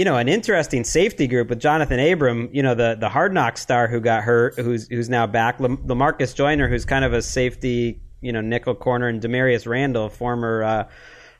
you 0.00 0.04
know, 0.06 0.16
an 0.16 0.28
interesting 0.30 0.82
safety 0.82 1.26
group 1.26 1.50
with 1.50 1.60
Jonathan 1.60 2.00
Abram, 2.00 2.48
you 2.54 2.62
know, 2.62 2.74
the 2.74 2.96
the 2.98 3.10
hard 3.10 3.34
knock 3.34 3.58
star 3.58 3.86
who 3.86 4.00
got 4.00 4.22
hurt, 4.22 4.54
who's 4.58 4.88
who's 4.88 5.10
now 5.10 5.26
back. 5.26 5.58
Lamarcus 5.58 6.34
Joyner, 6.34 6.68
who's 6.68 6.86
kind 6.86 7.04
of 7.04 7.12
a 7.12 7.20
safety, 7.20 8.00
you 8.22 8.32
know, 8.32 8.40
nickel 8.40 8.74
corner, 8.74 9.08
and 9.08 9.20
Damarious 9.20 9.66
Randall, 9.66 10.08
former. 10.08 10.62
Uh, 10.64 10.84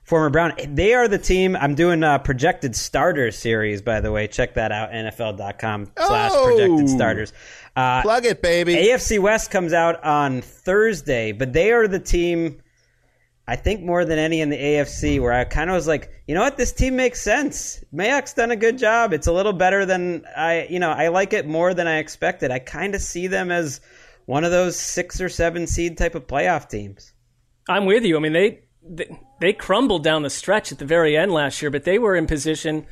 Former 0.03 0.31
Brown, 0.31 0.53
they 0.75 0.93
are 0.95 1.07
the 1.07 1.19
team. 1.19 1.55
I'm 1.55 1.77
doing 1.77 2.03
a 2.03 2.19
projected 2.19 2.75
starters 2.75 3.39
series, 3.39 3.81
by 3.81 4.01
the 4.01 4.11
way. 4.11 4.27
Check 4.27 4.55
that 4.55 4.73
out, 4.73 4.91
NFL.com 4.91 5.93
slash 5.97 6.31
Oh! 6.35 6.47
projected 6.47 6.89
starters. 6.89 7.33
Uh, 7.77 8.03
Plug 8.03 8.25
it, 8.25 8.43
baby. 8.43 8.75
AFC 8.75 9.21
West 9.21 9.53
comes 9.53 9.73
out 9.73 10.03
on 10.03 10.41
Thursday, 10.41 11.31
but 11.31 11.53
they 11.53 11.71
are 11.71 11.87
the 11.87 12.01
team 12.01 12.61
I 13.51 13.57
think 13.57 13.83
more 13.83 14.05
than 14.05 14.17
any 14.17 14.41
in 14.41 14.49
the 14.49 14.57
AFC 14.57 15.21
where 15.21 15.33
I 15.33 15.43
kind 15.43 15.71
of 15.71 15.75
was 15.75 15.89
like, 15.89 16.09
you 16.29 16.37
know 16.37 16.41
what, 16.41 16.57
this 16.57 16.71
team 16.71 16.95
makes 16.95 17.21
sense. 17.21 17.85
Mayock's 17.93 18.33
done 18.33 18.53
a 18.53 18.57
good 18.57 18.79
job. 18.79 19.13
It's 19.13 19.27
a 19.27 19.33
little 19.33 19.53
better 19.53 19.85
than 19.85 20.25
I, 20.37 20.69
you 20.71 20.79
know, 20.79 20.93
I 20.93 21.09
like 21.09 21.33
it 21.33 21.49
more 21.49 21.75
than 21.75 21.89
I 21.89 21.99
expected. 21.99 22.53
I 22.53 22.61
kind 22.61 22.95
of 22.95 23.01
see 23.03 23.27
them 23.27 23.51
as 23.51 23.81
one 24.27 24.45
of 24.45 24.53
those 24.53 24.77
six 24.77 25.21
or 25.21 25.29
seven 25.29 25.67
seed 25.67 25.99
type 25.99 26.15
of 26.15 26.29
playoff 26.29 26.69
teams. 26.69 27.13
I'm 27.69 27.87
with 27.87 28.05
you. 28.05 28.17
I 28.17 28.21
mean, 28.21 28.35
they, 28.35 28.61
they 28.89 29.19
they 29.41 29.53
crumbled 29.53 30.05
down 30.05 30.23
the 30.23 30.31
stretch 30.31 30.71
at 30.71 30.79
the 30.79 30.85
very 30.85 31.17
end 31.17 31.33
last 31.33 31.61
year, 31.61 31.73
but 31.73 31.83
they 31.83 31.99
were 31.99 32.15
in 32.15 32.29
position 32.29 32.87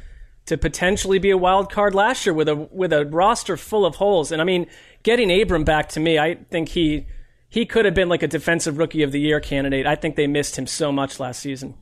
to 0.46 0.58
potentially 0.58 1.20
be 1.20 1.30
a 1.30 1.38
wild 1.38 1.70
card 1.70 1.94
last 1.94 2.26
year 2.26 2.34
with 2.34 2.48
a 2.48 2.56
with 2.56 2.92
a 2.92 3.06
roster 3.06 3.56
full 3.56 3.86
of 3.86 3.94
holes. 3.94 4.32
And 4.32 4.42
I 4.42 4.44
mean, 4.44 4.66
getting 5.04 5.30
Abram 5.40 5.62
back 5.62 5.90
to 5.90 6.00
me, 6.00 6.18
I 6.18 6.34
think 6.50 6.70
he 6.70 7.06
he 7.48 7.66
could 7.66 7.84
have 7.84 7.94
been 7.94 8.08
like 8.08 8.22
a 8.22 8.28
defensive 8.28 8.78
rookie 8.78 9.02
of 9.02 9.12
the 9.12 9.20
year 9.20 9.40
candidate. 9.40 9.86
I 9.86 9.94
think 9.94 10.16
they 10.16 10.26
missed 10.26 10.56
him 10.56 10.66
so 10.66 10.92
much 10.92 11.18
last 11.18 11.40
season. 11.40 11.74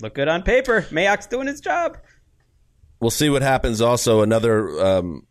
Look 0.00 0.14
good 0.14 0.28
on 0.28 0.42
paper. 0.42 0.82
Mayock's 0.90 1.26
doing 1.26 1.46
his 1.46 1.60
job. 1.60 1.98
We'll 3.00 3.10
see 3.10 3.28
what 3.28 3.42
happens. 3.42 3.80
Also, 3.80 4.22
another 4.22 4.80
um, 4.84 5.26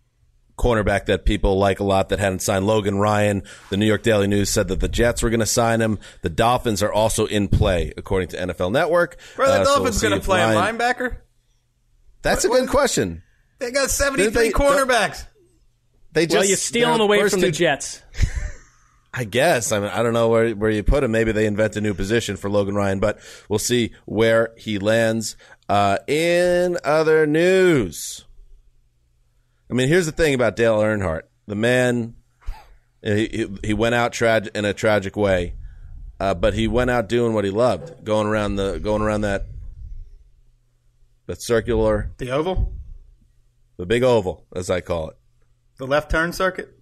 cornerback 0.57 1.05
that 1.05 1.25
people 1.25 1.57
like 1.57 1.79
a 1.79 1.83
lot 1.83 2.09
that 2.09 2.19
hadn't 2.19 2.41
signed 2.41 2.67
Logan 2.67 2.97
Ryan. 2.99 3.43
The 3.69 3.77
New 3.77 3.85
York 3.85 4.03
Daily 4.03 4.27
News 4.27 4.49
said 4.49 4.67
that 4.67 4.79
the 4.79 4.87
Jets 4.87 5.23
were 5.23 5.29
going 5.29 5.39
to 5.39 5.45
sign 5.45 5.81
him. 5.81 5.97
The 6.21 6.29
Dolphins 6.29 6.83
are 6.83 6.91
also 6.91 7.25
in 7.25 7.47
play, 7.47 7.93
according 7.97 8.29
to 8.29 8.37
NFL 8.37 8.71
Network. 8.71 9.19
Where 9.35 9.47
are 9.47 9.51
the 9.51 9.61
Uh, 9.61 9.65
so 9.65 9.69
we'll 9.71 9.77
Dolphins 9.77 10.01
going 10.01 10.19
to 10.19 10.25
play 10.25 10.41
Ryan- 10.41 10.75
a 10.75 10.77
linebacker? 10.77 11.17
That's 12.21 12.43
a 12.45 12.49
good 12.49 12.69
question. 12.69 13.23
They 13.59 13.71
got 13.71 13.89
73 13.89 14.29
they- 14.31 14.51
cornerbacks. 14.51 15.25
They 16.11 16.25
just 16.25 16.35
well, 16.35 16.45
you 16.45 16.55
steal 16.55 16.87
their 16.87 16.95
him 16.95 17.01
away 17.01 17.19
first 17.19 17.33
from 17.33 17.41
the 17.41 17.47
two- 17.47 17.53
Jets. 17.53 18.01
I 19.13 19.23
guess. 19.23 19.71
I 19.71 19.79
mean, 19.79 19.89
I 19.89 20.03
don't 20.03 20.13
know 20.13 20.29
where 20.29 20.51
where 20.51 20.69
you 20.69 20.83
put 20.83 21.03
him. 21.03 21.11
Maybe 21.11 21.31
they 21.31 21.45
invent 21.47 21.75
a 21.75 21.81
new 21.81 21.93
position 21.93 22.37
for 22.37 22.49
Logan 22.49 22.75
Ryan, 22.75 22.99
but 22.99 23.19
we'll 23.49 23.57
see 23.59 23.91
where 24.05 24.53
he 24.57 24.77
lands. 24.77 25.35
Uh, 25.67 25.97
in 26.07 26.77
other 26.83 27.25
news, 27.25 28.25
I 29.69 29.73
mean, 29.73 29.87
here's 29.87 30.05
the 30.05 30.11
thing 30.11 30.33
about 30.33 30.55
Dale 30.55 30.77
Earnhardt. 30.77 31.23
The 31.47 31.55
man, 31.55 32.15
he 33.01 33.47
he, 33.63 33.73
went 33.73 33.95
out 33.95 34.11
trag- 34.13 34.55
in 34.55 34.65
a 34.65 34.73
tragic 34.73 35.15
way, 35.15 35.55
uh, 36.19 36.35
but 36.35 36.53
he 36.53 36.67
went 36.67 36.91
out 36.91 37.09
doing 37.09 37.33
what 37.33 37.45
he 37.45 37.51
loved, 37.51 38.03
going 38.05 38.27
around 38.27 38.57
the 38.57 38.77
going 38.79 39.01
around 39.01 39.21
that 39.21 39.47
that 41.25 41.41
circular, 41.41 42.11
The 42.17 42.31
oval? 42.31 42.73
the 43.77 43.85
big 43.85 44.03
oval, 44.03 44.45
as 44.55 44.69
I 44.69 44.81
call 44.81 45.09
it. 45.09 45.17
The 45.77 45.85
left 45.87 46.11
turn 46.11 46.33
circuit? 46.33 46.78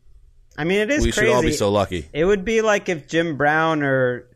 I 0.57 0.63
mean, 0.63 0.79
it 0.79 0.89
is 0.89 1.03
we 1.05 1.11
crazy. 1.11 1.27
should 1.27 1.35
all 1.35 1.41
be 1.41 1.51
so 1.51 1.69
lucky. 1.71 2.07
It 2.13 2.25
would 2.25 2.43
be 2.43 2.61
like 2.61 2.89
if 2.89 3.07
Jim 3.07 3.37
Brown 3.37 3.83
or 3.83 4.27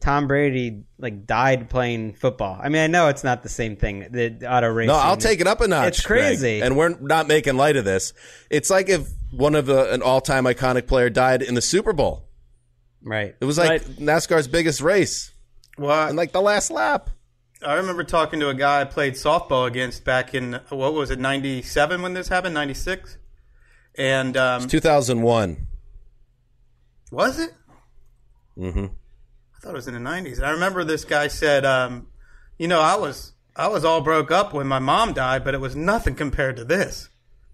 Tom 0.00 0.26
Brady 0.28 0.84
like 0.98 1.26
died 1.26 1.70
playing 1.70 2.14
football. 2.14 2.58
I 2.62 2.68
mean, 2.68 2.82
I 2.82 2.86
know 2.86 3.08
it's 3.08 3.24
not 3.24 3.42
the 3.42 3.48
same 3.48 3.76
thing. 3.76 4.06
The 4.10 4.46
auto 4.50 4.68
racing. 4.68 4.88
No, 4.88 4.94
I'll 4.96 5.16
take 5.16 5.40
it 5.40 5.46
up 5.46 5.60
a 5.62 5.68
notch. 5.68 5.88
It's 5.88 6.00
crazy. 6.02 6.58
Greg. 6.58 6.66
And 6.66 6.76
we're 6.76 6.90
not 7.00 7.26
making 7.26 7.56
light 7.56 7.76
of 7.76 7.84
this. 7.84 8.12
It's 8.50 8.68
like 8.70 8.88
if 8.88 9.08
one 9.30 9.54
of 9.54 9.66
the, 9.66 9.92
an 9.92 10.02
all-time 10.02 10.44
iconic 10.44 10.86
player 10.86 11.08
died 11.10 11.42
in 11.42 11.54
the 11.54 11.62
Super 11.62 11.92
Bowl. 11.92 12.28
Right. 13.02 13.34
It 13.40 13.44
was 13.44 13.56
like 13.58 13.68
Right. 13.70 13.82
NASCAR's 13.98 14.48
biggest 14.48 14.80
race. 14.80 15.32
Well, 15.78 16.08
and 16.08 16.16
like 16.16 16.32
the 16.32 16.40
last 16.42 16.70
lap. 16.70 17.10
I 17.64 17.74
remember 17.74 18.04
talking 18.04 18.38
to 18.40 18.48
a 18.50 18.54
guy 18.54 18.82
I 18.82 18.84
played 18.84 19.14
softball 19.14 19.66
against 19.66 20.04
back 20.04 20.34
in 20.34 20.60
what 20.68 20.92
was 20.92 21.10
it, 21.10 21.18
ninety 21.18 21.62
seven 21.62 22.02
when 22.02 22.12
this 22.14 22.28
happened, 22.28 22.52
ninety 22.54 22.74
six, 22.74 23.16
and 23.98 24.36
um, 24.36 24.62
It's 24.62 24.70
2001. 24.70 25.66
was 27.10 27.38
it? 27.38 27.50
Mm-hmm. 28.58 28.86
I 28.86 29.58
thought 29.60 29.70
it 29.70 29.74
was 29.74 29.88
in 29.88 29.94
the 29.94 30.00
nineties. 30.00 30.38
And 30.38 30.46
I 30.46 30.50
remember 30.50 30.84
this 30.84 31.04
guy 31.04 31.28
said, 31.28 31.64
um, 31.64 32.06
"You 32.58 32.68
know, 32.68 32.80
I 32.80 32.96
was 32.96 33.32
I 33.54 33.68
was 33.68 33.84
all 33.84 34.00
broke 34.00 34.30
up 34.30 34.52
when 34.54 34.66
my 34.66 34.78
mom 34.78 35.12
died, 35.12 35.44
but 35.44 35.54
it 35.54 35.60
was 35.60 35.74
nothing 35.76 36.14
compared 36.14 36.56
to 36.56 36.64
this." 36.64 37.08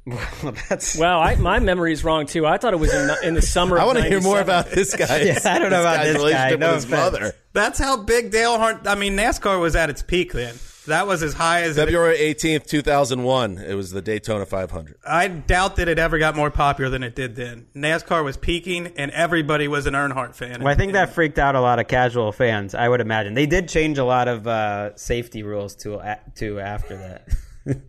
Well, 0.04 0.52
that's 0.68 0.96
Wow, 0.96 1.20
I, 1.20 1.36
my 1.36 1.60
memory's 1.60 2.02
wrong 2.02 2.26
too. 2.26 2.44
I 2.44 2.58
thought 2.58 2.72
it 2.72 2.78
was 2.80 2.92
in, 2.92 3.06
the- 3.06 3.20
in 3.22 3.34
the 3.34 3.42
summer. 3.42 3.78
I 3.78 3.84
want 3.84 3.98
to 3.98 4.04
hear 4.04 4.20
more 4.20 4.40
about 4.40 4.68
this 4.68 4.96
guy. 4.96 5.20
Yeah, 5.22 5.38
I 5.44 5.60
don't 5.60 5.70
know 5.70 5.80
about 5.80 5.98
guy's 5.98 6.06
this 6.06 6.16
guy. 6.16 6.18
relationship 6.24 6.58
No 6.60 6.66
with 6.66 6.74
his 6.74 6.84
offense. 6.86 7.12
mother. 7.12 7.32
That's 7.52 7.78
how 7.78 8.02
big 8.02 8.32
Dale 8.32 8.58
Earnhardt. 8.58 8.86
I 8.88 8.96
mean, 8.96 9.16
NASCAR 9.16 9.60
was 9.60 9.76
at 9.76 9.90
its 9.90 10.02
peak 10.02 10.32
then. 10.32 10.56
That 10.86 11.06
was 11.06 11.22
as 11.22 11.34
high 11.34 11.62
as 11.62 11.76
February 11.76 12.16
18th, 12.16 12.66
2001. 12.66 13.58
It 13.58 13.74
was 13.74 13.90
the 13.90 14.02
Daytona 14.02 14.46
500. 14.46 14.96
I 15.06 15.28
doubt 15.28 15.76
that 15.76 15.88
it 15.88 15.98
ever 15.98 16.18
got 16.18 16.34
more 16.34 16.50
popular 16.50 16.90
than 16.90 17.02
it 17.02 17.14
did 17.14 17.36
then. 17.36 17.68
NASCAR 17.74 18.24
was 18.24 18.36
peaking, 18.36 18.88
and 18.96 19.10
everybody 19.12 19.68
was 19.68 19.86
an 19.86 19.94
Earnhardt 19.94 20.34
fan. 20.34 20.60
Well, 20.60 20.72
I 20.72 20.74
think 20.74 20.94
that 20.94 21.14
freaked 21.14 21.38
out 21.38 21.54
a 21.54 21.60
lot 21.60 21.78
of 21.78 21.86
casual 21.86 22.32
fans. 22.32 22.74
I 22.74 22.88
would 22.88 23.00
imagine 23.00 23.34
they 23.34 23.46
did 23.46 23.68
change 23.68 23.98
a 23.98 24.04
lot 24.04 24.26
of 24.26 24.46
uh, 24.46 24.96
safety 24.96 25.42
rules 25.42 25.76
to 25.76 26.18
to 26.36 26.60
after 26.60 26.96
that. 26.96 27.28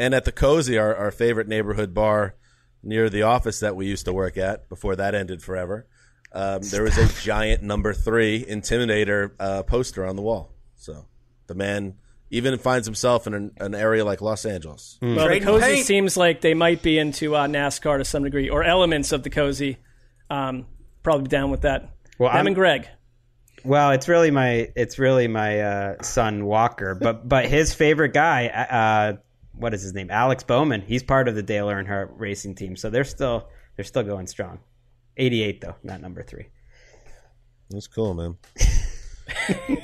And 0.00 0.14
at 0.14 0.24
the 0.24 0.32
Cozy, 0.32 0.78
our, 0.78 0.96
our 0.96 1.10
favorite 1.10 1.46
neighborhood 1.46 1.92
bar 1.92 2.34
near 2.82 3.10
the 3.10 3.20
office 3.20 3.60
that 3.60 3.76
we 3.76 3.84
used 3.84 4.06
to 4.06 4.14
work 4.14 4.38
at 4.38 4.66
before 4.70 4.96
that 4.96 5.14
ended 5.14 5.42
forever, 5.42 5.86
um, 6.32 6.62
there 6.62 6.82
was 6.82 6.96
a 6.96 7.06
giant 7.22 7.62
number 7.62 7.92
three 7.92 8.42
Intimidator 8.42 9.32
uh, 9.38 9.62
poster 9.62 10.06
on 10.06 10.16
the 10.16 10.22
wall. 10.22 10.54
So 10.74 11.04
the 11.50 11.54
man 11.56 11.94
even 12.30 12.56
finds 12.58 12.86
himself 12.86 13.26
in 13.26 13.34
an, 13.34 13.50
an 13.58 13.74
area 13.74 14.04
like 14.04 14.20
Los 14.20 14.46
Angeles. 14.46 14.98
Well, 15.02 15.14
the 15.16 15.24
Trading 15.26 15.42
cozy 15.48 15.66
paint. 15.66 15.86
seems 15.86 16.16
like 16.16 16.40
they 16.42 16.54
might 16.54 16.80
be 16.80 16.96
into 16.96 17.34
uh, 17.34 17.48
NASCAR 17.48 17.98
to 17.98 18.04
some 18.04 18.22
degree, 18.22 18.48
or 18.48 18.62
elements 18.62 19.10
of 19.10 19.24
the 19.24 19.30
cozy. 19.30 19.78
Um, 20.30 20.66
probably 21.02 21.26
down 21.26 21.50
with 21.50 21.62
that. 21.62 21.90
Well, 22.20 22.28
Them 22.30 22.36
I'm- 22.36 22.46
and 22.46 22.54
Greg. 22.56 22.86
Well, 23.64 23.90
it's 23.90 24.08
really 24.08 24.30
my 24.30 24.70
it's 24.76 24.98
really 24.98 25.26
my 25.28 25.60
uh, 25.60 26.02
son 26.02 26.46
Walker, 26.46 26.94
but 26.94 27.28
but 27.28 27.46
his 27.46 27.74
favorite 27.74 28.14
guy, 28.14 28.46
uh, 28.46 29.16
what 29.52 29.74
is 29.74 29.82
his 29.82 29.92
name? 29.92 30.08
Alex 30.10 30.44
Bowman. 30.44 30.80
He's 30.82 31.02
part 31.02 31.28
of 31.28 31.34
the 31.34 31.42
Dale 31.42 31.66
Earnhardt 31.66 32.10
racing 32.16 32.54
team, 32.54 32.74
so 32.76 32.88
they're 32.88 33.04
still 33.04 33.48
they're 33.76 33.84
still 33.84 34.02
going 34.04 34.28
strong. 34.28 34.60
Eighty 35.18 35.42
eight 35.42 35.60
though, 35.60 35.74
not 35.82 36.00
number 36.00 36.22
three. 36.22 36.46
That's 37.70 37.86
cool, 37.88 38.14
man. 38.14 38.38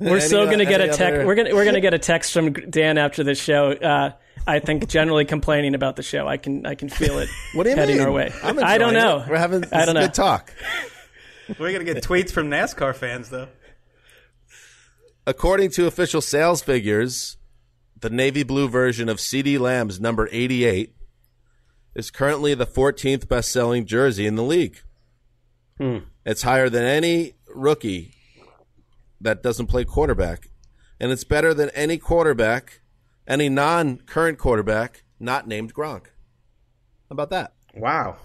We're 0.00 0.20
so 0.20 0.38
Any- 0.42 0.46
going 0.46 0.58
to 0.60 0.64
get 0.66 0.80
a 0.80 0.86
text. 0.88 1.00
other- 1.00 1.26
We're 1.26 1.34
going 1.34 1.48
to 1.48 1.54
we're 1.54 1.64
going 1.64 1.74
to 1.74 1.80
get 1.80 1.94
a 1.94 1.98
text 1.98 2.32
from 2.32 2.52
Dan 2.52 2.98
after 2.98 3.22
this 3.24 3.40
show. 3.40 3.72
Uh, 3.72 4.10
I 4.46 4.60
think 4.60 4.86
generally 4.88 5.24
complaining 5.24 5.74
about 5.74 5.96
the 5.96 6.02
show. 6.02 6.26
I 6.28 6.36
can 6.36 6.66
I 6.66 6.74
can 6.76 6.88
feel 6.88 7.18
it 7.18 7.28
What 7.54 7.64
do 7.64 7.70
you 7.70 7.76
heading 7.76 7.96
mean? 7.96 8.06
our 8.06 8.12
way. 8.12 8.32
I'm 8.42 8.58
I 8.62 8.78
don't 8.78 8.94
know. 8.94 9.20
it. 9.20 9.28
We're 9.28 9.38
having 9.38 9.62
this 9.62 9.72
I 9.72 9.84
don't 9.84 9.94
know. 9.94 10.02
good 10.02 10.14
talk. 10.14 10.52
We're 11.58 11.72
gonna 11.72 11.84
get 11.84 12.02
tweets 12.02 12.30
from 12.30 12.48
NASCAR 12.50 12.94
fans 12.94 13.30
though. 13.30 13.48
According 15.26 15.70
to 15.72 15.86
official 15.86 16.20
sales 16.20 16.62
figures, 16.62 17.36
the 18.00 18.10
navy 18.10 18.42
blue 18.44 18.68
version 18.68 19.08
of 19.08 19.18
CeeDee 19.18 19.58
Lamb's 19.58 20.00
number 20.00 20.28
88 20.30 20.94
is 21.94 22.10
currently 22.10 22.54
the 22.54 22.66
14th 22.66 23.26
best 23.26 23.50
selling 23.50 23.86
jersey 23.86 24.26
in 24.26 24.36
the 24.36 24.42
league. 24.44 24.78
It's 26.24 26.42
higher 26.42 26.68
than 26.70 26.84
any 26.84 27.34
rookie 27.54 28.14
that 29.26 29.42
doesn't 29.42 29.66
play 29.66 29.84
quarterback. 29.84 30.48
And 30.98 31.12
it's 31.12 31.24
better 31.24 31.52
than 31.52 31.68
any 31.70 31.98
quarterback, 31.98 32.80
any 33.26 33.48
non 33.48 33.98
current 33.98 34.38
quarterback 34.38 35.02
not 35.18 35.46
named 35.48 35.74
Gronk. 35.74 36.06
How 37.08 37.12
about 37.12 37.30
that? 37.30 37.54
Wow. 37.74 38.16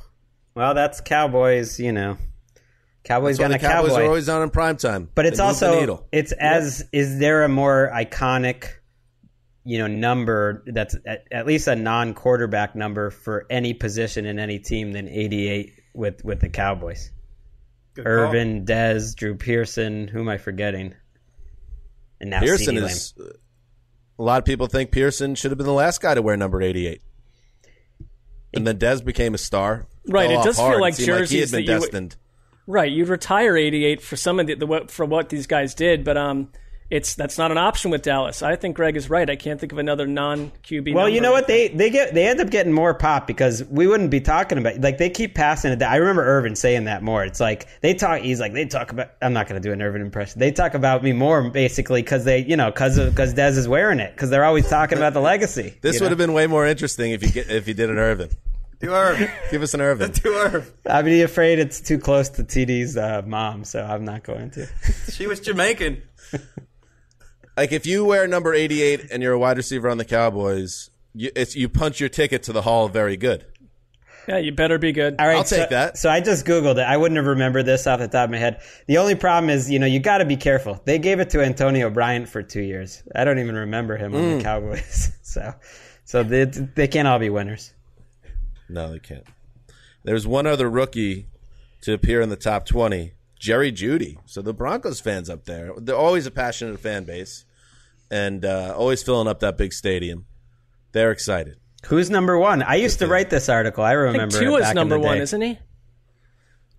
Well, 0.55 0.73
that's 0.73 1.01
Cowboys. 1.01 1.79
You 1.79 1.91
know, 1.91 2.17
Cowboys 3.03 3.37
That's 3.37 3.49
why 3.49 3.57
got 3.57 3.63
a 3.63 3.67
Cowboys 3.67 3.91
cowboy. 3.91 4.03
are 4.03 4.07
always 4.07 4.29
on 4.29 4.43
in 4.43 4.49
prime 4.51 4.77
time. 4.77 5.09
But 5.13 5.25
it's 5.25 5.37
They 5.39 5.43
also 5.43 6.05
it's 6.11 6.31
as 6.33 6.87
is 6.91 7.19
there 7.19 7.43
a 7.43 7.49
more 7.49 7.91
iconic, 7.93 8.67
you 9.63 9.79
know, 9.79 9.87
number 9.87 10.63
that's 10.67 10.95
at, 11.05 11.25
at 11.31 11.47
least 11.47 11.67
a 11.67 11.75
non-quarterback 11.75 12.75
number 12.75 13.09
for 13.09 13.45
any 13.49 13.73
position 13.73 14.25
in 14.25 14.39
any 14.39 14.59
team 14.59 14.91
than 14.91 15.09
88 15.09 15.73
with 15.93 16.23
with 16.23 16.41
the 16.41 16.49
Cowboys. 16.49 17.11
Good 17.93 18.05
call. 18.05 18.13
Irvin, 18.13 18.65
Dez, 18.65 19.15
Drew 19.15 19.35
Pearson. 19.35 20.07
Who 20.07 20.19
am 20.21 20.29
I 20.29 20.37
forgetting? 20.37 20.95
And 22.19 22.29
now 22.29 22.39
Pearson 22.41 22.75
CeeDee 22.75 22.85
is. 22.85 23.13
A 24.19 24.23
lot 24.23 24.37
of 24.39 24.45
people 24.45 24.67
think 24.67 24.91
Pearson 24.91 25.35
should 25.35 25.51
have 25.51 25.57
been 25.57 25.65
the 25.67 25.73
last 25.73 26.01
guy 26.01 26.13
to 26.13 26.21
wear 26.21 26.37
number 26.37 26.61
88. 26.61 27.01
And 28.53 28.67
then 28.67 28.77
Dez 28.77 29.03
became 29.03 29.33
a 29.33 29.37
star. 29.37 29.87
Right, 30.07 30.29
it 30.29 30.35
off 30.35 30.45
does 30.45 30.57
feel 30.57 30.65
hard. 30.65 30.81
like 30.81 30.93
Seemed 30.95 31.05
he 31.07 31.11
had 31.11 31.19
jerseys 31.21 31.51
been 31.51 31.65
that 31.65 31.71
you 31.73 31.79
would- 31.79 32.15
Right, 32.67 32.91
you'd 32.91 33.07
retire 33.09 33.57
88 33.57 34.01
for 34.01 34.15
some 34.15 34.39
of 34.39 34.47
the, 34.47 34.53
the 34.55 34.67
what- 34.67 34.91
for 34.91 35.05
what 35.05 35.29
these 35.29 35.47
guys 35.47 35.73
did, 35.73 36.03
but 36.03 36.17
um, 36.17 36.49
it's 36.91 37.15
that's 37.15 37.37
not 37.37 37.51
an 37.51 37.57
option 37.57 37.89
with 37.89 38.01
Dallas. 38.01 38.43
I 38.43 38.57
think 38.57 38.75
Greg 38.75 38.97
is 38.97 39.09
right. 39.09 39.27
I 39.27 39.37
can't 39.37 39.59
think 39.59 39.71
of 39.71 39.77
another 39.77 40.05
non 40.05 40.51
QB. 40.63 40.93
Well, 40.93 41.07
you 41.07 41.21
know 41.21 41.31
what 41.31 41.47
they 41.47 41.69
they 41.69 41.89
get 41.89 42.13
they 42.13 42.27
end 42.27 42.41
up 42.41 42.49
getting 42.49 42.73
more 42.73 42.93
pop 42.93 43.25
because 43.25 43.63
we 43.63 43.87
wouldn't 43.87 44.11
be 44.11 44.19
talking 44.19 44.57
about 44.57 44.81
like 44.81 44.97
they 44.97 45.09
keep 45.09 45.33
passing 45.33 45.71
it. 45.71 45.81
I 45.81 45.95
remember 45.95 46.23
Irvin 46.23 46.55
saying 46.57 46.83
that 46.83 47.01
more. 47.01 47.23
It's 47.23 47.39
like 47.39 47.67
they 47.79 47.93
talk. 47.93 48.19
He's 48.19 48.41
like 48.41 48.51
they 48.51 48.65
talk 48.65 48.91
about. 48.91 49.11
I'm 49.21 49.31
not 49.31 49.47
going 49.47 49.59
to 49.59 49.65
do 49.65 49.71
an 49.71 49.81
Irvin 49.81 50.01
impression. 50.01 50.39
They 50.39 50.51
talk 50.51 50.73
about 50.73 51.01
me 51.01 51.13
more 51.13 51.49
basically 51.49 52.01
because 52.01 52.25
they 52.25 52.39
you 52.39 52.57
know 52.57 52.69
because 52.69 52.99
because 52.99 53.33
Dez 53.33 53.57
is 53.57 53.69
wearing 53.69 54.01
it 54.01 54.13
because 54.13 54.29
they're 54.29 54.45
always 54.45 54.67
talking 54.69 54.97
about 54.97 55.13
the 55.13 55.21
legacy. 55.21 55.77
This 55.81 55.99
would 55.99 56.05
know? 56.05 56.09
have 56.09 56.17
been 56.17 56.33
way 56.33 56.45
more 56.45 56.67
interesting 56.67 57.11
if 57.11 57.23
you 57.23 57.31
get 57.31 57.49
if 57.49 57.67
you 57.67 57.73
did 57.73 57.89
an 57.89 57.97
Irvin. 57.97 58.29
Do 58.79 58.93
Irv. 58.93 59.29
Give 59.51 59.61
us 59.61 59.73
an 59.73 59.81
Irvin. 59.81 60.11
Do 60.23 60.33
Irv. 60.33 60.71
I'd 60.87 61.05
be 61.05 61.21
afraid 61.21 61.59
it's 61.59 61.79
too 61.79 61.99
close 61.99 62.29
to 62.29 62.43
TD's 62.43 62.97
uh, 62.97 63.21
mom, 63.25 63.63
so 63.63 63.83
I'm 63.83 64.03
not 64.03 64.23
going 64.23 64.49
to. 64.51 64.67
She 65.11 65.27
was 65.27 65.39
Jamaican. 65.39 66.01
Like 67.61 67.71
if 67.71 67.85
you 67.85 68.03
wear 68.03 68.25
number 68.25 68.55
88 68.55 69.11
and 69.11 69.21
you're 69.21 69.33
a 69.33 69.37
wide 69.37 69.55
receiver 69.55 69.87
on 69.87 69.99
the 69.99 70.03
Cowboys, 70.03 70.89
you, 71.13 71.29
it's 71.35 71.55
you 71.55 71.69
punch 71.69 71.99
your 71.99 72.09
ticket 72.09 72.41
to 72.43 72.51
the 72.53 72.63
Hall 72.63 72.87
Very 72.87 73.17
Good. 73.17 73.45
Yeah, 74.27 74.39
you 74.39 74.51
better 74.51 74.79
be 74.79 74.91
good. 74.91 75.17
All 75.19 75.27
right, 75.27 75.37
I'll 75.37 75.43
take 75.43 75.65
so, 75.65 75.67
that. 75.69 75.95
So 75.99 76.09
I 76.09 76.21
just 76.21 76.43
googled 76.43 76.77
it. 76.79 76.87
I 76.87 76.97
wouldn't 76.97 77.17
have 77.17 77.27
remembered 77.27 77.67
this 77.67 77.85
off 77.85 77.99
the 77.99 78.07
top 78.07 78.23
of 78.25 78.31
my 78.31 78.39
head. 78.39 78.61
The 78.87 78.97
only 78.97 79.13
problem 79.13 79.51
is, 79.51 79.69
you 79.69 79.77
know, 79.77 79.85
you 79.85 79.99
got 79.99 80.17
to 80.17 80.25
be 80.25 80.37
careful. 80.37 80.81
They 80.85 80.97
gave 80.97 81.19
it 81.19 81.29
to 81.31 81.43
Antonio 81.43 81.91
Bryant 81.91 82.27
for 82.29 82.41
two 82.41 82.63
years. 82.63 83.03
I 83.13 83.25
don't 83.25 83.37
even 83.37 83.53
remember 83.53 83.95
him 83.95 84.15
on 84.15 84.21
Mm. 84.23 84.37
the 84.39 84.43
Cowboys. 84.43 85.11
so, 85.21 85.53
so 86.03 86.23
they 86.23 86.45
they 86.45 86.87
can't 86.87 87.07
all 87.07 87.19
be 87.19 87.29
winners. 87.29 87.73
No, 88.69 88.91
they 88.91 88.97
can't. 88.97 89.27
There's 90.03 90.25
one 90.25 90.47
other 90.47 90.67
rookie 90.67 91.27
to 91.81 91.93
appear 91.93 92.21
in 92.21 92.29
the 92.29 92.35
top 92.35 92.65
20, 92.65 93.13
Jerry 93.37 93.71
Jeudy. 93.71 94.17
So 94.25 94.41
the 94.41 94.51
Broncos 94.51 94.99
fans 94.99 95.29
up 95.29 95.45
there, 95.45 95.73
they're 95.77 95.95
always 95.95 96.25
a 96.25 96.31
passionate 96.31 96.79
fan 96.79 97.03
base 97.03 97.45
and 98.11 98.45
uh, 98.45 98.75
always 98.77 99.01
filling 99.01 99.27
up 99.27 99.39
that 99.39 99.57
big 99.57 99.73
stadium. 99.73 100.25
They're 100.91 101.11
excited. 101.11 101.55
Who's 101.87 102.11
number 102.11 102.37
one? 102.37 102.61
I 102.61 102.75
used 102.75 102.99
to 102.99 103.07
write 103.07 103.31
this 103.31 103.49
article. 103.49 103.83
I 103.83 103.91
I 103.91 103.93
remember. 103.93 104.33
think 104.37 104.43
it 104.43 104.45
Tua's 104.45 104.61
back 104.61 104.71
in 104.71 104.75
number 104.75 104.95
the 104.95 104.99
one, 104.99 105.17
isn't 105.17 105.41
he? 105.41 105.57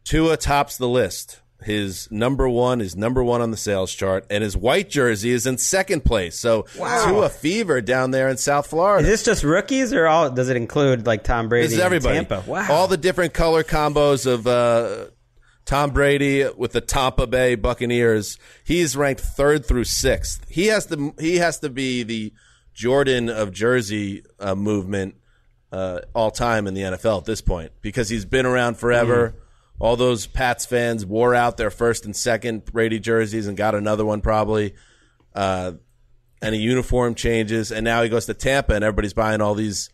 Tua 0.05 0.37
tops 0.37 0.76
the 0.78 0.89
list. 0.89 1.41
His 1.62 2.11
number 2.11 2.49
one 2.49 2.80
is 2.80 2.97
number 2.97 3.22
one 3.22 3.41
on 3.41 3.53
the 3.53 3.57
sales 3.57 3.95
chart, 3.95 4.26
and 4.30 4.43
his 4.43 4.57
white 4.57 4.91
jersey 4.91 5.30
is 5.30 5.47
in 5.47 5.59
second 5.59 6.05
place. 6.05 6.37
So 6.37 6.62
Tua 6.74 7.28
fever 7.28 7.80
down 7.80 8.11
there 8.11 8.28
in 8.28 8.37
South 8.37 8.66
Florida. 8.66 9.07
Is 9.09 9.12
this 9.12 9.22
just 9.24 9.45
rookies 9.45 9.93
or 9.93 10.07
all? 10.09 10.28
Does 10.30 10.49
it 10.49 10.57
include 10.57 11.07
like 11.07 11.22
Tom 11.22 11.49
Brady? 11.49 11.66
This 11.66 11.74
is 11.74 11.78
and 11.78 11.87
everybody. 11.87 12.16
Tampa. 12.16 12.43
Wow. 12.49 12.66
All 12.68 12.89
the 12.89 12.97
different 12.97 13.33
color 13.33 13.62
combos 13.62 14.26
of 14.26 14.47
uh, 14.49 15.07
Tom 15.64 15.90
Brady 15.90 16.48
with 16.56 16.72
the 16.72 16.80
Tampa 16.80 17.26
Bay 17.26 17.54
Buccaneers. 17.54 18.38
He's 18.64 18.96
ranked 18.96 19.20
third 19.20 19.64
through 19.64 19.84
sixth. 19.84 20.44
He 20.48 20.66
has 20.66 20.86
to. 20.86 21.14
He 21.18 21.36
has 21.36 21.60
to 21.60 21.70
be 21.70 22.02
the 22.02 22.32
Jordan 22.74 23.28
of 23.28 23.52
Jersey 23.52 24.24
uh, 24.40 24.54
movement 24.54 25.16
uh, 25.70 26.00
all 26.14 26.30
time 26.30 26.66
in 26.66 26.74
the 26.74 26.82
NFL 26.82 27.18
at 27.18 27.24
this 27.24 27.40
point 27.40 27.72
because 27.80 28.08
he's 28.08 28.24
been 28.24 28.46
around 28.46 28.76
forever. 28.76 29.34
All 29.78 29.96
those 29.96 30.26
Pats 30.26 30.64
fans 30.64 31.04
wore 31.04 31.34
out 31.34 31.56
their 31.56 31.70
first 31.70 32.04
and 32.04 32.14
second 32.14 32.66
Brady 32.66 33.00
jerseys 33.00 33.46
and 33.46 33.56
got 33.56 33.74
another 33.74 34.04
one 34.04 34.20
probably. 34.20 34.74
Uh, 35.34 35.72
and 36.42 36.54
a 36.54 36.58
uniform 36.58 37.14
changes, 37.14 37.70
and 37.70 37.84
now 37.84 38.02
he 38.02 38.08
goes 38.08 38.26
to 38.26 38.34
Tampa, 38.34 38.74
and 38.74 38.82
everybody's 38.82 39.14
buying 39.14 39.40
all 39.40 39.54
these, 39.54 39.90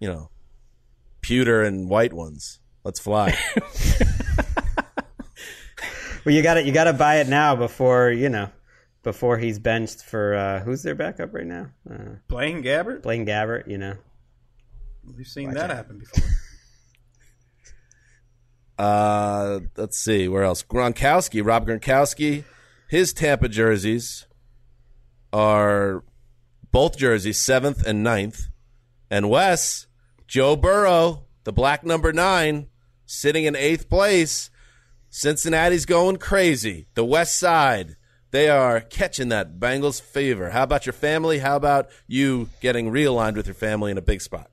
you 0.00 0.08
know, 0.08 0.30
pewter 1.20 1.62
and 1.62 1.90
white 1.90 2.14
ones. 2.14 2.58
Let's 2.84 2.98
fly. 2.98 3.36
Well, 6.24 6.34
you 6.34 6.42
got 6.42 6.54
to 6.54 6.62
You 6.64 6.72
got 6.72 6.84
to 6.84 6.92
buy 6.92 7.16
it 7.16 7.28
now 7.28 7.54
before 7.56 8.10
you 8.10 8.28
know, 8.28 8.50
before 9.02 9.38
he's 9.38 9.58
benched 9.58 10.02
for 10.02 10.34
uh, 10.34 10.60
who's 10.60 10.82
their 10.82 10.94
backup 10.94 11.34
right 11.34 11.46
now? 11.46 11.70
Uh, 11.90 12.16
Blaine 12.28 12.62
Gabbert. 12.62 13.02
Blaine 13.02 13.26
Gabbert. 13.26 13.68
You 13.68 13.78
know. 13.78 13.94
We've 15.16 15.26
seen 15.26 15.52
that 15.54 15.70
happen 15.70 15.98
before. 15.98 16.28
Uh, 18.76 19.60
let's 19.76 19.96
see 19.96 20.26
where 20.26 20.42
else. 20.42 20.64
Gronkowski, 20.64 21.46
Rob 21.46 21.64
Gronkowski, 21.66 22.42
his 22.88 23.12
Tampa 23.12 23.48
jerseys 23.48 24.26
are 25.32 26.02
both 26.72 26.96
jerseys 26.96 27.38
seventh 27.38 27.86
and 27.86 28.04
9th. 28.04 28.48
and 29.08 29.30
Wes 29.30 29.86
Joe 30.26 30.56
Burrow, 30.56 31.26
the 31.44 31.52
black 31.52 31.84
number 31.84 32.12
nine, 32.12 32.66
sitting 33.06 33.44
in 33.44 33.54
eighth 33.54 33.88
place. 33.88 34.50
Cincinnati's 35.18 35.86
going 35.86 36.16
crazy. 36.16 36.88
The 36.94 37.04
West 37.04 37.38
Side, 37.38 37.94
they 38.32 38.48
are 38.48 38.80
catching 38.80 39.28
that 39.28 39.60
Bengals 39.60 40.02
fever. 40.02 40.50
How 40.50 40.64
about 40.64 40.86
your 40.86 40.92
family? 40.92 41.38
How 41.38 41.54
about 41.54 41.88
you 42.08 42.48
getting 42.60 42.90
realigned 42.90 43.36
with 43.36 43.46
your 43.46 43.54
family 43.54 43.92
in 43.92 43.96
a 43.96 44.02
big 44.02 44.20
spot? 44.20 44.50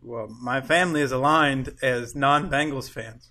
Well, 0.00 0.28
my 0.40 0.60
family 0.60 1.00
is 1.00 1.10
aligned 1.10 1.74
as 1.82 2.14
non-Bengals 2.14 2.88
fans. 2.88 3.30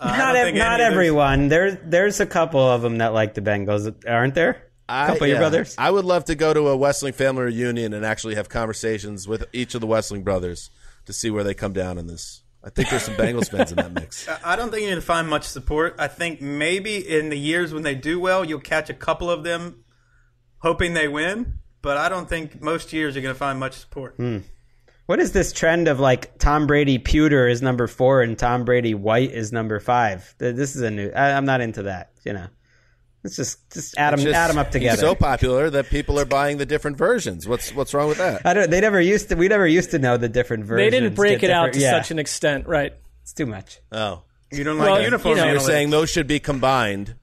Uh, 0.00 0.16
not 0.16 0.34
ev- 0.34 0.54
not 0.54 0.72
any 0.72 0.72
of 0.72 0.78
those- 0.78 0.92
everyone. 0.92 1.48
There's 1.48 1.76
there's 1.84 2.20
a 2.20 2.26
couple 2.26 2.60
of 2.66 2.80
them 2.80 2.96
that 2.96 3.12
like 3.12 3.34
the 3.34 3.42
Bengals, 3.42 3.94
aren't 4.08 4.34
there? 4.34 4.70
A 4.88 4.92
I- 4.92 5.06
couple 5.08 5.24
of 5.24 5.28
your 5.28 5.38
brothers. 5.40 5.74
I 5.76 5.90
would 5.90 6.06
love 6.06 6.24
to 6.24 6.34
go 6.34 6.54
to 6.54 6.68
a 6.68 6.76
Wesseling 6.78 7.14
family 7.14 7.42
reunion 7.44 7.92
and 7.92 8.02
actually 8.06 8.34
have 8.36 8.48
conversations 8.48 9.28
with 9.28 9.44
each 9.52 9.74
of 9.74 9.82
the 9.82 9.86
Wesseling 9.86 10.24
brothers 10.24 10.70
to 11.04 11.12
see 11.12 11.28
where 11.30 11.44
they 11.44 11.52
come 11.52 11.74
down 11.74 11.98
in 11.98 12.06
this. 12.06 12.39
I 12.62 12.70
think 12.70 12.90
there's 12.90 13.04
some 13.04 13.14
Bengals 13.14 13.50
fans 13.50 13.70
in 13.72 13.76
that 13.76 13.92
mix. 13.92 14.28
I- 14.44 14.52
I 14.52 14.56
don't 14.56 14.70
think 14.70 14.82
you're 14.82 14.90
going 14.90 15.00
to 15.00 15.06
find 15.06 15.28
much 15.28 15.44
support. 15.44 15.96
I 15.98 16.08
think 16.08 16.40
maybe 16.42 16.96
in 16.96 17.30
the 17.30 17.38
years 17.38 17.72
when 17.72 17.82
they 17.82 17.94
do 17.94 18.20
well, 18.20 18.44
you'll 18.44 18.60
catch 18.60 18.90
a 18.90 18.94
couple 18.94 19.30
of 19.30 19.44
them 19.44 19.84
hoping 20.58 20.94
they 20.94 21.08
win. 21.08 21.54
But 21.82 21.96
I 21.96 22.10
don't 22.10 22.28
think 22.28 22.60
most 22.60 22.92
years 22.92 23.14
you're 23.14 23.22
going 23.22 23.34
to 23.34 23.38
find 23.38 23.58
much 23.58 23.72
support. 23.78 24.16
Hmm. 24.16 24.38
What 25.06 25.18
is 25.18 25.32
this 25.32 25.52
trend 25.52 25.88
of 25.88 25.98
like 25.98 26.38
Tom 26.38 26.66
Brady 26.66 26.98
pewter 26.98 27.48
is 27.48 27.62
number 27.62 27.86
four 27.86 28.20
and 28.22 28.38
Tom 28.38 28.64
Brady 28.64 28.94
white 28.94 29.32
is 29.32 29.50
number 29.52 29.80
five? 29.80 30.34
This 30.38 30.76
is 30.76 30.82
a 30.82 30.90
new. 30.90 31.10
I'm 31.16 31.46
not 31.46 31.60
into 31.62 31.84
that. 31.84 32.12
You 32.24 32.34
know, 32.34 32.46
let's 33.24 33.36
just 33.36 33.70
just 33.72 33.96
add 33.98 34.12
them 34.12 34.20
just- 34.20 34.34
add 34.34 34.48
them 34.50 34.58
up 34.58 34.66
he's 34.68 34.72
together. 34.74 35.00
so 35.00 35.14
popular 35.14 35.70
that 35.70 35.88
people 35.90 36.18
are 36.18 36.24
buying 36.24 36.58
the 36.58 36.66
different 36.66 36.96
versions. 36.96 37.46
What's 37.48 37.74
what's 37.74 37.94
wrong 37.94 38.08
with 38.08 38.18
that? 38.18 38.42
I 38.44 38.54
don't. 38.54 38.70
They 38.70 38.80
never 38.80 39.00
used 39.00 39.28
to. 39.30 39.34
We 39.36 39.48
never 39.48 39.66
used 39.66 39.90
to 39.92 39.98
know 39.98 40.16
the 40.16 40.28
different 40.28 40.64
versions. 40.64 40.90
They 40.92 40.98
didn't 41.00 41.14
break 41.14 41.42
it 41.42 41.50
out 41.50 41.72
to 41.74 41.78
yeah. 41.78 41.90
such 42.00 42.10
an 42.10 42.18
extent, 42.18 42.66
right? 42.66 42.92
It's 43.22 43.32
too 43.32 43.46
much. 43.46 43.78
Oh, 43.92 44.22
You 44.52 44.64
don't 44.64 44.78
Well, 44.78 44.90
like 44.90 44.98
you 45.00 45.04
uniform 45.04 45.36
know- 45.36 45.42
So 45.44 45.50
you're 45.50 45.60
saying 45.60 45.90
those 45.90 46.10
should 46.10 46.26
be 46.26 46.40
combined, 46.40 47.14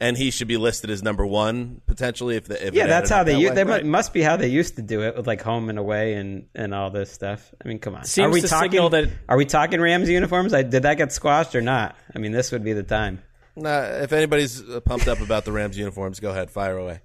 and 0.00 0.16
he 0.16 0.30
should 0.30 0.48
be 0.48 0.56
listed 0.56 0.88
as 0.88 1.02
number 1.02 1.26
one 1.26 1.82
potentially 1.86 2.36
if 2.36 2.46
the 2.46 2.68
if 2.68 2.72
Yeah, 2.72 2.86
that's 2.86 3.10
how 3.10 3.22
they. 3.24 3.34
that 3.34 3.38
u- 3.40 3.48
way? 3.50 3.54
They 3.54 3.64
mu- 3.64 3.70
Right. 3.72 3.84
must 3.84 4.14
be 4.14 4.22
how 4.22 4.36
they 4.36 4.48
used 4.48 4.76
to 4.76 4.82
do 4.82 5.02
it 5.02 5.14
with 5.16 5.26
like 5.26 5.42
home 5.42 5.68
and 5.68 5.78
away 5.78 6.14
and 6.14 6.46
and 6.54 6.72
all 6.74 6.90
this 6.90 7.10
stuff. 7.12 7.52
I 7.62 7.68
mean, 7.68 7.78
come 7.80 7.96
on. 7.96 8.04
Seems 8.04 8.26
are 8.26 8.30
we 8.30 8.40
to 8.40 8.48
talking? 8.48 8.70
signal 8.70 8.88
that- 8.90 9.10
Are 9.28 9.36
we 9.36 9.44
talking 9.44 9.78
Rams 9.80 10.08
uniforms? 10.08 10.54
I, 10.54 10.62
did 10.62 10.84
that 10.84 10.96
get 10.96 11.12
squashed 11.12 11.54
or 11.54 11.60
not? 11.60 11.96
I 12.14 12.18
mean, 12.18 12.32
this 12.32 12.50
would 12.52 12.64
be 12.64 12.72
the 12.72 12.82
time. 12.82 13.20
Nah, 13.56 13.80
if 13.80 14.12
anybody's 14.12 14.62
uh, 14.68 14.80
pumped 14.80 15.08
up 15.08 15.20
about 15.20 15.44
the 15.44 15.52
Rams 15.52 15.76
uniforms, 15.76 16.20
go 16.20 16.30
ahead, 16.30 16.50
fire 16.50 16.76
away. 16.76 17.00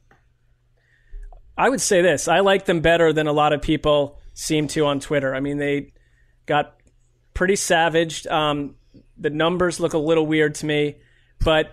I 1.57 1.69
would 1.69 1.81
say 1.81 2.01
this: 2.01 2.27
I 2.27 2.41
like 2.41 2.65
them 2.65 2.81
better 2.81 3.13
than 3.13 3.27
a 3.27 3.33
lot 3.33 3.53
of 3.53 3.61
people 3.61 4.19
seem 4.33 4.67
to 4.69 4.85
on 4.85 4.99
Twitter. 4.99 5.33
I 5.33 5.39
mean, 5.39 5.57
they 5.57 5.93
got 6.45 6.75
pretty 7.33 7.55
savaged. 7.55 8.27
Um, 8.27 8.75
the 9.17 9.29
numbers 9.29 9.79
look 9.79 9.93
a 9.93 9.97
little 9.97 10.25
weird 10.25 10.55
to 10.55 10.65
me, 10.65 10.97
but 11.43 11.71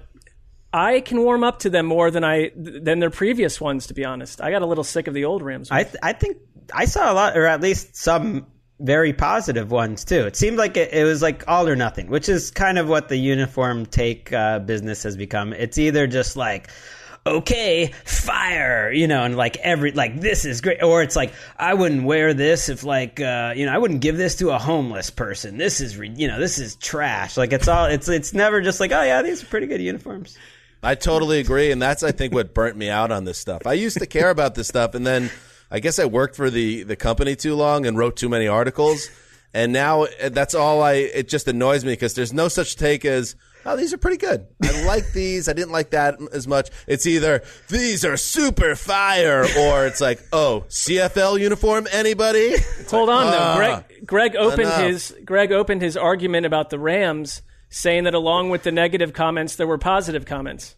I 0.72 1.00
can 1.00 1.20
warm 1.20 1.44
up 1.44 1.60
to 1.60 1.70
them 1.70 1.86
more 1.86 2.10
than 2.10 2.24
I 2.24 2.52
than 2.54 3.00
their 3.00 3.10
previous 3.10 3.60
ones. 3.60 3.88
To 3.88 3.94
be 3.94 4.04
honest, 4.04 4.40
I 4.40 4.50
got 4.50 4.62
a 4.62 4.66
little 4.66 4.84
sick 4.84 5.06
of 5.06 5.14
the 5.14 5.24
old 5.24 5.42
Rams. 5.42 5.70
I 5.70 5.84
th- 5.84 5.96
I 6.02 6.12
think 6.12 6.38
I 6.72 6.84
saw 6.86 7.12
a 7.12 7.14
lot, 7.14 7.36
or 7.36 7.46
at 7.46 7.60
least 7.60 7.96
some 7.96 8.46
very 8.80 9.12
positive 9.12 9.70
ones 9.70 10.04
too. 10.04 10.26
It 10.26 10.36
seemed 10.36 10.58
like 10.58 10.76
it, 10.76 10.92
it 10.92 11.04
was 11.04 11.22
like 11.22 11.44
all 11.48 11.68
or 11.68 11.76
nothing, 11.76 12.08
which 12.08 12.28
is 12.28 12.50
kind 12.50 12.78
of 12.78 12.88
what 12.88 13.08
the 13.08 13.16
uniform 13.16 13.86
take 13.86 14.32
uh, 14.32 14.58
business 14.60 15.02
has 15.04 15.16
become. 15.16 15.52
It's 15.52 15.78
either 15.78 16.06
just 16.06 16.36
like. 16.36 16.68
Okay, 17.24 17.92
fire, 18.04 18.90
you 18.90 19.06
know, 19.06 19.22
and 19.22 19.36
like 19.36 19.56
every 19.58 19.92
like 19.92 20.20
this 20.20 20.44
is 20.44 20.60
great, 20.60 20.82
or 20.82 21.04
it's 21.04 21.14
like 21.14 21.32
I 21.56 21.72
wouldn't 21.72 22.02
wear 22.02 22.34
this 22.34 22.68
if 22.68 22.82
like 22.82 23.20
uh, 23.20 23.52
you 23.54 23.64
know 23.64 23.72
I 23.72 23.78
wouldn't 23.78 24.00
give 24.00 24.16
this 24.16 24.34
to 24.38 24.50
a 24.50 24.58
homeless 24.58 25.10
person. 25.10 25.56
This 25.56 25.80
is 25.80 25.96
re- 25.96 26.12
you 26.12 26.26
know 26.26 26.40
this 26.40 26.58
is 26.58 26.74
trash. 26.74 27.36
Like 27.36 27.52
it's 27.52 27.68
all 27.68 27.84
it's 27.84 28.08
it's 28.08 28.34
never 28.34 28.60
just 28.60 28.80
like 28.80 28.90
oh 28.90 29.02
yeah 29.04 29.22
these 29.22 29.40
are 29.40 29.46
pretty 29.46 29.68
good 29.68 29.80
uniforms. 29.80 30.36
I 30.82 30.96
totally 30.96 31.38
agree, 31.38 31.70
and 31.70 31.80
that's 31.80 32.02
I 32.02 32.10
think 32.10 32.34
what 32.34 32.54
burnt 32.54 32.76
me 32.76 32.90
out 32.90 33.12
on 33.12 33.24
this 33.24 33.38
stuff. 33.38 33.68
I 33.68 33.74
used 33.74 33.98
to 33.98 34.06
care 34.06 34.30
about 34.30 34.56
this 34.56 34.66
stuff, 34.66 34.96
and 34.96 35.06
then 35.06 35.30
I 35.72 35.80
guess 35.80 35.98
I 35.98 36.04
worked 36.04 36.36
for 36.36 36.50
the 36.50 36.82
the 36.82 36.96
company 36.96 37.34
too 37.34 37.54
long 37.54 37.86
and 37.86 37.96
wrote 37.96 38.16
too 38.16 38.28
many 38.28 38.46
articles, 38.46 39.08
and 39.54 39.72
now 39.72 40.02
uh, 40.02 40.28
that's 40.28 40.54
all 40.54 40.82
I. 40.82 40.92
It 40.92 41.28
just 41.28 41.48
annoys 41.48 41.82
me 41.82 41.92
because 41.92 42.14
there's 42.14 42.32
no 42.32 42.48
such 42.48 42.76
take 42.76 43.06
as. 43.06 43.34
Oh, 43.64 43.76
these 43.76 43.94
are 43.94 43.98
pretty 43.98 44.18
good. 44.18 44.46
I 44.62 44.82
like 44.86 45.12
these. 45.12 45.48
I 45.48 45.54
didn't 45.54 45.72
like 45.72 45.90
that 45.90 46.18
as 46.32 46.46
much. 46.46 46.68
It's 46.86 47.06
either 47.06 47.42
these 47.68 48.04
are 48.04 48.18
super 48.18 48.74
fire, 48.76 49.46
or 49.58 49.86
it's 49.86 50.00
like, 50.00 50.20
oh, 50.30 50.64
CFL 50.68 51.40
uniform. 51.40 51.86
Anybody? 51.90 52.56
Hold 52.90 53.08
on 53.08 53.28
ah, 53.28 53.30
though. 53.30 53.56
Greg 53.56 54.06
Greg 54.06 54.36
opened 54.36 54.62
enough. 54.62 54.82
his 54.82 55.16
Greg 55.24 55.52
opened 55.52 55.80
his 55.80 55.96
argument 55.96 56.44
about 56.44 56.68
the 56.68 56.78
Rams, 56.78 57.40
saying 57.70 58.04
that 58.04 58.12
along 58.14 58.50
with 58.50 58.62
the 58.62 58.72
negative 58.72 59.14
comments, 59.14 59.56
there 59.56 59.66
were 59.66 59.78
positive 59.78 60.26
comments. 60.26 60.76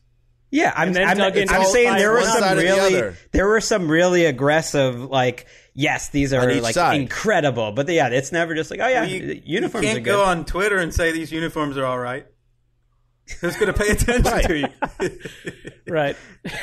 Yeah, 0.55 0.73
I'm, 0.77 0.87
And 0.89 0.97
then 0.97 1.09
I'm, 1.09 1.17
dug 1.17 1.37
into 1.37 1.53
I'm 1.53 1.65
saying 1.65 1.97
there 1.97 2.13
were 2.13 2.23
some 2.23 2.39
side 2.39 2.53
or 2.59 2.61
the 2.61 2.67
really 2.67 3.17
there 3.33 3.49
were 3.49 3.61
some 3.61 3.91
really 3.91 4.25
aggressive 4.25 5.03
like 5.03 5.47
yes 5.75 6.11
these 6.11 6.33
are 6.33 6.55
like 6.61 6.75
side. 6.75 7.01
incredible, 7.01 7.73
but 7.73 7.89
yeah, 7.89 8.07
it's 8.09 8.31
never 8.31 8.55
just 8.55 8.71
like 8.71 8.79
oh 8.79 8.87
yeah 8.87 9.03
you, 9.03 9.43
uniforms 9.45 9.85
you 9.85 9.93
can't 9.95 10.05
good. 10.05 10.11
go 10.13 10.23
on 10.23 10.45
Twitter 10.45 10.79
and 10.79 10.95
say 10.95 11.11
these 11.11 11.33
uniforms 11.33 11.77
are 11.77 11.85
all 11.85 11.99
right. 11.99 12.25
Who's 13.41 13.57
going 13.57 13.73
to 13.75 13.79
pay 13.79 13.89
attention 13.91 14.23
Right. 14.33 14.45
to 14.47 14.59
you? 14.59 15.19
Right. 15.93 16.17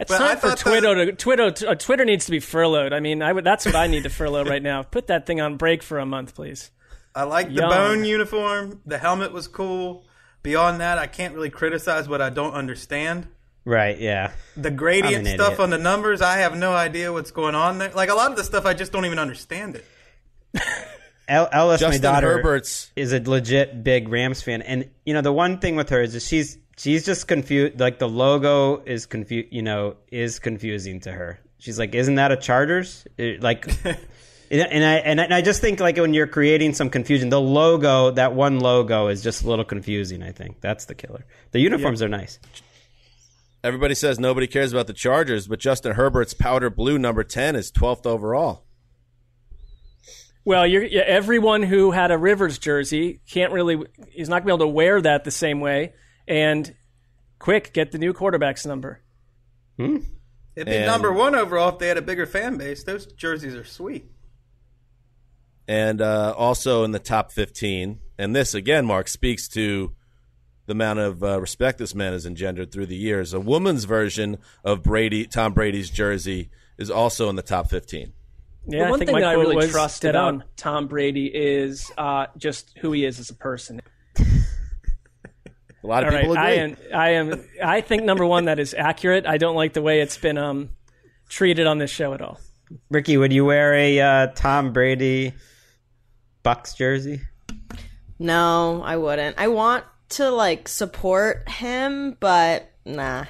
It's 0.00 0.12
But 0.12 0.20
I 0.22 0.28
time 0.28 0.36
for 0.38 0.48
thought 0.50 0.58
Twitter 0.58 1.06
to 1.06 1.12
Twitter. 1.12 1.52
Uh, 1.68 1.74
Twitter 1.74 2.04
needs 2.04 2.26
to 2.26 2.30
be 2.30 2.38
furloughed. 2.38 2.92
I 2.92 3.00
mean, 3.00 3.20
I 3.20 3.32
would, 3.32 3.42
that's 3.42 3.66
what 3.66 3.74
I 3.74 3.88
need 3.88 4.04
to 4.04 4.08
furlough 4.10 4.44
right 4.44 4.62
now. 4.62 4.84
Put 4.84 5.08
that 5.08 5.26
thing 5.26 5.40
on 5.40 5.56
break 5.56 5.82
for 5.82 5.98
a 5.98 6.06
month, 6.06 6.36
please. 6.36 6.70
I 7.16 7.24
like 7.24 7.52
the 7.52 7.62
bone 7.62 8.04
uniform. 8.04 8.80
The 8.86 8.96
helmet 8.98 9.32
was 9.32 9.48
cool. 9.48 10.04
Beyond 10.42 10.80
that, 10.80 10.98
I 10.98 11.06
can't 11.06 11.34
really 11.34 11.50
criticize 11.50 12.08
what 12.08 12.20
I 12.22 12.30
don't 12.30 12.52
understand. 12.54 13.26
right? 13.64 13.98
Yeah, 13.98 14.32
The 14.56 14.70
gradient 14.70 15.26
stuff 15.26 15.46
idiot. 15.54 15.60
on 15.60 15.70
the 15.70 15.78
numbers, 15.78 16.22
I 16.22 16.38
have 16.38 16.56
no 16.56 16.72
idea 16.72 17.12
what's 17.12 17.30
going 17.32 17.54
on 17.54 17.78
there. 17.78 17.90
Like 17.90 18.08
a 18.08 18.14
lot 18.14 18.30
of 18.30 18.36
the 18.36 18.44
stuff, 18.44 18.64
I 18.64 18.72
just 18.74 18.92
don't 18.92 19.04
even 19.04 19.18
understand 19.18 19.76
it. 19.76 19.84
El- 21.28 21.48
Ellis, 21.52 21.82
my 21.82 21.98
daughter, 21.98 22.36
Herbert's 22.36 22.90
is 22.96 23.12
a 23.12 23.20
legit 23.20 23.84
big 23.84 24.08
Rams 24.08 24.40
fan, 24.40 24.62
and 24.62 24.88
you 25.04 25.12
know 25.12 25.20
the 25.20 25.32
one 25.32 25.58
thing 25.58 25.76
with 25.76 25.90
her 25.90 26.00
is 26.00 26.14
that 26.14 26.22
she's 26.22 26.56
she's 26.78 27.04
just 27.04 27.28
confused. 27.28 27.78
Like 27.78 27.98
the 27.98 28.08
logo 28.08 28.82
is 28.84 29.04
confused. 29.04 29.48
You 29.50 29.60
know, 29.60 29.96
is 30.10 30.38
confusing 30.38 31.00
to 31.00 31.12
her. 31.12 31.38
She's 31.58 31.78
like, 31.78 31.94
"Isn't 31.94 32.14
that 32.14 32.32
a 32.32 32.36
Chargers?" 32.36 33.04
It- 33.18 33.42
like, 33.42 33.68
and 34.50 34.60
and 34.60 34.84
I 34.84 34.94
and 34.96 35.20
I- 35.20 35.24
and 35.24 35.34
I 35.34 35.42
just 35.42 35.60
think 35.60 35.80
like 35.80 35.96
when 35.96 36.14
you're 36.14 36.26
creating 36.26 36.74
some 36.74 36.90
confusion, 36.90 37.28
the 37.28 37.40
logo, 37.40 38.10
that 38.12 38.34
one 38.34 38.58
logo, 38.60 39.08
is 39.08 39.22
just 39.22 39.42
a 39.44 39.48
little 39.48 39.64
confusing. 39.64 40.22
I 40.22 40.32
think 40.32 40.60
that's 40.60 40.84
the 40.86 40.94
killer. 40.94 41.24
The 41.52 41.60
uniforms 41.60 42.02
are 42.02 42.08
nice. 42.08 42.38
Everybody 43.64 43.94
says 43.94 44.18
nobody 44.20 44.46
cares 44.46 44.72
about 44.72 44.86
the 44.86 44.92
Chargers, 44.92 45.48
but 45.48 45.58
Justin 45.58 45.94
Herbert's 45.94 46.32
powder 46.34 46.70
blue 46.70 46.98
number 46.98 47.24
10 47.24 47.56
is 47.56 47.72
12th 47.72 48.06
overall. 48.06 48.64
Well, 50.44 50.66
you're, 50.66 50.86
everyone 51.04 51.62
who 51.62 51.90
had 51.90 52.10
a 52.10 52.16
Rivers 52.16 52.58
jersey 52.58 53.20
can't 53.30 53.52
really 53.52 53.82
is 54.14 54.28
not 54.28 54.36
going 54.36 54.42
to 54.42 54.46
be 54.46 54.50
able 54.64 54.72
to 54.72 54.74
wear 54.74 55.00
that 55.02 55.24
the 55.24 55.30
same 55.30 55.60
way. 55.60 55.92
And 56.26 56.74
quick, 57.38 57.72
get 57.74 57.90
the 57.92 57.98
new 57.98 58.12
quarterback's 58.14 58.64
number. 58.64 59.02
Hmm. 59.76 59.98
It'd 60.56 60.66
be 60.68 60.76
And- 60.76 60.86
number 60.86 61.12
one 61.12 61.34
overall 61.34 61.70
if 61.70 61.78
they 61.78 61.88
had 61.88 61.98
a 61.98 62.02
bigger 62.02 62.26
fan 62.26 62.56
base. 62.56 62.82
Those 62.84 63.06
jerseys 63.06 63.54
are 63.54 63.64
sweet. 63.64 64.10
And 65.68 66.00
uh, 66.00 66.34
also 66.36 66.82
in 66.82 66.90
the 66.92 66.98
top 66.98 67.30
15. 67.30 68.00
And 68.18 68.34
this, 68.34 68.54
again, 68.54 68.86
Mark, 68.86 69.06
speaks 69.06 69.46
to 69.50 69.92
the 70.66 70.72
amount 70.72 70.98
of 70.98 71.22
uh, 71.22 71.40
respect 71.40 71.78
this 71.78 71.94
man 71.94 72.12
has 72.12 72.26
engendered 72.26 72.72
through 72.72 72.86
the 72.86 72.96
years. 72.96 73.32
A 73.32 73.40
woman's 73.40 73.84
version 73.84 74.38
of 74.64 74.82
Brady, 74.82 75.26
Tom 75.26 75.52
Brady's 75.52 75.90
jersey 75.90 76.50
is 76.78 76.90
also 76.90 77.28
in 77.28 77.36
the 77.36 77.42
top 77.42 77.68
15. 77.68 78.12
Yeah, 78.66 78.80
the 78.80 78.84
I 78.86 78.90
one 78.90 78.98
think 78.98 79.10
thing 79.10 79.20
that 79.20 79.28
I 79.28 79.32
really 79.34 79.56
was 79.56 79.70
trust 79.70 80.02
dead 80.02 80.14
about 80.14 80.34
on. 80.34 80.44
Tom 80.56 80.88
Brady 80.88 81.26
is 81.26 81.90
uh, 81.96 82.26
just 82.36 82.76
who 82.78 82.92
he 82.92 83.04
is 83.04 83.18
as 83.18 83.30
a 83.30 83.34
person. 83.34 83.80
A 85.82 85.86
lot 85.86 86.02
of 86.02 86.08
All 86.08 86.14
right, 86.14 86.22
people 86.22 86.36
I 86.36 86.50
agree. 86.50 86.76
am. 86.92 86.98
I 86.98 87.10
am. 87.10 87.48
I 87.64 87.80
think 87.80 88.02
number 88.02 88.26
one 88.26 88.46
that 88.46 88.58
is 88.58 88.74
accurate. 88.74 89.26
I 89.26 89.38
don't 89.38 89.54
like 89.54 89.74
the 89.74 89.80
way 89.80 90.00
it's 90.00 90.18
been 90.18 90.36
um, 90.36 90.70
treated 91.28 91.66
on 91.66 91.78
this 91.78 91.90
show 91.90 92.14
at 92.14 92.20
all. 92.20 92.40
Ricky, 92.90 93.16
would 93.16 93.32
you 93.32 93.44
wear 93.44 93.72
a 93.74 94.00
uh, 94.00 94.26
Tom 94.34 94.72
Brady 94.72 95.32
Bucks 96.48 96.72
jersey? 96.72 97.20
No, 98.18 98.80
I 98.82 98.96
wouldn't. 98.96 99.36
I 99.38 99.48
want 99.48 99.84
to 100.08 100.30
like 100.30 100.66
support 100.66 101.46
him, 101.46 102.16
but 102.20 102.72
nah. 102.86 103.26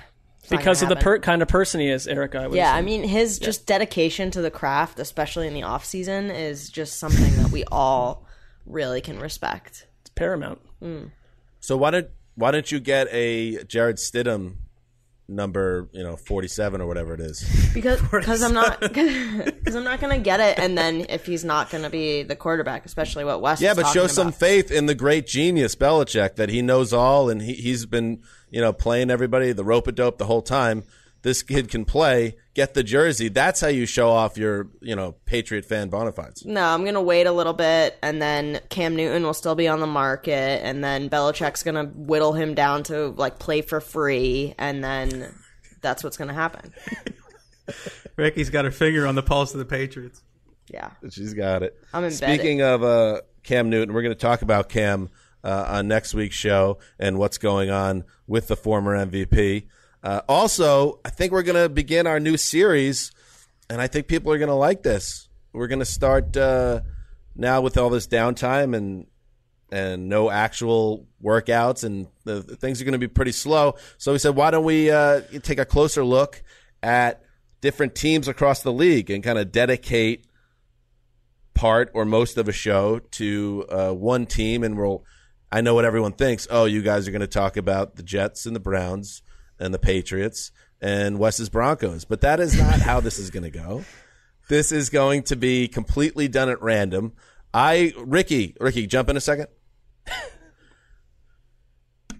because 0.49 0.83
of 0.83 0.89
gonna 0.89 1.01
the 1.01 1.05
per- 1.05 1.19
kind 1.19 1.43
of 1.43 1.49
person 1.49 1.81
he 1.81 1.89
is, 1.89 2.07
Erica. 2.07 2.39
I 2.39 2.47
would 2.47 2.57
Yeah, 2.57 2.73
I 2.73 2.81
mean 2.81 3.03
his 3.03 3.41
just 3.41 3.67
dedication 3.67 4.31
to 4.31 4.41
the 4.41 4.53
craft, 4.53 5.01
especially 5.01 5.49
in 5.49 5.55
the 5.55 5.65
off 5.65 5.85
season, 5.85 6.31
is 6.31 6.71
just 6.71 7.01
something 7.01 7.43
that 7.43 7.51
we 7.51 7.65
all 7.73 8.25
really 8.67 9.01
can 9.01 9.19
respect. 9.19 9.89
it's 10.03 10.11
paramount. 10.11 10.61
Mm. 10.81 11.11
So 11.59 11.77
why 11.77 11.91
don't 11.91 12.11
why 12.37 12.53
don't 12.53 12.71
you 12.71 12.79
get 12.79 13.09
a 13.11 13.65
Jarrett 13.65 13.97
Stidham 13.97 14.59
number, 15.29 15.89
you 15.93 16.03
know, 16.03 16.17
forty 16.17 16.49
seven 16.49 16.81
or 16.81 16.87
whatever 16.87 17.15
it 17.15 17.21
is? 17.21 17.71
Because 17.75 18.01
because 18.11 18.43
I'm 18.43 18.55
not 18.55 18.81
because 18.81 19.75
I'm 19.75 19.85
not 19.85 20.01
gonna 20.01 20.19
get 20.19 20.41
it, 20.41 20.59
and 20.59 20.77
then 20.77 21.07
if 21.09 21.27
he's 21.27 21.45
not 21.45 21.71
gonna 21.71 21.91
be 21.91 22.23
the 22.23 22.37
quarterback, 22.37 22.87
especially 22.87 23.25
what 23.25 23.41
West 23.41 23.63
Yeah, 23.63 23.75
but 23.75 23.87
show 23.89 24.07
some 24.07 24.33
faith 24.33 24.71
in 24.71 24.87
the 24.87 24.95
great 24.95 25.27
genius 25.27 25.75
Belichick 25.75 26.37
that 26.37 26.49
he 26.49 26.63
knows 26.63 26.93
all 26.93 27.29
and 27.29 27.43
he, 27.43 27.55
he's 27.55 27.87
been, 27.87 28.23
you 28.51 28.61
know, 28.61 28.73
playing 28.73 29.11
everybody 29.11 29.53
the 29.53 29.65
rope 29.65 29.87
a 29.87 29.93
dope 29.93 30.19
the 30.19 30.27
whole 30.27 30.43
time. 30.43 30.85
This 31.23 31.43
kid 31.43 31.69
can 31.69 31.85
play. 31.85 32.37
Get 32.55 32.75
the 32.75 32.83
jersey. 32.83 33.29
That's 33.29 33.61
how 33.61 33.69
you 33.69 33.87
show 33.87 34.11
off 34.11 34.37
your, 34.37 34.69
you 34.81 34.95
know, 34.95 35.13
Patriot 35.25 35.65
fan 35.65 35.89
bona 35.89 36.13
fides. 36.13 36.45
No, 36.45 36.63
I'm 36.63 36.85
gonna 36.85 37.03
wait 37.03 37.27
a 37.27 37.33
little 37.33 37.53
bit, 37.53 37.99
and 38.03 38.23
then 38.23 38.61
Cam 38.69 38.95
Newton 38.97 39.25
will 39.25 39.35
still 39.35 39.55
be 39.55 39.69
on 39.69 39.81
the 39.81 39.87
market, 39.87 40.65
and 40.65 40.83
then 40.83 41.11
Belichick's 41.11 41.63
gonna 41.63 41.87
whittle 41.87 42.33
him 42.33 42.55
down 42.55 42.85
to 42.85 43.09
like 43.09 43.39
play 43.39 43.63
for 43.63 43.81
free, 43.81 44.55
and 44.59 44.83
then 44.83 45.35
that's 45.81 46.05
what's 46.05 46.17
gonna 46.17 46.35
happen. 46.35 46.73
Ricky's 48.17 48.51
got 48.51 48.65
her 48.65 48.71
finger 48.71 49.07
on 49.07 49.15
the 49.15 49.23
pulse 49.23 49.53
of 49.53 49.59
the 49.59 49.65
Patriots. 49.65 50.23
Yeah, 50.71 50.91
She's 51.11 51.35
got 51.35 51.63
it. 51.63 51.77
I'm 51.93 52.05
embedded. 52.05 52.19
Speaking 52.19 52.63
of 52.63 52.83
uh, 52.83 53.21
Cam 53.43 53.71
Newton, 53.71 53.95
we're 53.95 54.03
going 54.03 54.15
to 54.15 54.21
talk 54.21 54.43
about 54.43 54.69
Cam 54.69 55.09
uh, 55.43 55.65
on 55.69 55.89
next 55.89 56.15
week's 56.15 56.37
show 56.37 56.79
and 56.99 57.19
what's 57.19 57.39
going 57.39 57.71
on 57.71 58.05
with 58.27 58.49
the 58.49 58.57
former 58.57 58.95
MVP. 58.95 59.67
Uh, 60.03 60.21
also, 60.29 61.01
I 61.05 61.11
think 61.11 61.33
we're 61.33 61.43
going 61.43 61.61
to 61.61 61.69
begin 61.69 62.07
our 62.07 62.21
new 62.21 62.37
series, 62.37 63.11
and 63.69 63.81
I 63.81 63.87
think 63.87 64.07
people 64.07 64.33
are 64.33 64.39
going 64.39 64.49
to 64.49 64.55
like 64.55 64.83
this. 64.83 65.29
We're 65.53 65.67
going 65.67 65.81
to 65.81 65.85
start 65.85 66.37
uh, 66.37 66.81
now 67.35 67.61
with 67.61 67.77
all 67.77 67.91
this 67.91 68.07
downtime 68.07 68.77
and 68.77 69.07
and 69.71 70.09
no 70.09 70.31
actual 70.31 71.07
workouts, 71.23 71.85
and 71.85 72.07
the, 72.25 72.41
the 72.41 72.57
things 72.57 72.81
are 72.81 72.85
going 72.85 72.93
to 72.93 72.99
be 72.99 73.09
pretty 73.09 73.33
slow. 73.33 73.75
So 73.99 74.13
we 74.13 74.19
said, 74.19 74.35
why 74.35 74.51
don't 74.51 74.65
we 74.65 74.91
uh, 74.91 75.21
take 75.43 75.59
a 75.59 75.67
closer 75.67 76.03
look 76.03 76.43
at 76.83 77.23
different 77.61 77.95
teams 77.95 78.29
across 78.29 78.63
the 78.63 78.73
league 78.73 79.11
and 79.11 79.23
kind 79.23 79.39
of 79.39 79.53
dedicate 79.53 80.27
part 81.53 81.91
or 81.93 82.07
most 82.07 82.39
of 82.39 82.49
a 82.49 82.53
show 82.53 83.01
to 83.01 83.67
uh, 83.69 83.93
one 83.93 84.27
team, 84.27 84.63
and 84.63 84.79
we'll. 84.79 85.05
I 85.51 85.63
know 85.63 85.75
what 85.75 85.87
everyone 85.87 86.13
thinks. 86.13 86.47
Oh, 86.51 86.67
you 86.67 86.83
guys 86.83 87.09
are 87.09 87.11
going 87.11 87.23
to 87.23 87.27
talk 87.27 87.57
about 87.57 87.97
the 87.97 88.03
Jets 88.03 88.45
and 88.45 88.55
the 88.55 88.61
Browns 88.61 89.23
and 89.59 89.73
the 89.73 89.79
Patriots 89.79 90.53
and 90.81 91.19
Wes's 91.19 91.49
Broncos, 91.49 92.05
but 92.05 92.21
that 92.21 92.41
is 92.41 92.57
not 92.59 92.81
how 92.81 93.01
this 93.01 93.19
is 93.19 93.31
going 93.31 93.45
to 93.45 93.51
go. 93.51 93.85
This 94.49 94.73
is 94.73 94.89
going 94.91 95.25
to 95.25 95.37
be 95.37 95.69
completely 95.69 96.29
done 96.29 96.49
at 96.49 96.63
random. 96.63 97.13
I 97.53 97.93
Ricky, 97.99 98.57
Ricky, 98.61 98.87
jump 98.87 99.09
in 99.09 99.17
a 99.17 99.21
second. 99.21 99.49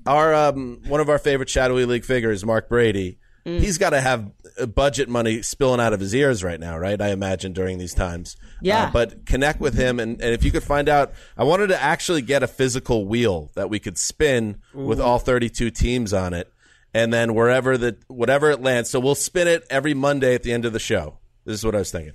Our 0.07 0.35
um, 0.35 0.81
one 0.87 1.01
of 1.01 1.09
our 1.09 1.19
favorite 1.19 1.51
shadowy 1.51 1.85
league 1.85 2.05
figures, 2.05 2.45
Mark 2.45 2.69
Brady. 2.69 3.19
He's 3.45 3.79
got 3.79 3.91
to 3.91 4.01
have 4.01 4.31
budget 4.75 5.09
money 5.09 5.41
spilling 5.41 5.81
out 5.81 5.95
of 5.95 6.01
his 6.01 6.15
ears 6.15 6.45
right 6.45 6.61
now, 6.61 6.77
right? 6.79 7.01
I 7.01 7.13
imagine 7.13 7.53
during 7.55 7.79
these 7.79 7.95
times. 7.95 8.37
Yeah. 8.61 8.85
Uh, 8.85 8.91
but 8.91 9.25
connect 9.27 9.61
with 9.61 9.75
him, 9.75 9.99
and, 10.01 10.21
and 10.21 10.35
if 10.35 10.45
you 10.45 10.51
could 10.51 10.63
find 10.63 10.89
out, 10.89 11.13
I 11.37 11.45
wanted 11.45 11.69
to 11.69 11.83
actually 11.83 12.23
get 12.23 12.43
a 12.43 12.47
physical 12.47 13.07
wheel 13.07 13.51
that 13.55 13.71
we 13.71 13.79
could 13.79 13.97
spin 13.97 14.61
with 14.75 15.01
all 15.01 15.19
32 15.19 15.71
teams 15.71 16.13
on 16.13 16.35
it, 16.35 16.53
and 16.95 17.13
then 17.13 17.35
wherever 17.35 17.77
the 17.77 17.97
whatever 18.09 18.51
it 18.51 18.63
lands. 18.63 18.91
So 18.91 19.01
we'll 19.01 19.15
spin 19.15 19.49
it 19.49 19.65
every 19.71 19.95
Monday 19.95 20.35
at 20.35 20.43
the 20.43 20.53
end 20.53 20.65
of 20.65 20.73
the 20.73 20.79
show. 20.79 21.19
This 21.45 21.55
is 21.55 21.65
what 21.65 21.75
I 21.75 21.79
was 21.79 21.91
thinking. 21.91 22.15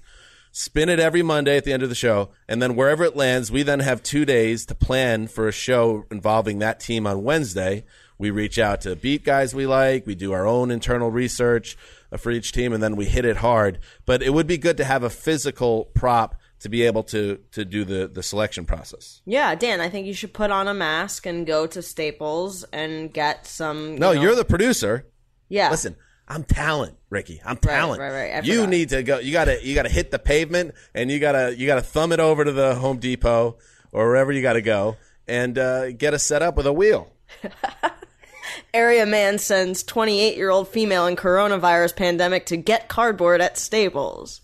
Spin 0.52 0.88
it 0.88 1.00
every 1.00 1.24
Monday 1.24 1.58
at 1.58 1.64
the 1.64 1.74
end 1.74 1.82
of 1.82 1.90
the 1.90 1.96
show, 1.96 2.30
and 2.48 2.62
then 2.62 2.76
wherever 2.76 3.04
it 3.04 3.16
lands, 3.16 3.52
we 3.52 3.64
then 3.64 3.80
have 3.80 4.04
two 4.04 4.24
days 4.24 4.68
to 4.68 4.76
plan 4.76 5.28
for 5.28 5.48
a 5.48 5.52
show 5.52 6.06
involving 6.12 6.60
that 6.60 6.80
team 6.80 7.08
on 7.08 7.24
Wednesday. 7.24 7.84
We 8.20 8.30
reach 8.30 8.60
out 8.60 8.82
to 8.82 8.96
beat 8.96 9.26
guys 9.26 9.56
we 9.56 9.66
like. 9.66 10.06
We 10.06 10.14
do 10.14 10.32
our 10.32 10.46
own 10.46 10.70
internal 10.70 11.10
research 11.10 11.76
uh, 12.12 12.18
for 12.18 12.30
each 12.30 12.52
team, 12.52 12.72
and 12.72 12.84
then 12.84 12.96
we 12.96 13.06
hit 13.06 13.26
it 13.26 13.38
hard. 13.38 13.80
But 14.06 14.22
it 14.22 14.30
would 14.30 14.46
be 14.46 14.60
good 14.60 14.78
to 14.78 14.84
have 14.84 15.02
a 15.02 15.10
physical 15.10 15.86
prop 15.96 16.36
to 16.64 16.70
be 16.70 16.82
able 16.84 17.04
to 17.04 17.40
to 17.52 17.64
do 17.64 17.86
the 17.86 18.08
the 18.08 18.24
selection 18.24 18.66
process. 18.66 19.22
Yeah, 19.26 19.54
Dan, 19.56 19.80
I 19.80 19.88
think 19.90 20.08
you 20.08 20.14
should 20.14 20.34
put 20.34 20.52
on 20.52 20.68
a 20.68 20.74
mask 20.74 21.26
and 21.26 21.46
go 21.48 21.68
to 21.68 21.82
Staples 21.82 22.64
and 22.74 23.14
get 23.14 23.46
some. 23.48 23.94
You 23.94 24.00
No, 24.00 24.14
know- 24.14 24.22
you're 24.22 24.36
the 24.36 24.44
producer. 24.46 25.06
Yeah. 25.50 25.70
Listen, 25.70 25.96
I'm 26.28 26.44
talent, 26.44 26.98
Ricky. 27.10 27.42
I'm 27.46 27.58
talent. 27.58 28.00
right, 28.02 28.12
right. 28.12 28.36
I 28.36 28.40
you 28.42 28.66
need 28.66 28.90
to 28.90 29.04
go. 29.04 29.20
You 29.20 29.32
gotta 29.32 29.64
you 29.64 29.76
gotta 29.76 29.90
hit 29.90 30.10
the 30.12 30.20
pavement, 30.20 30.74
and 30.96 31.12
you 31.12 31.20
gotta 31.20 31.56
you 31.56 31.68
gotta 31.68 31.82
thumb 31.82 32.12
it 32.12 32.20
over 32.20 32.44
to 32.44 32.52
the 32.52 32.76
Home 32.76 32.98
Depot 32.98 33.58
or 33.92 34.08
wherever 34.08 34.32
you 34.32 34.42
gotta 34.42 34.62
go, 34.62 34.96
and 35.28 35.58
uh, 35.58 35.92
get 35.92 36.14
us 36.14 36.24
set 36.24 36.42
up 36.42 36.56
with 36.56 36.66
a 36.66 36.74
wheel. 36.74 37.12
Area 38.74 39.06
man 39.06 39.38
sends 39.40 39.84
28 39.84 40.36
year 40.36 40.50
old 40.50 40.68
female 40.68 41.06
in 41.08 41.16
coronavirus 41.16 41.96
pandemic 41.96 42.46
to 42.48 42.58
get 42.58 42.88
cardboard 42.90 43.42
at 43.42 43.58
Staples. 43.58 44.42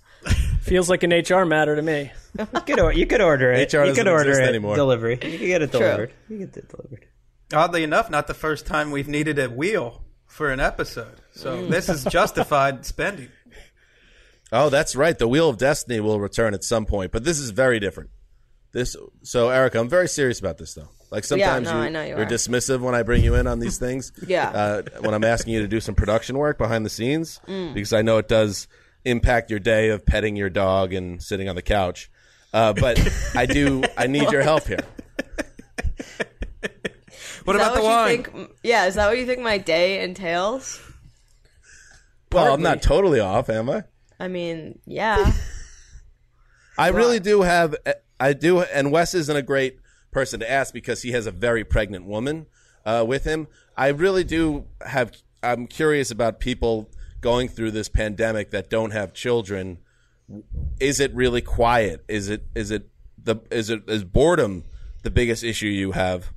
Feels 0.61 0.89
like 0.89 1.03
an 1.03 1.11
HR 1.11 1.45
matter 1.45 1.75
to 1.75 1.81
me. 1.81 2.11
You 2.37 2.45
could, 2.61 2.79
or- 2.79 2.93
you 2.93 3.05
could 3.07 3.21
order 3.21 3.51
it. 3.51 3.73
HR 3.73 3.77
you 3.79 3.93
could 3.93 4.03
doesn't 4.03 4.07
order 4.07 4.29
exist 4.29 4.45
it 4.45 4.49
anymore. 4.49 4.75
delivery. 4.75 5.13
You 5.13 5.37
could 5.39 5.47
get 5.47 5.61
it 5.61 5.71
True. 5.71 5.79
delivered. 5.79 6.13
You 6.29 6.37
get 6.39 6.57
it 6.57 6.69
delivered. 6.69 7.05
Oddly 7.51 7.83
enough, 7.83 8.09
not 8.11 8.27
the 8.27 8.33
first 8.35 8.65
time 8.67 8.91
we've 8.91 9.07
needed 9.07 9.39
a 9.39 9.49
wheel 9.49 10.03
for 10.27 10.51
an 10.51 10.59
episode. 10.59 11.21
So 11.31 11.65
this 11.67 11.89
is 11.89 12.03
justified 12.03 12.85
spending. 12.85 13.29
Oh, 14.51 14.69
that's 14.69 14.95
right. 14.95 15.17
The 15.17 15.27
Wheel 15.27 15.49
of 15.49 15.57
Destiny 15.57 15.99
will 15.99 16.19
return 16.19 16.53
at 16.53 16.63
some 16.63 16.85
point, 16.85 17.11
but 17.11 17.23
this 17.23 17.39
is 17.39 17.51
very 17.51 17.79
different. 17.79 18.09
This 18.71 18.95
so 19.23 19.49
Erica, 19.49 19.79
I'm 19.79 19.89
very 19.89 20.07
serious 20.07 20.39
about 20.39 20.57
this 20.59 20.73
though. 20.75 20.89
Like 21.11 21.23
sometimes 21.23 21.65
no, 21.67 21.77
you, 21.77 21.83
I 21.85 21.89
know 21.89 22.03
you 22.03 22.15
are 22.15 22.21
are. 22.21 22.25
dismissive 22.25 22.81
when 22.81 22.93
I 22.93 23.01
bring 23.01 23.23
you 23.23 23.33
in 23.33 23.47
on 23.47 23.59
these 23.59 23.79
things. 23.79 24.11
Yeah. 24.27 24.49
Uh, 24.49 24.81
when 25.01 25.15
I'm 25.15 25.23
asking 25.23 25.53
you 25.55 25.61
to 25.61 25.67
do 25.67 25.79
some 25.79 25.95
production 25.95 26.37
work 26.37 26.59
behind 26.59 26.85
the 26.85 26.89
scenes, 26.91 27.39
Mm. 27.47 27.73
because 27.73 27.93
I 27.93 28.03
know 28.03 28.17
it 28.19 28.27
does 28.27 28.67
impact 29.05 29.49
your 29.49 29.59
day 29.59 29.89
of 29.89 30.05
petting 30.05 30.35
your 30.35 30.49
dog 30.49 30.93
and 30.93 31.21
sitting 31.21 31.47
on 31.49 31.55
the 31.55 31.61
couch. 31.61 32.09
Uh, 32.53 32.73
but 32.73 32.99
I 33.35 33.45
do. 33.45 33.83
I 33.97 34.07
need 34.07 34.31
your 34.31 34.41
help 34.41 34.65
here. 34.67 34.79
What 37.45 37.55
Is 37.55 37.61
that 37.61 37.67
about 37.71 37.75
the 37.75 37.81
you 37.81 37.87
wine? 37.87 38.23
think- 38.23 38.51
yeah, 38.63 38.85
is 38.85 38.95
that 38.95 39.07
what 39.07 39.17
you 39.17 39.25
think 39.25 39.39
my 39.41 39.57
day 39.57 40.03
entails? 40.03 40.79
Well, 42.31 42.53
I'm 42.53 42.61
not 42.61 42.83
totally 42.83 43.19
off, 43.19 43.49
am 43.49 43.69
I? 43.71 43.85
I 44.19 44.27
mean, 44.27 44.77
yeah. 44.85 45.31
I 46.77 46.89
really 46.89 47.19
do 47.19 47.41
have. 47.41 47.75
I 48.19 48.33
do, 48.33 48.59
and 48.61 48.91
Wes 48.91 49.15
isn't 49.15 49.35
a 49.35 49.41
great 49.41 49.79
person 50.11 50.39
to 50.41 50.51
ask 50.51 50.73
because 50.73 51.01
he 51.01 51.11
has 51.11 51.25
a 51.25 51.31
very 51.31 51.63
pregnant 51.63 52.05
woman 52.05 52.45
uh, 52.85 53.03
with 53.07 53.23
him. 53.23 53.47
I 53.75 53.87
really 53.87 54.23
do 54.23 54.65
have. 54.85 55.11
I'm 55.41 55.65
curious 55.65 56.11
about 56.11 56.39
people 56.39 56.91
going 57.21 57.47
through 57.49 57.71
this 57.71 57.89
pandemic 57.89 58.51
that 58.51 58.69
don't 58.69 58.91
have 58.91 59.13
children. 59.13 59.79
Is 60.79 60.99
it 60.99 61.13
really 61.13 61.41
quiet? 61.41 62.03
Is 62.07 62.29
it? 62.29 62.43
Is 62.55 62.71
it 62.71 62.89
the? 63.21 63.37
Is 63.51 63.69
it? 63.69 63.83
Is 63.89 64.03
boredom 64.03 64.63
the 65.03 65.11
biggest 65.11 65.43
issue 65.43 65.67
you 65.67 65.91
have? 65.91 66.31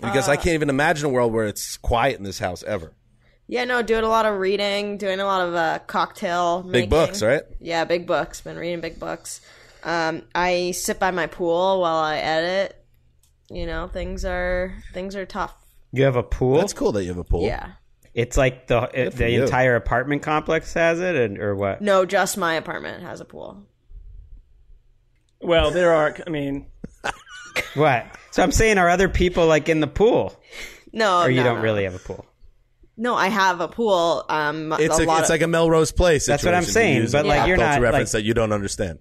Because 0.00 0.28
I 0.28 0.34
Uh, 0.34 0.36
can't 0.36 0.54
even 0.54 0.70
imagine 0.70 1.06
a 1.06 1.08
world 1.08 1.32
where 1.32 1.46
it's 1.46 1.76
quiet 1.76 2.18
in 2.18 2.24
this 2.24 2.38
house 2.38 2.62
ever. 2.64 2.92
Yeah, 3.46 3.64
no, 3.64 3.82
doing 3.82 4.04
a 4.04 4.08
lot 4.08 4.26
of 4.26 4.38
reading, 4.38 4.96
doing 4.96 5.20
a 5.20 5.24
lot 5.24 5.46
of 5.46 5.54
uh, 5.54 5.78
cocktail 5.86 6.62
Big 6.62 6.72
making. 6.72 6.90
books, 6.90 7.22
right? 7.22 7.42
Yeah, 7.60 7.84
big 7.84 8.06
books. 8.06 8.40
Been 8.40 8.56
reading 8.56 8.80
big 8.80 8.98
books. 8.98 9.40
Um, 9.82 10.22
I 10.34 10.70
sit 10.70 10.98
by 10.98 11.10
my 11.10 11.26
pool 11.26 11.80
while 11.80 11.96
I 11.96 12.16
edit. 12.16 12.82
You 13.50 13.66
know, 13.66 13.86
things 13.88 14.24
are 14.24 14.72
things 14.94 15.14
are 15.14 15.26
tough. 15.26 15.54
You 15.92 16.04
have 16.04 16.16
a 16.16 16.22
pool. 16.22 16.56
That's 16.56 16.72
cool 16.72 16.92
that 16.92 17.02
you 17.02 17.08
have 17.10 17.18
a 17.18 17.24
pool. 17.24 17.42
Yeah. 17.42 17.72
It's 18.14 18.36
like 18.36 18.68
the 18.68 18.80
Good 18.94 19.12
for 19.12 19.18
the 19.18 19.30
you. 19.30 19.42
entire 19.42 19.74
apartment 19.74 20.22
complex 20.22 20.72
has 20.74 21.00
it, 21.00 21.16
and, 21.16 21.38
or 21.38 21.54
what? 21.56 21.82
No, 21.82 22.06
just 22.06 22.36
my 22.38 22.54
apartment 22.54 23.02
has 23.02 23.20
a 23.20 23.24
pool. 23.24 23.66
Well, 25.40 25.70
there 25.70 25.92
are. 25.92 26.16
I 26.26 26.30
mean, 26.30 26.66
What? 27.74 28.06
So 28.30 28.42
I'm 28.42 28.52
saying, 28.52 28.78
are 28.78 28.88
other 28.88 29.08
people 29.08 29.46
like 29.46 29.68
in 29.68 29.80
the 29.80 29.86
pool, 29.86 30.40
No, 30.92 31.22
or 31.22 31.30
you 31.30 31.38
no, 31.38 31.44
don't 31.44 31.56
no. 31.58 31.62
really 31.62 31.84
have 31.84 31.94
a 31.94 31.98
pool? 32.00 32.24
No, 32.96 33.14
I 33.16 33.28
have 33.28 33.60
a 33.60 33.68
pool. 33.68 34.24
Um, 34.28 34.72
It's 34.78 34.98
a, 34.98 35.02
lot 35.04 35.20
it's 35.20 35.28
of- 35.28 35.34
like 35.34 35.42
a 35.42 35.46
Melrose 35.48 35.90
Place. 35.92 36.26
That's 36.26 36.44
what 36.44 36.54
I'm 36.54 36.62
saying, 36.64 37.08
but, 37.12 37.26
like, 37.26 37.48
you're 37.48 37.56
culture 37.56 37.72
not, 37.74 37.80
reference 37.80 38.14
like- 38.14 38.22
that 38.22 38.26
you 38.26 38.34
don't 38.34 38.52
understand. 38.52 39.00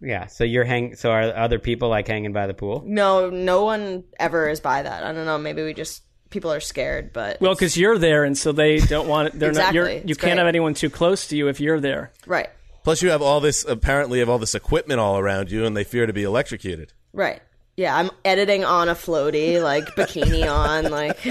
Yeah. 0.00 0.26
So 0.26 0.44
you're 0.44 0.62
hang. 0.64 0.94
So 0.94 1.10
are 1.10 1.22
other 1.34 1.58
people 1.58 1.88
like 1.88 2.06
hanging 2.06 2.32
by 2.32 2.46
the 2.46 2.54
pool? 2.54 2.84
no, 2.86 3.30
no 3.30 3.64
one 3.64 4.04
ever 4.20 4.48
is 4.48 4.60
by 4.60 4.82
that. 4.82 5.02
I 5.02 5.12
don't 5.12 5.26
know. 5.26 5.38
Maybe 5.38 5.64
we 5.64 5.74
just 5.74 6.02
people 6.30 6.52
are 6.52 6.60
scared, 6.60 7.12
but 7.12 7.40
well, 7.40 7.54
because 7.54 7.76
you're 7.76 7.98
there, 7.98 8.24
and 8.24 8.36
so 8.36 8.52
they 8.52 8.78
don't 8.78 9.08
want 9.08 9.28
it. 9.28 9.38
They're 9.38 9.52
not. 9.52 9.74
You're, 9.74 9.84
Exactly. 9.86 10.08
you 10.08 10.12
It's 10.12 10.20
can't 10.20 10.32
great. 10.32 10.38
have 10.38 10.46
anyone 10.46 10.74
too 10.74 10.90
close 10.90 11.26
to 11.28 11.36
you 11.36 11.48
if 11.48 11.60
you're 11.60 11.80
there. 11.80 12.12
right, 12.26 12.48
Plus, 12.84 13.02
you 13.02 13.10
have 13.10 13.20
all 13.22 13.40
this. 13.40 13.64
Apparently, 13.64 14.18
you 14.18 14.22
have 14.22 14.28
all 14.30 14.38
this 14.38 14.54
equipment 14.54 14.98
all 15.00 15.18
around 15.18 15.50
you, 15.50 15.64
and 15.66 15.76
they 15.76 15.84
fear 15.84 16.06
to 16.06 16.12
be 16.12 16.22
electrocuted. 16.24 16.92
right. 17.12 17.40
Yeah, 17.76 17.96
I'm 17.96 18.10
editing 18.24 18.64
on 18.64 18.88
a 18.88 18.96
floaty, 18.96 19.62
like 19.62 19.84
bikini 19.94 20.50
on, 20.52 20.90
like. 20.90 21.22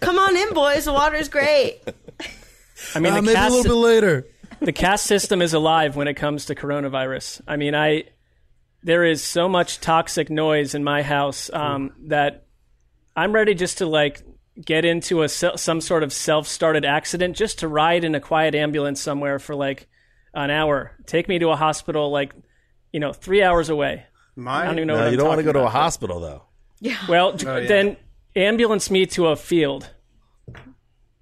Come 0.00 0.18
on 0.18 0.36
in, 0.36 0.52
boys. 0.52 0.84
The 0.84 0.92
water's 0.92 1.30
great. 1.30 1.80
I 2.94 3.00
mean, 3.00 3.12
Uh, 3.12 3.16
the 3.16 3.22
maybe 3.22 3.38
a 3.38 3.48
little 3.48 3.62
bit 3.62 3.72
later. 3.72 4.26
the 4.60 4.72
caste 4.72 5.06
system 5.06 5.40
is 5.40 5.54
alive 5.54 5.96
when 5.96 6.06
it 6.08 6.14
comes 6.14 6.44
to 6.46 6.54
coronavirus. 6.54 7.40
I 7.48 7.56
mean, 7.56 7.74
I 7.74 8.04
there 8.82 9.04
is 9.04 9.22
so 9.24 9.48
much 9.48 9.80
toxic 9.80 10.28
noise 10.30 10.74
in 10.74 10.84
my 10.84 11.02
house 11.02 11.50
um, 11.52 11.92
that 12.08 12.45
I'm 13.16 13.32
ready 13.32 13.54
just 13.54 13.78
to 13.78 13.86
like 13.86 14.22
get 14.62 14.84
into 14.84 15.22
a 15.22 15.28
some 15.28 15.80
sort 15.80 16.02
of 16.02 16.12
self-started 16.12 16.84
accident 16.84 17.36
just 17.36 17.58
to 17.60 17.68
ride 17.68 18.04
in 18.04 18.14
a 18.14 18.20
quiet 18.20 18.54
ambulance 18.54 19.00
somewhere 19.00 19.38
for 19.38 19.54
like 19.54 19.88
an 20.34 20.50
hour. 20.50 20.92
Take 21.06 21.28
me 21.28 21.38
to 21.38 21.48
a 21.48 21.56
hospital 21.56 22.10
like 22.10 22.34
you 22.92 23.00
know 23.00 23.12
three 23.12 23.42
hours 23.42 23.68
away. 23.70 24.04
My, 24.36 24.62
I 24.62 24.66
don't 24.66 24.76
even 24.78 24.88
know. 24.88 24.94
No, 24.96 25.00
what 25.00 25.06
you 25.06 25.12
I'm 25.12 25.18
don't 25.18 25.28
want 25.28 25.38
to 25.38 25.44
go 25.44 25.52
to 25.52 25.64
a 25.64 25.68
hospital 25.70 26.20
though. 26.20 26.42
Yeah. 26.80 26.96
Well, 27.08 27.34
Oh, 27.46 27.56
yeah. 27.56 27.66
then 27.66 27.96
ambulance 28.34 28.90
me 28.90 29.06
to 29.06 29.28
a 29.28 29.36
field. 29.36 29.88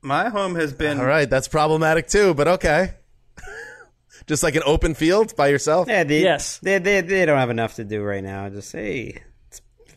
my 0.02 0.28
home 0.30 0.56
has 0.56 0.72
been 0.72 0.98
All 0.98 1.06
right, 1.06 1.30
that's 1.30 1.46
problematic 1.48 2.08
too, 2.08 2.34
but 2.34 2.48
okay. 2.48 2.94
Just 4.26 4.42
like 4.42 4.54
an 4.56 4.62
open 4.66 4.94
field 4.94 5.36
by 5.36 5.48
yourself. 5.48 5.88
Yeah, 5.88 6.02
they, 6.04 6.22
Yes. 6.22 6.58
They, 6.58 6.78
they 6.78 7.00
they 7.02 7.24
don't 7.26 7.38
have 7.38 7.50
enough 7.50 7.74
to 7.76 7.84
do 7.84 8.02
right 8.02 8.22
now. 8.24 8.48
Just 8.48 8.72
hey, 8.72 9.22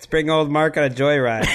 let's, 0.08 0.14
let's 0.14 0.24
bring 0.24 0.30
old 0.30 0.50
Mark 0.52 0.78
on 0.78 0.84
a 0.86 0.90
joyride. 0.90 1.48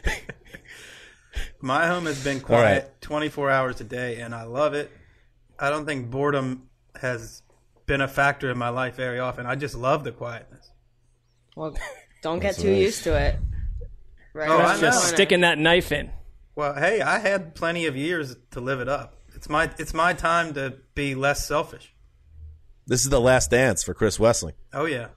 My 1.60 1.86
home 1.86 2.06
has 2.06 2.22
been 2.24 2.40
quiet 2.40 2.84
right. 2.84 3.00
24 3.02 3.50
hours 3.50 3.80
a 3.80 3.84
day, 3.84 4.20
and 4.20 4.34
I 4.34 4.44
love 4.44 4.74
it. 4.74 4.90
I 5.58 5.68
don't 5.70 5.84
think 5.84 6.10
boredom 6.10 6.68
has 7.00 7.42
been 7.86 8.00
a 8.00 8.08
factor 8.08 8.50
in 8.50 8.56
my 8.56 8.70
life 8.70 8.94
very 8.94 9.18
often. 9.18 9.44
I 9.46 9.56
just 9.56 9.74
love 9.74 10.04
the 10.04 10.12
quietness. 10.12 10.70
Well, 11.56 11.76
don't 12.22 12.38
get 12.38 12.56
too 12.56 12.70
nice. 12.70 12.80
used 12.80 13.04
to 13.04 13.14
it. 13.14 13.36
Right. 14.32 14.48
Oh, 14.48 14.58
around 14.58 14.66
I 14.66 14.76
the 14.76 14.80
know. 14.80 14.86
Just 14.88 15.00
corner. 15.00 15.16
sticking 15.16 15.40
that 15.40 15.58
knife 15.58 15.92
in. 15.92 16.10
Well, 16.54 16.74
hey, 16.74 17.00
I 17.02 17.18
had 17.18 17.54
plenty 17.54 17.86
of 17.86 17.96
years 17.96 18.36
to 18.52 18.60
live 18.60 18.80
it 18.80 18.88
up. 18.88 19.16
It's 19.34 19.48
my 19.48 19.70
it's 19.78 19.92
my 19.92 20.12
time 20.14 20.54
to 20.54 20.76
be 20.94 21.14
less 21.14 21.46
selfish. 21.46 21.94
This 22.86 23.04
is 23.04 23.10
the 23.10 23.20
last 23.20 23.50
dance 23.50 23.82
for 23.82 23.92
Chris 23.92 24.18
Wesseling. 24.18 24.54
Oh 24.72 24.84
yeah, 24.86 25.08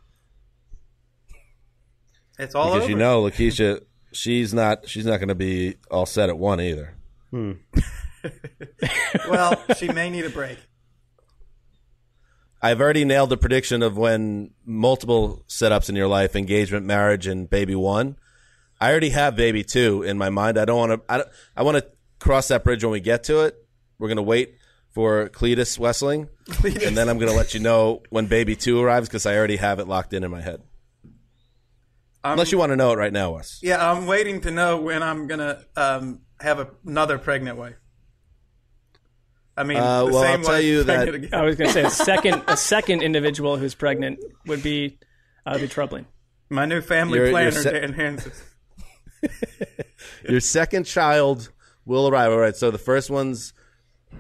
it's 2.39 2.55
all 2.55 2.69
because 2.71 2.83
over. 2.83 2.91
you 2.91 2.97
know, 2.97 3.23
Lakeisha, 3.23 3.81
she's 4.11 4.53
not 4.53 4.87
she's 4.89 5.05
not 5.05 5.17
going 5.17 5.29
to 5.29 5.35
be 5.35 5.75
all 5.91 6.05
set 6.05 6.29
at 6.29 6.37
one 6.37 6.59
either. 6.61 6.95
Hmm. 7.31 7.53
well, 9.29 9.61
she 9.77 9.89
may 9.89 10.09
need 10.09 10.25
a 10.25 10.29
break. 10.29 10.57
I've 12.61 12.79
already 12.79 13.03
nailed 13.03 13.29
the 13.29 13.37
prediction 13.37 13.83
of 13.83 13.97
when 13.97 14.51
multiple 14.65 15.43
setups 15.49 15.89
in 15.89 15.95
your 15.95 16.07
life, 16.07 16.35
engagement, 16.35 16.85
marriage, 16.85 17.27
and 17.27 17.49
baby 17.49 17.75
one. 17.75 18.15
I 18.79 18.89
already 18.89 19.09
have 19.09 19.35
baby 19.35 19.63
two 19.63 20.03
in 20.03 20.17
my 20.17 20.29
mind. 20.29 20.57
I 20.57 20.65
don't 20.65 20.77
want 20.77 20.91
to. 21.07 21.13
I, 21.13 21.17
don't- 21.17 21.29
I 21.57 21.63
want 21.63 21.77
to 21.77 21.85
cross 22.19 22.47
that 22.49 22.63
bridge 22.63 22.83
when 22.83 22.91
we 22.93 22.99
get 23.01 23.25
to 23.25 23.41
it. 23.41 23.55
We're 23.99 24.07
going 24.07 24.15
to 24.17 24.21
wait 24.23 24.55
for 24.91 25.27
Cletus 25.29 25.77
Wesseling, 25.79 26.29
and 26.85 26.95
then 26.95 27.09
I'm 27.09 27.17
going 27.17 27.31
to 27.31 27.35
let 27.37 27.53
you 27.53 27.59
know 27.59 28.01
when 28.09 28.27
baby 28.27 28.55
two 28.55 28.79
arrives 28.81 29.07
because 29.09 29.25
I 29.25 29.35
already 29.37 29.57
have 29.57 29.79
it 29.79 29.87
locked 29.87 30.13
in 30.13 30.23
in 30.23 30.31
my 30.31 30.41
head. 30.41 30.61
I'm, 32.23 32.33
Unless 32.33 32.51
you 32.53 32.57
want 32.57 32.71
to 32.71 32.75
know 32.77 32.91
it 32.93 32.97
right 32.97 33.11
now, 33.11 33.31
Wes. 33.35 33.59
yeah, 33.61 33.91
I'm 33.91 34.05
waiting 34.07 34.39
to 34.41 34.51
know 34.51 34.79
when 34.79 35.03
I'm 35.03 35.27
gonna 35.27 35.63
um, 35.75 36.21
have 36.39 36.59
a, 36.59 36.69
another 36.85 37.17
pregnant 37.17 37.57
wife. 37.57 37.75
I 39.57 39.63
mean, 39.63 39.77
Uh, 39.77 40.05
the 40.05 40.11
well, 40.13 40.21
same 40.23 40.39
I'll 40.39 40.45
tell 40.45 40.53
wife 40.55 40.63
you 40.63 40.83
pregnant 40.85 41.11
that- 41.11 41.15
again. 41.15 41.39
I 41.39 41.43
was 41.43 41.55
going 41.57 41.67
to 41.67 41.73
say 41.73 41.83
a 41.83 41.89
second 41.89 42.43
a 42.47 42.55
second 42.57 43.03
individual 43.03 43.57
who's 43.57 43.75
pregnant 43.75 44.19
would 44.47 44.63
be 44.63 44.97
uh, 45.45 45.57
be 45.59 45.67
troubling. 45.67 46.05
my 46.49 46.65
new 46.65 46.81
family 46.81 47.17
You're- 47.19 47.29
you're 47.31 47.51
planner, 47.51 47.61
se- 47.63 47.71
Dan 47.81 47.93
Hanzus. 47.93 48.41
Your 50.29 50.39
second 50.39 50.85
child 50.85 51.51
will 51.85 52.07
arrive. 52.07 52.31
All 52.31 52.37
right. 52.39 52.55
So 52.55 52.71
the 52.71 52.77
first 52.77 53.09
one's 53.09 53.53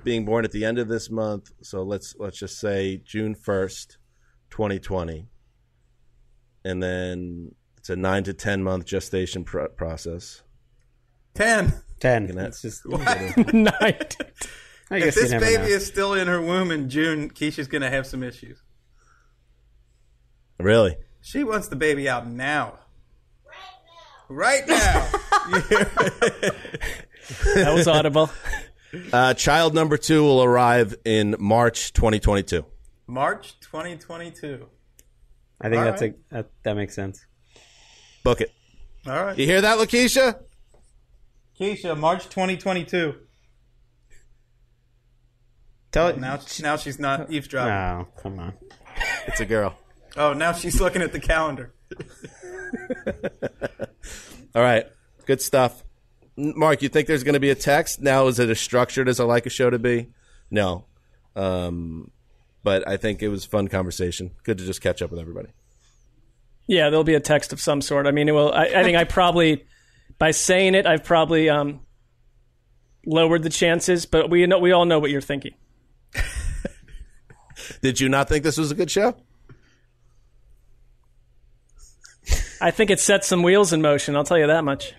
being 0.03 0.25
born 0.25 0.43
at 0.45 0.51
the 0.51 0.65
end 0.65 0.77
of 0.79 0.87
this 0.87 1.09
month. 1.09 1.51
So 1.61 1.83
let's 1.83 2.15
let's 2.19 2.37
just 2.37 2.59
say 2.59 2.97
June 2.97 3.33
first, 3.35 3.97
twenty 4.49 4.79
twenty, 4.79 5.27
and 6.65 6.81
then 6.83 7.55
it's 7.83 7.89
a 7.89 7.97
nine 7.97 8.23
to 8.23 8.33
ten 8.33 8.63
month 8.63 8.85
gestation 8.85 9.43
pr- 9.43 9.65
process. 9.65 10.41
Ten. 11.33 11.73
Ten. 11.99 12.27
Can 12.27 12.37
that- 12.37 12.45
It's 12.47 12.61
just 12.61 12.85
Nine. 12.87 13.73
I 14.89 14.97
If 14.97 15.03
guess 15.03 15.15
you 15.17 15.21
this 15.23 15.31
baby 15.33 15.63
know. 15.63 15.67
is 15.67 15.85
still 15.85 16.13
in 16.13 16.27
her 16.27 16.41
womb 16.41 16.71
in 16.71 16.89
June, 16.89 17.29
Keisha's 17.29 17.67
gonna 17.67 17.89
have 17.89 18.07
some 18.07 18.23
issues. 18.23 18.63
Really? 20.61 20.95
She 21.19 21.43
wants 21.43 21.67
the 21.67 21.75
baby 21.75 22.07
out 22.07 22.25
now. 22.25 22.79
Right 24.29 24.65
now. 24.65 25.09
Right 25.49 25.71
now. 25.89 26.49
That 27.55 27.73
was 27.73 27.87
audible. 27.87 28.29
Uh, 29.11 29.33
child 29.33 29.73
number 29.73 29.97
two 29.97 30.21
will 30.21 30.43
arrive 30.43 30.93
in 31.03 31.35
March 31.39 31.93
twenty 31.93 32.19
twenty 32.19 32.43
two. 32.43 32.63
March 33.07 33.59
2022. 33.61 34.67
I 35.59 35.63
think 35.69 35.79
All 35.79 35.83
that's 35.85 36.01
right. 36.03 36.13
a 36.29 36.33
that, 36.35 36.49
that 36.61 36.75
makes 36.75 36.93
sense. 36.93 37.25
Book 38.23 38.41
it. 38.41 38.51
All 39.05 39.23
right. 39.25 39.37
You 39.37 39.45
hear 39.45 39.61
that, 39.61 39.77
Lakeisha? 39.77 40.39
Keisha, 41.59 41.97
March 41.97 42.23
2022. 42.29 43.15
Tell 45.91 46.07
it 46.07 46.17
Now, 46.19 46.39
now 46.61 46.77
she's 46.77 46.97
not 46.99 47.31
eavesdropping. 47.31 47.69
No, 47.69 48.07
come 48.17 48.39
on. 48.39 48.53
It's 49.27 49.39
a 49.39 49.45
girl. 49.45 49.77
Oh, 50.17 50.33
now 50.33 50.53
she's 50.53 50.81
looking 50.81 51.01
at 51.01 51.11
the 51.11 51.19
calendar. 51.19 51.73
All 54.55 54.61
right. 54.61 54.85
Good 55.25 55.41
stuff. 55.41 55.83
N- 56.37 56.53
Mark, 56.55 56.81
you 56.81 56.89
think 56.89 57.07
there's 57.07 57.23
going 57.23 57.33
to 57.33 57.39
be 57.39 57.51
a 57.51 57.55
text? 57.55 58.01
Now, 58.01 58.27
is 58.27 58.39
it 58.39 58.49
as 58.49 58.59
structured 58.59 59.07
as 59.07 59.19
I 59.19 59.23
like 59.25 59.45
a 59.45 59.49
show 59.49 59.69
to 59.69 59.77
be? 59.79 60.09
No. 60.49 60.85
Um, 61.35 62.11
but 62.63 62.87
I 62.87 62.97
think 62.97 63.21
it 63.21 63.27
was 63.29 63.45
a 63.45 63.49
fun 63.49 63.67
conversation. 63.67 64.31
Good 64.43 64.57
to 64.59 64.65
just 64.65 64.81
catch 64.81 65.01
up 65.01 65.11
with 65.11 65.19
everybody. 65.19 65.49
Yeah, 66.67 66.89
there'll 66.89 67.03
be 67.03 67.15
a 67.15 67.19
text 67.19 67.51
of 67.53 67.59
some 67.59 67.81
sort. 67.81 68.07
I 68.07 68.11
mean, 68.11 68.29
it 68.29 68.31
will. 68.31 68.53
I, 68.53 68.65
I 68.65 68.83
think 68.83 68.97
I 68.97 69.03
probably, 69.03 69.65
by 70.17 70.31
saying 70.31 70.75
it, 70.75 70.85
I've 70.85 71.03
probably 71.03 71.49
um, 71.49 71.81
lowered 73.05 73.43
the 73.43 73.49
chances. 73.49 74.05
But 74.05 74.29
we 74.29 74.45
know 74.45 74.59
we 74.59 74.71
all 74.71 74.85
know 74.85 74.99
what 74.99 75.11
you're 75.11 75.21
thinking. 75.21 75.53
Did 77.81 77.99
you 77.99 78.09
not 78.09 78.29
think 78.29 78.43
this 78.43 78.57
was 78.57 78.71
a 78.71 78.75
good 78.75 78.89
show? 78.89 79.15
I 82.61 82.71
think 82.71 82.89
it 82.89 82.99
set 83.01 83.25
some 83.25 83.43
wheels 83.43 83.73
in 83.73 83.81
motion. 83.81 84.15
I'll 84.15 84.23
tell 84.23 84.37
you 84.37 84.47
that 84.47 84.63
much. 84.63 84.93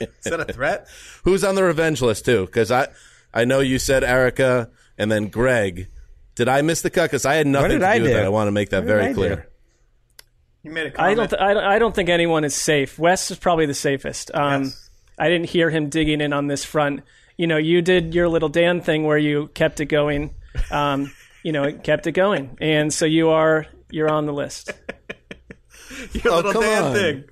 Is 0.00 0.24
that 0.24 0.40
a 0.40 0.52
threat? 0.52 0.86
Who's 1.24 1.44
on 1.44 1.54
the 1.54 1.62
revenge 1.62 2.00
list 2.00 2.24
too? 2.24 2.46
Because 2.46 2.70
I, 2.70 2.88
I 3.32 3.44
know 3.44 3.60
you 3.60 3.78
said 3.78 4.04
Erica 4.04 4.70
and 4.96 5.12
then 5.12 5.28
Greg. 5.28 5.88
Did 6.34 6.48
I 6.48 6.62
miss 6.62 6.82
the 6.82 6.90
cut? 6.90 7.04
Because 7.10 7.24
I 7.26 7.34
had 7.34 7.46
nothing 7.46 7.70
did 7.70 7.78
to 7.80 7.88
I 7.88 7.98
do 7.98 8.04
with 8.04 8.12
that. 8.12 8.24
I 8.24 8.28
want 8.28 8.48
to 8.48 8.52
make 8.52 8.70
that 8.70 8.78
What 8.84 8.86
very 8.88 9.04
I 9.04 9.08
do? 9.08 9.14
clear. 9.14 9.48
You 10.62 10.70
made 10.70 10.86
a 10.86 10.90
comment. 10.92 11.10
I 11.10 11.14
don't. 11.14 11.28
Th- 11.30 11.42
I, 11.42 11.54
don't- 11.54 11.64
I 11.64 11.78
don't 11.78 11.94
think 11.94 12.08
anyone 12.08 12.44
is 12.44 12.54
safe. 12.54 12.98
Wes 12.98 13.30
is 13.30 13.38
probably 13.38 13.66
the 13.66 13.74
safest. 13.74 14.30
Um, 14.34 14.64
Yes. 14.64 14.90
I 15.18 15.28
didn't 15.28 15.50
hear 15.50 15.68
him 15.70 15.88
digging 15.88 16.20
in 16.20 16.32
on 16.32 16.46
this 16.46 16.64
front. 16.64 17.02
You 17.36 17.46
know, 17.46 17.56
you 17.58 17.82
did 17.82 18.14
your 18.14 18.28
little 18.28 18.48
Dan 18.48 18.80
thing 18.80 19.04
where 19.04 19.18
you 19.18 19.48
kept 19.48 19.80
it 19.80 19.86
going. 19.86 20.34
Um, 20.70 21.12
you 21.42 21.52
know, 21.52 21.64
it 21.64 21.82
kept 21.84 22.06
it 22.06 22.12
going, 22.12 22.56
and 22.60 22.92
so 22.92 23.04
you 23.04 23.28
are 23.30 23.66
you're 23.90 24.08
on 24.10 24.26
the 24.26 24.32
list. 24.32 24.72
Your 26.14 26.32
Oh, 26.32 26.36
little 26.36 26.52
come 26.52 26.62
damn 26.62 26.84
on. 26.84 26.94
thing. 26.94 27.24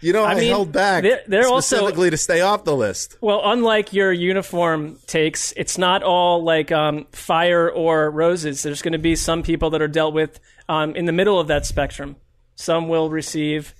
You 0.00 0.12
know, 0.12 0.24
I, 0.24 0.32
I 0.32 0.34
mean, 0.34 0.48
held 0.50 0.72
back 0.72 1.02
they're- 1.02 1.22
they're 1.26 1.48
also- 1.48 1.76
specifically 1.76 2.10
to 2.10 2.16
stay 2.16 2.40
off 2.40 2.64
the 2.64 2.76
list. 2.76 3.16
Well, 3.20 3.40
unlike 3.44 3.92
your 3.92 4.12
uniform 4.12 4.98
takes, 5.06 5.52
it's 5.56 5.78
not 5.78 6.02
all 6.02 6.42
like 6.44 6.70
um, 6.70 7.06
fire 7.12 7.70
or 7.70 8.10
roses. 8.10 8.62
There's 8.62 8.82
going 8.82 8.92
to 8.92 8.98
be 8.98 9.16
some 9.16 9.42
people 9.42 9.70
that 9.70 9.80
are 9.82 9.88
dealt 9.88 10.14
with 10.14 10.38
um, 10.68 10.94
in 10.94 11.06
the 11.06 11.12
middle 11.12 11.40
of 11.40 11.46
that 11.48 11.64
spectrum. 11.66 12.16
Some 12.56 12.88
will 12.88 13.10
receive, 13.10 13.74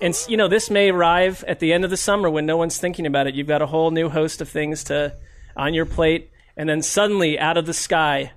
and 0.00 0.14
you 0.28 0.36
know, 0.36 0.48
this 0.48 0.70
may 0.70 0.90
arrive 0.90 1.44
at 1.48 1.58
the 1.60 1.72
end 1.72 1.84
of 1.84 1.90
the 1.90 1.96
summer 1.96 2.28
when 2.30 2.46
no 2.46 2.56
one's 2.56 2.78
thinking 2.78 3.06
about 3.06 3.26
it. 3.26 3.34
You've 3.34 3.46
got 3.46 3.62
a 3.62 3.66
whole 3.66 3.90
new 3.90 4.08
host 4.08 4.40
of 4.40 4.48
things 4.48 4.84
to 4.84 5.14
on 5.56 5.72
your 5.74 5.86
plate, 5.86 6.30
and 6.56 6.68
then 6.68 6.82
suddenly, 6.82 7.38
out 7.38 7.56
of 7.56 7.66
the 7.66 7.72
sky, 7.74 8.32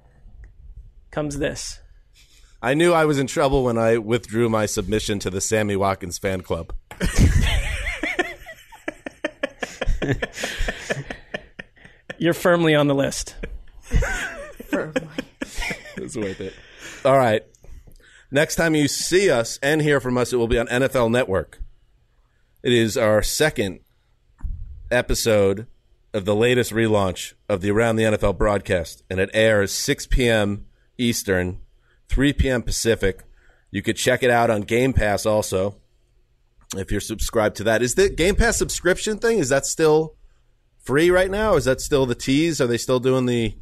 comes 1.12 1.38
this. 1.38 1.80
I 2.62 2.74
knew 2.74 2.92
I 2.94 3.06
was 3.06 3.18
in 3.20 3.28
trouble 3.28 3.64
when 3.64 3.78
I 3.78 3.98
withdrew 3.98 4.50
my 4.50 4.66
submission 4.66 5.20
to 5.20 5.30
the 5.30 5.40
Sammy 5.42 5.76
Watkins 5.78 6.18
fan 6.18 6.42
club. 6.42 6.74
You're 12.18 12.34
firmly 12.34 12.76
on 12.76 12.88
the 12.88 12.96
list. 12.96 13.36
It's 15.98 16.16
worth 16.16 16.42
it. 16.42 16.54
All 17.06 17.18
right. 17.18 17.44
Next 18.32 18.56
time 18.56 18.76
you 18.76 18.88
see 18.88 19.30
us 19.30 19.58
and 19.62 19.82
hear 19.82 20.00
from 20.00 20.18
us, 20.18 20.34
it 20.34 20.38
will 20.38 20.48
be 20.48 20.60
on 20.60 20.68
NFL 20.68 21.12
Network. 21.12 21.60
It 22.62 22.74
is 22.74 22.98
our 22.98 23.24
second 23.24 23.80
episode 24.92 25.68
of 26.14 26.26
the 26.26 26.36
latest 26.36 26.72
relaunch 26.72 27.34
of 27.48 27.62
the 27.62 27.72
Around 27.72 27.96
the 27.96 28.04
NFL 28.04 28.38
broadcast, 28.38 29.04
and 29.10 29.20
it 29.20 29.30
airs 29.34 29.72
6 29.72 30.08
p.m. 30.08 30.66
Eastern, 30.98 31.60
3 32.10 32.34
p.m. 32.34 32.62
Pacific. 32.62 33.24
You 33.72 33.82
could 33.82 33.96
check 33.96 34.24
it 34.24 34.30
out 34.30 34.50
on 34.50 34.62
Game 34.62 34.94
Pass 34.94 35.26
also 35.26 35.76
if 36.76 36.92
you're 36.92 37.02
subscribed 37.02 37.58
to 37.58 37.64
that. 37.66 37.82
Is 37.82 37.96
the 37.96 38.10
Game 38.10 38.36
Pass 38.36 38.58
subscription 38.58 39.18
thing, 39.18 39.40
is 39.40 39.50
that 39.50 39.66
still 39.66 40.16
free 40.80 41.10
right 41.10 41.30
now? 41.32 41.56
Is 41.56 41.66
that 41.66 41.82
still 41.82 42.06
the 42.06 42.16
tease? 42.16 42.62
Are 42.62 42.68
they 42.68 42.78
still 42.78 43.00
doing 43.00 43.26
the 43.26 43.58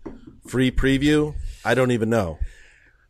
free 0.47 0.71
preview? 0.71 1.35
I 1.63 1.73
don't 1.73 1.91
even 1.91 2.09
know. 2.09 2.39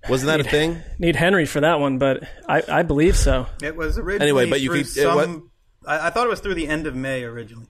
Wasn't 0.09 0.27
that 0.27 0.39
a 0.39 0.43
thing? 0.43 0.81
Need 0.99 1.15
Henry 1.15 1.45
for 1.45 1.59
that 1.61 1.79
one, 1.79 1.97
but 1.97 2.23
I, 2.47 2.63
I 2.69 2.83
believe 2.83 3.17
so. 3.17 3.47
It 3.61 3.75
was 3.75 3.97
originally 3.97 4.29
Anyway, 4.29 4.49
but 4.49 4.61
you 4.61 4.69
could- 4.69 4.97
uh, 5.05 5.15
what- 5.15 5.25
some. 5.25 5.51
I, 5.85 6.07
I 6.07 6.09
thought 6.11 6.25
it 6.25 6.29
was 6.29 6.39
through 6.39 6.55
the 6.55 6.67
end 6.67 6.85
of 6.87 6.95
May 6.95 7.23
originally, 7.23 7.67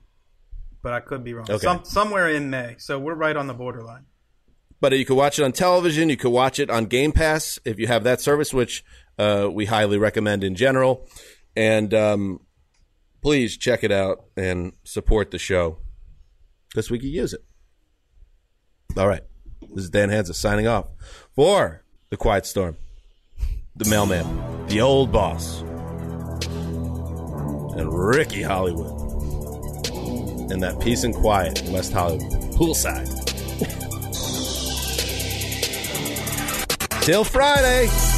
but 0.82 0.92
I 0.92 1.00
could 1.00 1.24
be 1.24 1.34
wrong. 1.34 1.46
Okay. 1.50 1.58
Some, 1.58 1.84
somewhere 1.84 2.28
in 2.28 2.50
May, 2.50 2.76
so 2.78 2.98
we're 2.98 3.14
right 3.14 3.36
on 3.36 3.46
the 3.46 3.54
borderline. 3.54 4.04
But 4.80 4.96
you 4.96 5.04
could 5.04 5.16
watch 5.16 5.38
it 5.38 5.42
on 5.44 5.52
television. 5.52 6.08
You 6.08 6.16
could 6.16 6.30
watch 6.30 6.60
it 6.60 6.70
on 6.70 6.84
Game 6.86 7.10
Pass 7.12 7.58
if 7.64 7.78
you 7.80 7.88
have 7.88 8.04
that 8.04 8.20
service, 8.20 8.54
which 8.54 8.84
uh, 9.18 9.48
we 9.52 9.64
highly 9.66 9.98
recommend 9.98 10.44
in 10.44 10.54
general. 10.54 11.08
And 11.56 11.92
um, 11.94 12.40
please 13.22 13.56
check 13.56 13.82
it 13.84 13.92
out 13.92 14.24
and 14.36 14.72
support 14.84 15.30
the 15.30 15.38
show 15.38 15.78
because 16.68 16.90
we 16.90 16.98
could 16.98 17.08
use 17.08 17.32
it. 17.32 17.44
All 18.96 19.08
right. 19.08 19.22
This 19.74 19.84
is 19.84 19.90
Dan 19.90 20.08
Hanzus 20.10 20.36
signing 20.36 20.66
off 20.66 20.86
for 21.34 21.84
The 22.10 22.16
Quiet 22.16 22.46
Storm, 22.46 22.76
The 23.76 23.88
Mailman, 23.88 24.66
The 24.68 24.80
Old 24.80 25.12
Boss, 25.12 25.60
and 27.76 27.92
Ricky 27.92 28.42
Hollywood. 28.42 28.94
And 30.50 30.62
that 30.62 30.80
peace 30.80 31.04
and 31.04 31.14
quiet 31.14 31.62
West 31.68 31.92
Hollywood, 31.92 32.32
poolside. 32.54 33.06
Till 37.02 37.24
Friday. 37.24 38.17